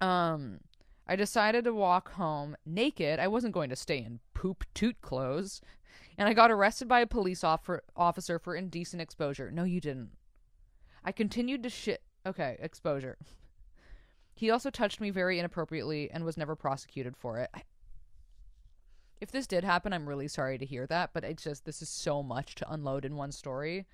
Um, 0.00 0.60
I 1.06 1.16
decided 1.16 1.64
to 1.64 1.74
walk 1.74 2.12
home 2.12 2.56
naked. 2.66 3.18
I 3.18 3.28
wasn't 3.28 3.54
going 3.54 3.70
to 3.70 3.76
stay 3.76 3.98
in 3.98 4.20
poop 4.34 4.64
toot 4.74 5.00
clothes. 5.00 5.60
And 6.16 6.28
I 6.28 6.34
got 6.34 6.50
arrested 6.50 6.88
by 6.88 7.00
a 7.00 7.06
police 7.06 7.44
officer 7.44 8.38
for 8.38 8.54
indecent 8.54 9.00
exposure. 9.00 9.50
No, 9.50 9.64
you 9.64 9.80
didn't. 9.80 10.10
I 11.04 11.12
continued 11.12 11.62
to 11.62 11.70
shit. 11.70 12.02
Okay, 12.26 12.56
exposure. 12.60 13.16
He 14.34 14.50
also 14.50 14.70
touched 14.70 15.00
me 15.00 15.10
very 15.10 15.38
inappropriately 15.38 16.10
and 16.10 16.24
was 16.24 16.36
never 16.36 16.54
prosecuted 16.54 17.16
for 17.16 17.38
it. 17.38 17.50
I- 17.54 17.62
if 19.20 19.32
this 19.32 19.48
did 19.48 19.64
happen, 19.64 19.92
I'm 19.92 20.08
really 20.08 20.28
sorry 20.28 20.58
to 20.58 20.64
hear 20.64 20.86
that, 20.86 21.10
but 21.12 21.24
it's 21.24 21.42
just 21.42 21.64
this 21.64 21.82
is 21.82 21.88
so 21.88 22.22
much 22.22 22.54
to 22.56 22.72
unload 22.72 23.04
in 23.04 23.16
one 23.16 23.32
story. 23.32 23.86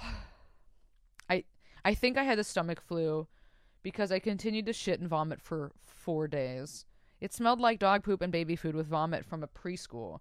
I 1.30 1.44
I 1.84 1.94
think 1.94 2.16
I 2.16 2.24
had 2.24 2.38
the 2.38 2.44
stomach 2.44 2.80
flu 2.80 3.26
because 3.82 4.12
I 4.12 4.18
continued 4.18 4.66
to 4.66 4.72
shit 4.72 5.00
and 5.00 5.08
vomit 5.08 5.40
for 5.40 5.72
4 5.78 6.28
days. 6.28 6.84
It 7.20 7.32
smelled 7.32 7.60
like 7.60 7.78
dog 7.78 8.04
poop 8.04 8.20
and 8.22 8.32
baby 8.32 8.56
food 8.56 8.74
with 8.74 8.86
vomit 8.86 9.24
from 9.24 9.42
a 9.42 9.48
preschool. 9.48 10.20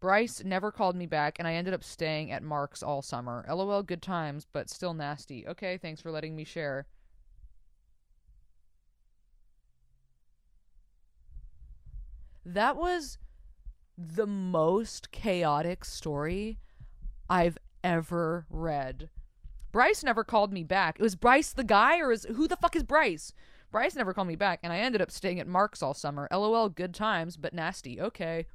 Bryce 0.00 0.42
never 0.42 0.72
called 0.72 0.96
me 0.96 1.06
back 1.06 1.38
and 1.38 1.46
I 1.46 1.54
ended 1.54 1.74
up 1.74 1.84
staying 1.84 2.30
at 2.30 2.42
Mark's 2.42 2.82
all 2.82 3.02
summer. 3.02 3.44
LOL 3.48 3.82
good 3.82 4.02
times, 4.02 4.46
but 4.50 4.70
still 4.70 4.94
nasty. 4.94 5.46
Okay, 5.46 5.76
thanks 5.76 6.00
for 6.00 6.10
letting 6.10 6.34
me 6.34 6.44
share. 6.44 6.86
That 12.44 12.76
was 12.76 13.18
the 13.96 14.26
most 14.26 15.12
chaotic 15.12 15.84
story 15.84 16.58
I've 17.28 17.58
ever 17.82 18.46
read. 18.50 19.08
Bryce 19.72 20.02
never 20.02 20.24
called 20.24 20.52
me 20.52 20.64
back. 20.64 20.98
It 20.98 21.02
was 21.02 21.14
Bryce 21.14 21.52
the 21.52 21.64
guy, 21.64 22.00
or 22.00 22.12
is 22.12 22.24
who 22.24 22.48
the 22.48 22.56
fuck 22.56 22.74
is 22.74 22.82
Bryce? 22.82 23.32
Bryce 23.70 23.94
never 23.94 24.12
called 24.12 24.28
me 24.28 24.36
back, 24.36 24.60
and 24.62 24.72
I 24.72 24.78
ended 24.78 25.00
up 25.00 25.12
staying 25.12 25.38
at 25.38 25.46
Mark's 25.46 25.82
all 25.82 25.94
summer. 25.94 26.26
LOL, 26.32 26.68
good 26.68 26.92
times, 26.92 27.36
but 27.36 27.54
nasty. 27.54 28.00
Okay. 28.00 28.46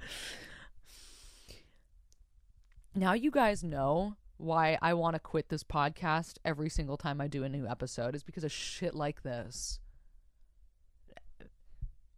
now 2.94 3.12
you 3.12 3.30
guys 3.30 3.62
know 3.62 4.16
why 4.38 4.78
I 4.80 4.94
want 4.94 5.14
to 5.14 5.20
quit 5.20 5.50
this 5.50 5.62
podcast 5.62 6.38
every 6.44 6.70
single 6.70 6.96
time 6.96 7.20
I 7.20 7.28
do 7.28 7.44
a 7.44 7.48
new 7.48 7.66
episode 7.66 8.14
is 8.14 8.22
because 8.22 8.44
of 8.44 8.52
shit 8.52 8.94
like 8.94 9.22
this. 9.22 9.78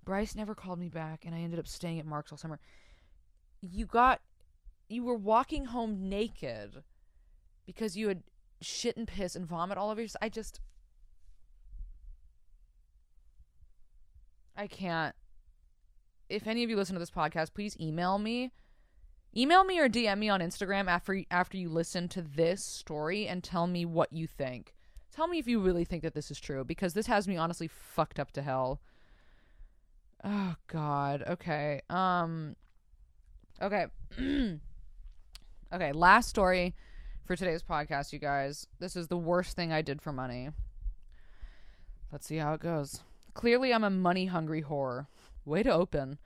Bryce 0.05 0.35
never 0.35 0.55
called 0.55 0.79
me 0.79 0.89
back, 0.89 1.25
and 1.27 1.35
I 1.35 1.41
ended 1.41 1.59
up 1.59 1.66
staying 1.66 1.99
at 1.99 2.07
Mark's 2.07 2.33
all 2.33 2.39
summer. 2.39 2.61
You 3.61 3.85
got, 3.85 4.21
you 4.89 5.05
were 5.05 5.14
walking 5.14 5.66
home 5.66 6.09
naked 6.09 6.82
because 7.66 7.97
you 7.97 8.07
would 8.07 8.22
shit 8.61 8.97
and 8.97 9.07
piss 9.07 9.36
and 9.36 9.47
vomit 9.47 9.78
all 9.78 9.91
over 9.91 10.01
yourself. 10.01 10.22
I 10.22 10.28
just 10.28 10.61
I 14.57 14.66
can't. 14.66 15.14
If 16.28 16.47
any 16.47 16.64
of 16.64 16.70
you 16.70 16.76
listen 16.76 16.95
to 16.95 16.99
this 17.01 17.11
podcast, 17.11 17.55
please 17.55 17.76
email 17.80 18.18
me. 18.18 18.53
Email 19.36 19.62
me 19.62 19.78
or 19.78 19.89
DM 19.89 20.18
me 20.18 20.28
on 20.28 20.41
Instagram 20.41 20.89
after 20.89 21.22
after 21.30 21.57
you 21.57 21.68
listen 21.68 22.09
to 22.09 22.22
this 22.22 22.61
story 22.66 23.28
and 23.28 23.45
tell 23.45 23.66
me 23.66 23.84
what 23.84 24.12
you 24.12 24.26
think. 24.26 24.74
Tell 25.14 25.28
me 25.28 25.39
if 25.39 25.47
you 25.47 25.61
really 25.61 25.84
think 25.84 26.03
that 26.03 26.14
this 26.14 26.30
is 26.30 26.41
true 26.41 26.64
because 26.64 26.95
this 26.95 27.07
has 27.07 27.28
me 27.28 27.36
honestly 27.36 27.68
fucked 27.68 28.18
up 28.18 28.32
to 28.32 28.43
hell. 28.43 28.80
Oh 30.24 30.57
god. 30.66 31.22
Okay. 31.28 31.82
Um 31.89 32.57
Okay. 33.61 33.86
okay, 35.73 35.93
last 35.93 36.29
story 36.29 36.75
for 37.25 37.37
today's 37.37 37.62
podcast, 37.62 38.12
you 38.12 38.19
guys. 38.19 38.66
This 38.79 38.97
is 38.97 39.09
the 39.09 39.16
worst 39.16 39.57
thing 39.57 39.73
I 39.73 39.83
did 39.83 40.01
for 40.01 40.12
money. 40.12 40.51
Let's 42.11 42.27
see 42.27 42.37
how 42.37 42.55
it 42.55 42.61
goes. 42.61 43.01
Clearly, 43.35 43.73
I'm 43.73 43.85
a 43.85 43.91
money 43.91 44.27
hungry 44.27 44.62
whore. 44.62 45.07
Way 45.45 45.62
to 45.62 45.71
open. 45.71 46.19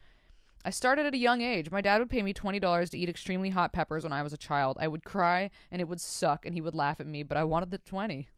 I 0.64 0.70
started 0.70 1.06
at 1.06 1.14
a 1.14 1.18
young 1.18 1.40
age. 1.40 1.72
My 1.72 1.80
dad 1.80 1.98
would 1.98 2.10
pay 2.10 2.22
me 2.22 2.32
$20 2.32 2.90
to 2.90 2.98
eat 2.98 3.08
extremely 3.08 3.50
hot 3.50 3.72
peppers 3.72 4.04
when 4.04 4.12
I 4.12 4.22
was 4.22 4.32
a 4.32 4.38
child. 4.38 4.78
I 4.80 4.86
would 4.86 5.04
cry 5.04 5.50
and 5.72 5.80
it 5.80 5.88
would 5.88 6.00
suck 6.00 6.46
and 6.46 6.54
he 6.54 6.60
would 6.60 6.74
laugh 6.74 7.00
at 7.00 7.06
me, 7.06 7.24
but 7.24 7.36
I 7.36 7.44
wanted 7.44 7.72
the 7.72 7.78
20. 7.78 8.28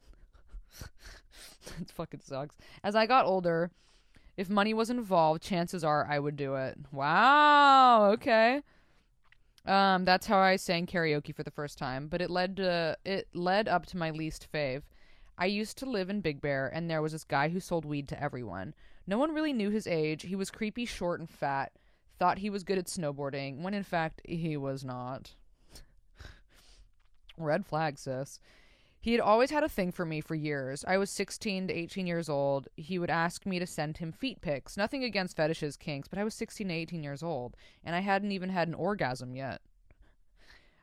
it 1.81 1.91
fucking 1.91 2.21
sucks. 2.25 2.57
As 2.83 2.97
I 2.97 3.05
got 3.05 3.27
older, 3.27 3.71
if 4.39 4.49
money 4.49 4.73
was 4.73 4.89
involved, 4.89 5.43
chances 5.43 5.85
are 5.85 6.07
I 6.11 6.19
would 6.19 6.37
do 6.37 6.55
it. 6.55 6.79
Wow, 6.91 8.11
okay. 8.13 8.63
Um, 9.67 10.05
that's 10.05 10.27
how 10.27 10.39
I 10.39 10.57
sang 10.57 10.87
karaoke 10.87 11.35
for 11.35 11.43
the 11.43 11.51
first 11.51 11.79
time, 11.79 12.09
but 12.09 12.21
it 12.21 12.31
led 12.31 12.57
to 12.57 12.99
it 13.05 13.29
led 13.33 13.67
up 13.67 13.87
to 13.87 13.97
my 13.97 14.11
least 14.11 14.47
fave. 14.53 14.83
I 15.39 15.47
used 15.47 15.79
to 15.79 15.87
live 15.91 16.11
in 16.11 16.21
Big 16.21 16.41
Bear, 16.41 16.71
and 16.73 16.89
there 16.89 17.03
was 17.03 17.13
this 17.13 17.25
guy 17.25 17.49
who 17.49 17.61
sold 17.61 17.85
weed 17.85 18.09
to 18.09 18.23
everyone. 18.23 18.75
No 19.07 19.19
one 19.19 19.35
really 19.35 19.53
knew 19.53 19.71
his 19.71 19.87
age. 19.87 20.23
He 20.23 20.37
was 20.37 20.51
creepy, 20.51 20.85
short, 20.85 21.19
and 21.19 21.29
fat. 21.29 21.73
Thought 22.19 22.39
he 22.39 22.51
was 22.51 22.63
good 22.63 22.79
at 22.79 22.87
snowboarding, 22.87 23.63
when 23.63 23.75
in 23.75 23.83
fact 23.83 24.21
he 24.25 24.57
was 24.57 24.85
not. 24.85 25.35
Red 27.37 27.67
flag, 27.67 27.99
sis. 27.99 28.39
He 29.05 29.13
had 29.13 29.21
always 29.21 29.51
had 29.51 29.63
a 29.63 29.69
thing 29.69 29.93
for 29.93 30.07
me 30.07 30.23
for 30.23 30.35
years. 30.35 30.83
I 30.89 30.97
was 30.97 31.11
16 31.11 31.69
to 31.69 31.75
18 31.75 32.07
years 32.07 32.31
old. 32.31 32.69
He 32.75 32.99
would 32.99 33.11
ask 33.11 33.45
me 33.45 33.59
to 33.59 33.67
send 33.67 33.99
him 33.99 34.13
feet 34.13 34.41
pics. 34.41 34.79
Nothing 34.79 35.05
against 35.05 35.37
fetishes, 35.37 35.77
kinks, 35.77 36.09
but 36.09 36.19
I 36.19 36.25
was 36.25 36.33
16 36.33 36.69
to 36.69 36.73
18 36.73 37.03
years 37.03 37.23
old, 37.23 37.55
and 37.85 37.95
I 37.95 38.01
hadn't 38.01 38.33
even 38.33 38.49
had 38.49 38.67
an 38.67 38.73
orgasm 38.73 39.37
yet. 39.37 39.61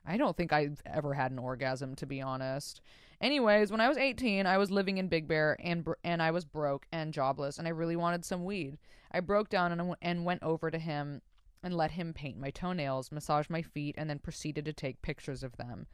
I 0.06 0.18
don't 0.18 0.38
think 0.38 0.54
I've 0.54 0.84
ever 0.86 1.16
had 1.16 1.32
an 1.32 1.40
orgasm, 1.40 1.96
to 1.96 2.06
be 2.06 2.22
honest. 2.22 2.80
Anyways, 3.20 3.72
when 3.72 3.82
I 3.82 3.90
was 3.90 3.98
18, 3.98 4.46
I 4.46 4.60
was 4.60 4.70
living 4.70 5.00
in 5.00 5.08
Big 5.08 5.28
Bear 5.28 5.58
and 5.60 5.84
br- 5.84 5.94
and 6.04 6.22
I 6.22 6.30
was 6.30 6.46
broke 6.46 6.86
and 6.92 7.16
jobless, 7.16 7.58
and 7.58 7.68
I 7.68 7.72
really 7.72 7.96
wanted 7.96 8.24
some 8.24 8.46
weed. 8.46 8.78
I 9.12 9.22
broke 9.22 9.50
down 9.50 9.72
and, 9.72 9.96
and 10.00 10.26
went 10.26 10.44
over 10.44 10.70
to 10.70 10.78
him 10.78 11.24
and 11.64 11.76
let 11.76 11.90
him 11.90 12.14
paint 12.14 12.40
my 12.40 12.52
toenails, 12.52 13.12
massage 13.12 13.50
my 13.50 13.64
feet, 13.64 13.96
and 13.98 14.08
then 14.08 14.20
proceeded 14.20 14.66
to 14.66 14.74
take 14.74 15.02
pictures 15.02 15.42
of 15.42 15.58
them. 15.58 15.88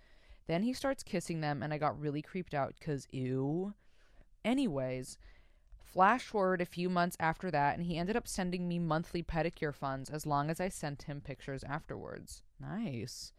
Then 0.48 0.64
he 0.64 0.74
starts 0.74 1.04
kissing 1.04 1.42
them, 1.42 1.62
and 1.62 1.74
I 1.74 1.78
got 1.78 2.00
really 2.00 2.22
creeped 2.22 2.54
out 2.54 2.76
because, 2.80 3.08
ew. 3.12 3.74
Anyways, 4.44 5.18
flash 5.84 6.24
forward 6.24 6.62
a 6.62 6.66
few 6.66 6.90
months 6.90 7.18
after 7.20 7.52
that, 7.52 7.78
and 7.78 7.86
he 7.86 7.98
ended 7.98 8.16
up 8.16 8.28
sending 8.28 8.68
me 8.68 8.80
monthly 8.80 9.22
pedicure 9.22 9.76
funds 9.76 10.10
as 10.10 10.26
long 10.26 10.50
as 10.50 10.60
I 10.60 10.70
sent 10.70 11.04
him 11.04 11.22
pictures 11.22 11.64
afterwards. 11.64 12.44
Nice. 12.60 13.34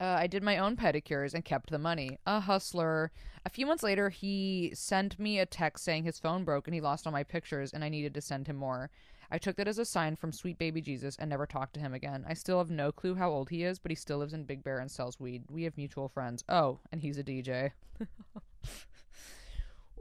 Uh, 0.00 0.16
I 0.20 0.26
did 0.28 0.42
my 0.42 0.58
own 0.58 0.76
pedicures 0.76 1.34
and 1.34 1.44
kept 1.44 1.70
the 1.70 1.78
money. 1.78 2.18
A 2.24 2.40
hustler. 2.40 3.10
A 3.44 3.50
few 3.50 3.66
months 3.66 3.82
later, 3.82 4.10
he 4.10 4.70
sent 4.74 5.18
me 5.18 5.38
a 5.38 5.46
text 5.46 5.84
saying 5.84 6.04
his 6.04 6.20
phone 6.20 6.44
broke 6.44 6.68
and 6.68 6.74
he 6.74 6.80
lost 6.80 7.06
all 7.06 7.12
my 7.12 7.24
pictures 7.24 7.72
and 7.72 7.82
I 7.82 7.88
needed 7.88 8.14
to 8.14 8.20
send 8.20 8.46
him 8.46 8.56
more. 8.56 8.90
I 9.30 9.38
took 9.38 9.56
that 9.56 9.68
as 9.68 9.78
a 9.78 9.84
sign 9.84 10.16
from 10.16 10.32
sweet 10.32 10.58
baby 10.58 10.80
Jesus 10.80 11.16
and 11.18 11.28
never 11.28 11.46
talked 11.46 11.74
to 11.74 11.80
him 11.80 11.92
again. 11.92 12.24
I 12.26 12.34
still 12.34 12.58
have 12.58 12.70
no 12.70 12.92
clue 12.92 13.14
how 13.14 13.30
old 13.30 13.50
he 13.50 13.62
is, 13.62 13.78
but 13.78 13.90
he 13.90 13.94
still 13.94 14.18
lives 14.18 14.32
in 14.32 14.44
Big 14.44 14.64
Bear 14.64 14.78
and 14.78 14.90
sells 14.90 15.20
weed. 15.20 15.44
We 15.50 15.64
have 15.64 15.76
mutual 15.76 16.08
friends. 16.08 16.42
Oh, 16.48 16.80
and 16.90 17.02
he's 17.02 17.18
a 17.18 17.24
DJ. 17.24 17.72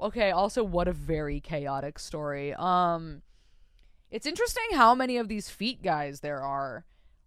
okay, 0.01 0.31
also 0.31 0.63
what 0.63 0.87
a 0.87 0.93
very 0.93 1.41
chaotic 1.41 1.99
story. 1.99 2.53
Um 2.53 3.21
it's 4.09 4.25
interesting 4.25 4.63
how 4.73 4.95
many 4.95 5.17
of 5.17 5.27
these 5.27 5.49
feet 5.49 5.83
guys 5.83 6.21
there 6.21 6.41
are 6.41 6.85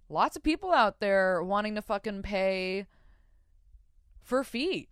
lots 0.09 0.36
of 0.36 0.42
people 0.42 0.72
out 0.72 1.01
there 1.01 1.42
wanting 1.42 1.74
to 1.74 1.82
fucking 1.82 2.22
pay 2.22 2.86
for 4.22 4.42
feet. 4.42 4.88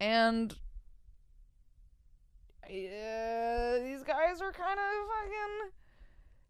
And 0.00 0.56
uh, 2.64 2.68
these 2.68 4.02
guys 4.02 4.40
are 4.40 4.52
kind 4.52 4.80
of 4.80 5.08
fucking. 5.08 5.70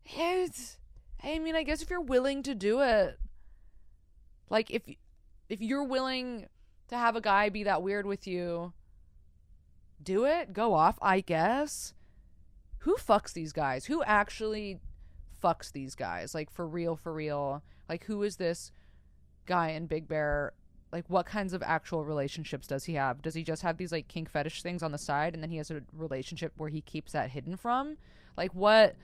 It's, 0.04 0.78
I 1.22 1.38
mean, 1.38 1.54
I 1.54 1.62
guess 1.62 1.82
if 1.82 1.90
you're 1.90 2.00
willing 2.00 2.42
to 2.44 2.54
do 2.54 2.80
it, 2.80 3.18
like 4.50 4.70
if 4.70 4.82
if 5.48 5.60
you're 5.60 5.84
willing 5.84 6.46
to 6.88 6.96
have 6.96 7.16
a 7.16 7.20
guy 7.20 7.48
be 7.48 7.64
that 7.64 7.82
weird 7.82 8.06
with 8.06 8.26
you, 8.26 8.72
do 10.02 10.24
it. 10.24 10.52
Go 10.52 10.74
off, 10.74 10.98
I 11.00 11.20
guess. 11.20 11.94
Who 12.78 12.96
fucks 12.96 13.32
these 13.32 13.52
guys? 13.52 13.86
Who 13.86 14.02
actually 14.02 14.80
fucks 15.42 15.72
these 15.72 15.94
guys 15.94 16.34
like 16.34 16.50
for 16.50 16.66
real 16.66 16.96
for 16.96 17.12
real 17.12 17.62
like 17.88 18.04
who 18.04 18.22
is 18.22 18.36
this 18.36 18.70
guy 19.44 19.70
in 19.70 19.86
big 19.86 20.06
bear 20.06 20.52
like 20.92 21.04
what 21.08 21.26
kinds 21.26 21.52
of 21.52 21.62
actual 21.62 22.04
relationships 22.04 22.66
does 22.66 22.84
he 22.84 22.94
have 22.94 23.20
does 23.22 23.34
he 23.34 23.42
just 23.42 23.62
have 23.62 23.76
these 23.76 23.90
like 23.90 24.06
kink 24.08 24.30
fetish 24.30 24.62
things 24.62 24.82
on 24.82 24.92
the 24.92 24.98
side 24.98 25.34
and 25.34 25.42
then 25.42 25.50
he 25.50 25.56
has 25.56 25.70
a 25.70 25.82
relationship 25.92 26.52
where 26.56 26.68
he 26.68 26.80
keeps 26.80 27.12
that 27.12 27.30
hidden 27.30 27.56
from 27.56 27.96
like 28.36 28.54
what 28.54 28.94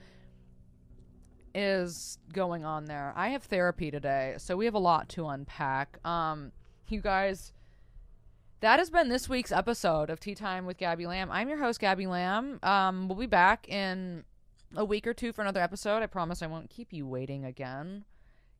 is 1.53 2.17
going 2.33 2.65
on 2.65 2.85
there 2.85 3.13
i 3.15 3.29
have 3.29 3.43
therapy 3.43 3.91
today 3.91 4.35
so 4.37 4.55
we 4.55 4.65
have 4.65 4.73
a 4.73 4.79
lot 4.79 5.09
to 5.09 5.27
unpack 5.27 6.05
um 6.05 6.51
you 6.87 7.01
guys 7.01 7.53
that 8.61 8.79
has 8.79 8.89
been 8.89 9.07
this 9.09 9.29
week's 9.29 9.53
episode 9.53 10.09
of 10.09 10.19
Tea 10.19 10.35
Time 10.35 10.65
with 10.65 10.77
Gabby 10.77 11.07
Lamb. 11.07 11.31
I'm 11.31 11.47
your 11.47 11.59
host, 11.59 11.79
Gabby 11.79 12.07
Lamb. 12.07 12.59
Um, 12.61 13.07
we'll 13.07 13.17
be 13.17 13.25
back 13.25 13.69
in 13.69 14.25
a 14.75 14.83
week 14.83 15.07
or 15.07 15.13
two 15.13 15.31
for 15.31 15.41
another 15.41 15.61
episode. 15.61 16.03
I 16.03 16.07
promise 16.07 16.41
I 16.41 16.47
won't 16.47 16.69
keep 16.69 16.91
you 16.91 17.07
waiting 17.07 17.45
again. 17.45 18.03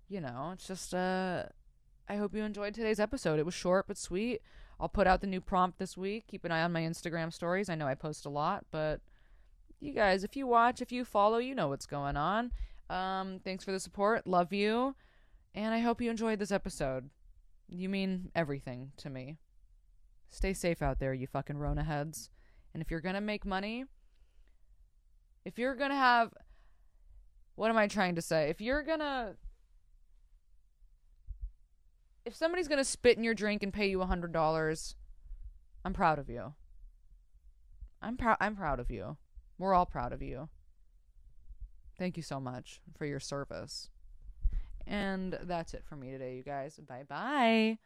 You 0.07 0.21
know, 0.21 0.51
it's 0.53 0.67
just 0.67 0.93
uh 0.93 1.43
I 2.07 2.15
hope 2.15 2.33
you 2.33 2.43
enjoyed 2.43 2.73
today's 2.73 2.99
episode. 2.99 3.39
It 3.39 3.45
was 3.45 3.53
short 3.53 3.87
but 3.87 3.97
sweet. 3.97 4.41
I'll 4.79 4.89
put 4.89 5.05
out 5.05 5.21
the 5.21 5.27
new 5.27 5.41
prompt 5.41 5.77
this 5.77 5.97
week. 5.97 6.27
Keep 6.27 6.45
an 6.45 6.51
eye 6.51 6.63
on 6.63 6.71
my 6.71 6.81
Instagram 6.81 7.33
stories. 7.33 7.69
I 7.69 7.75
know 7.75 7.85
I 7.85 7.95
post 7.95 8.25
a 8.25 8.29
lot, 8.29 8.65
but 8.71 9.01
you 9.79 9.93
guys, 9.93 10.23
if 10.23 10.35
you 10.35 10.47
watch, 10.47 10.81
if 10.81 10.91
you 10.91 11.05
follow, 11.05 11.37
you 11.37 11.53
know 11.53 11.67
what's 11.67 11.85
going 11.85 12.17
on. 12.17 12.51
Um, 12.89 13.39
thanks 13.43 13.63
for 13.63 13.71
the 13.71 13.79
support. 13.79 14.25
Love 14.25 14.51
you. 14.51 14.95
And 15.53 15.73
I 15.73 15.79
hope 15.79 16.01
you 16.01 16.09
enjoyed 16.09 16.39
this 16.39 16.51
episode. 16.51 17.09
You 17.67 17.89
mean 17.89 18.31
everything 18.35 18.91
to 18.97 19.09
me. 19.09 19.37
Stay 20.29 20.53
safe 20.53 20.81
out 20.81 20.99
there, 20.99 21.13
you 21.13 21.27
fucking 21.27 21.57
Rona 21.57 21.83
heads. 21.83 22.29
And 22.73 22.81
if 22.81 22.91
you're 22.91 23.01
gonna 23.01 23.21
make 23.21 23.45
money, 23.45 23.85
if 25.45 25.57
you're 25.57 25.75
to 25.91 25.95
have 25.95 26.33
what 27.55 27.69
am 27.69 27.77
I 27.77 27.87
trying 27.87 28.15
to 28.15 28.21
say? 28.21 28.49
If 28.49 28.61
you're 28.61 28.83
to 28.99 29.35
if 32.25 32.35
somebody's 32.35 32.67
to 32.77 32.85
spit 32.85 33.17
in 33.17 33.23
your 33.23 33.33
drink 33.33 33.63
and 33.63 33.73
pay 33.73 33.89
you 33.89 34.01
a 34.01 34.05
$100, 34.05 34.95
I'm 35.83 35.93
proud 35.93 36.19
of 36.19 36.29
you. 36.29 36.53
I'm 38.01 38.17
proud 38.17 38.37
I'm 38.39 38.55
proud 38.55 38.79
of 38.79 38.91
you. 38.91 39.17
We're 39.57 39.73
all 39.73 39.85
proud 39.85 40.13
of 40.13 40.21
you. 40.21 40.49
Thank 41.99 42.15
you 42.15 42.23
so 42.23 42.39
much 42.39 42.79
for 42.97 43.05
your 43.05 43.19
service. 43.19 43.89
And 44.87 45.37
that's 45.43 45.73
it 45.73 45.83
for 45.85 45.97
me 45.97 46.11
today, 46.11 46.37
you 46.37 46.43
guys. 46.43 46.77
Bye 46.77 47.03
bye. 47.07 47.77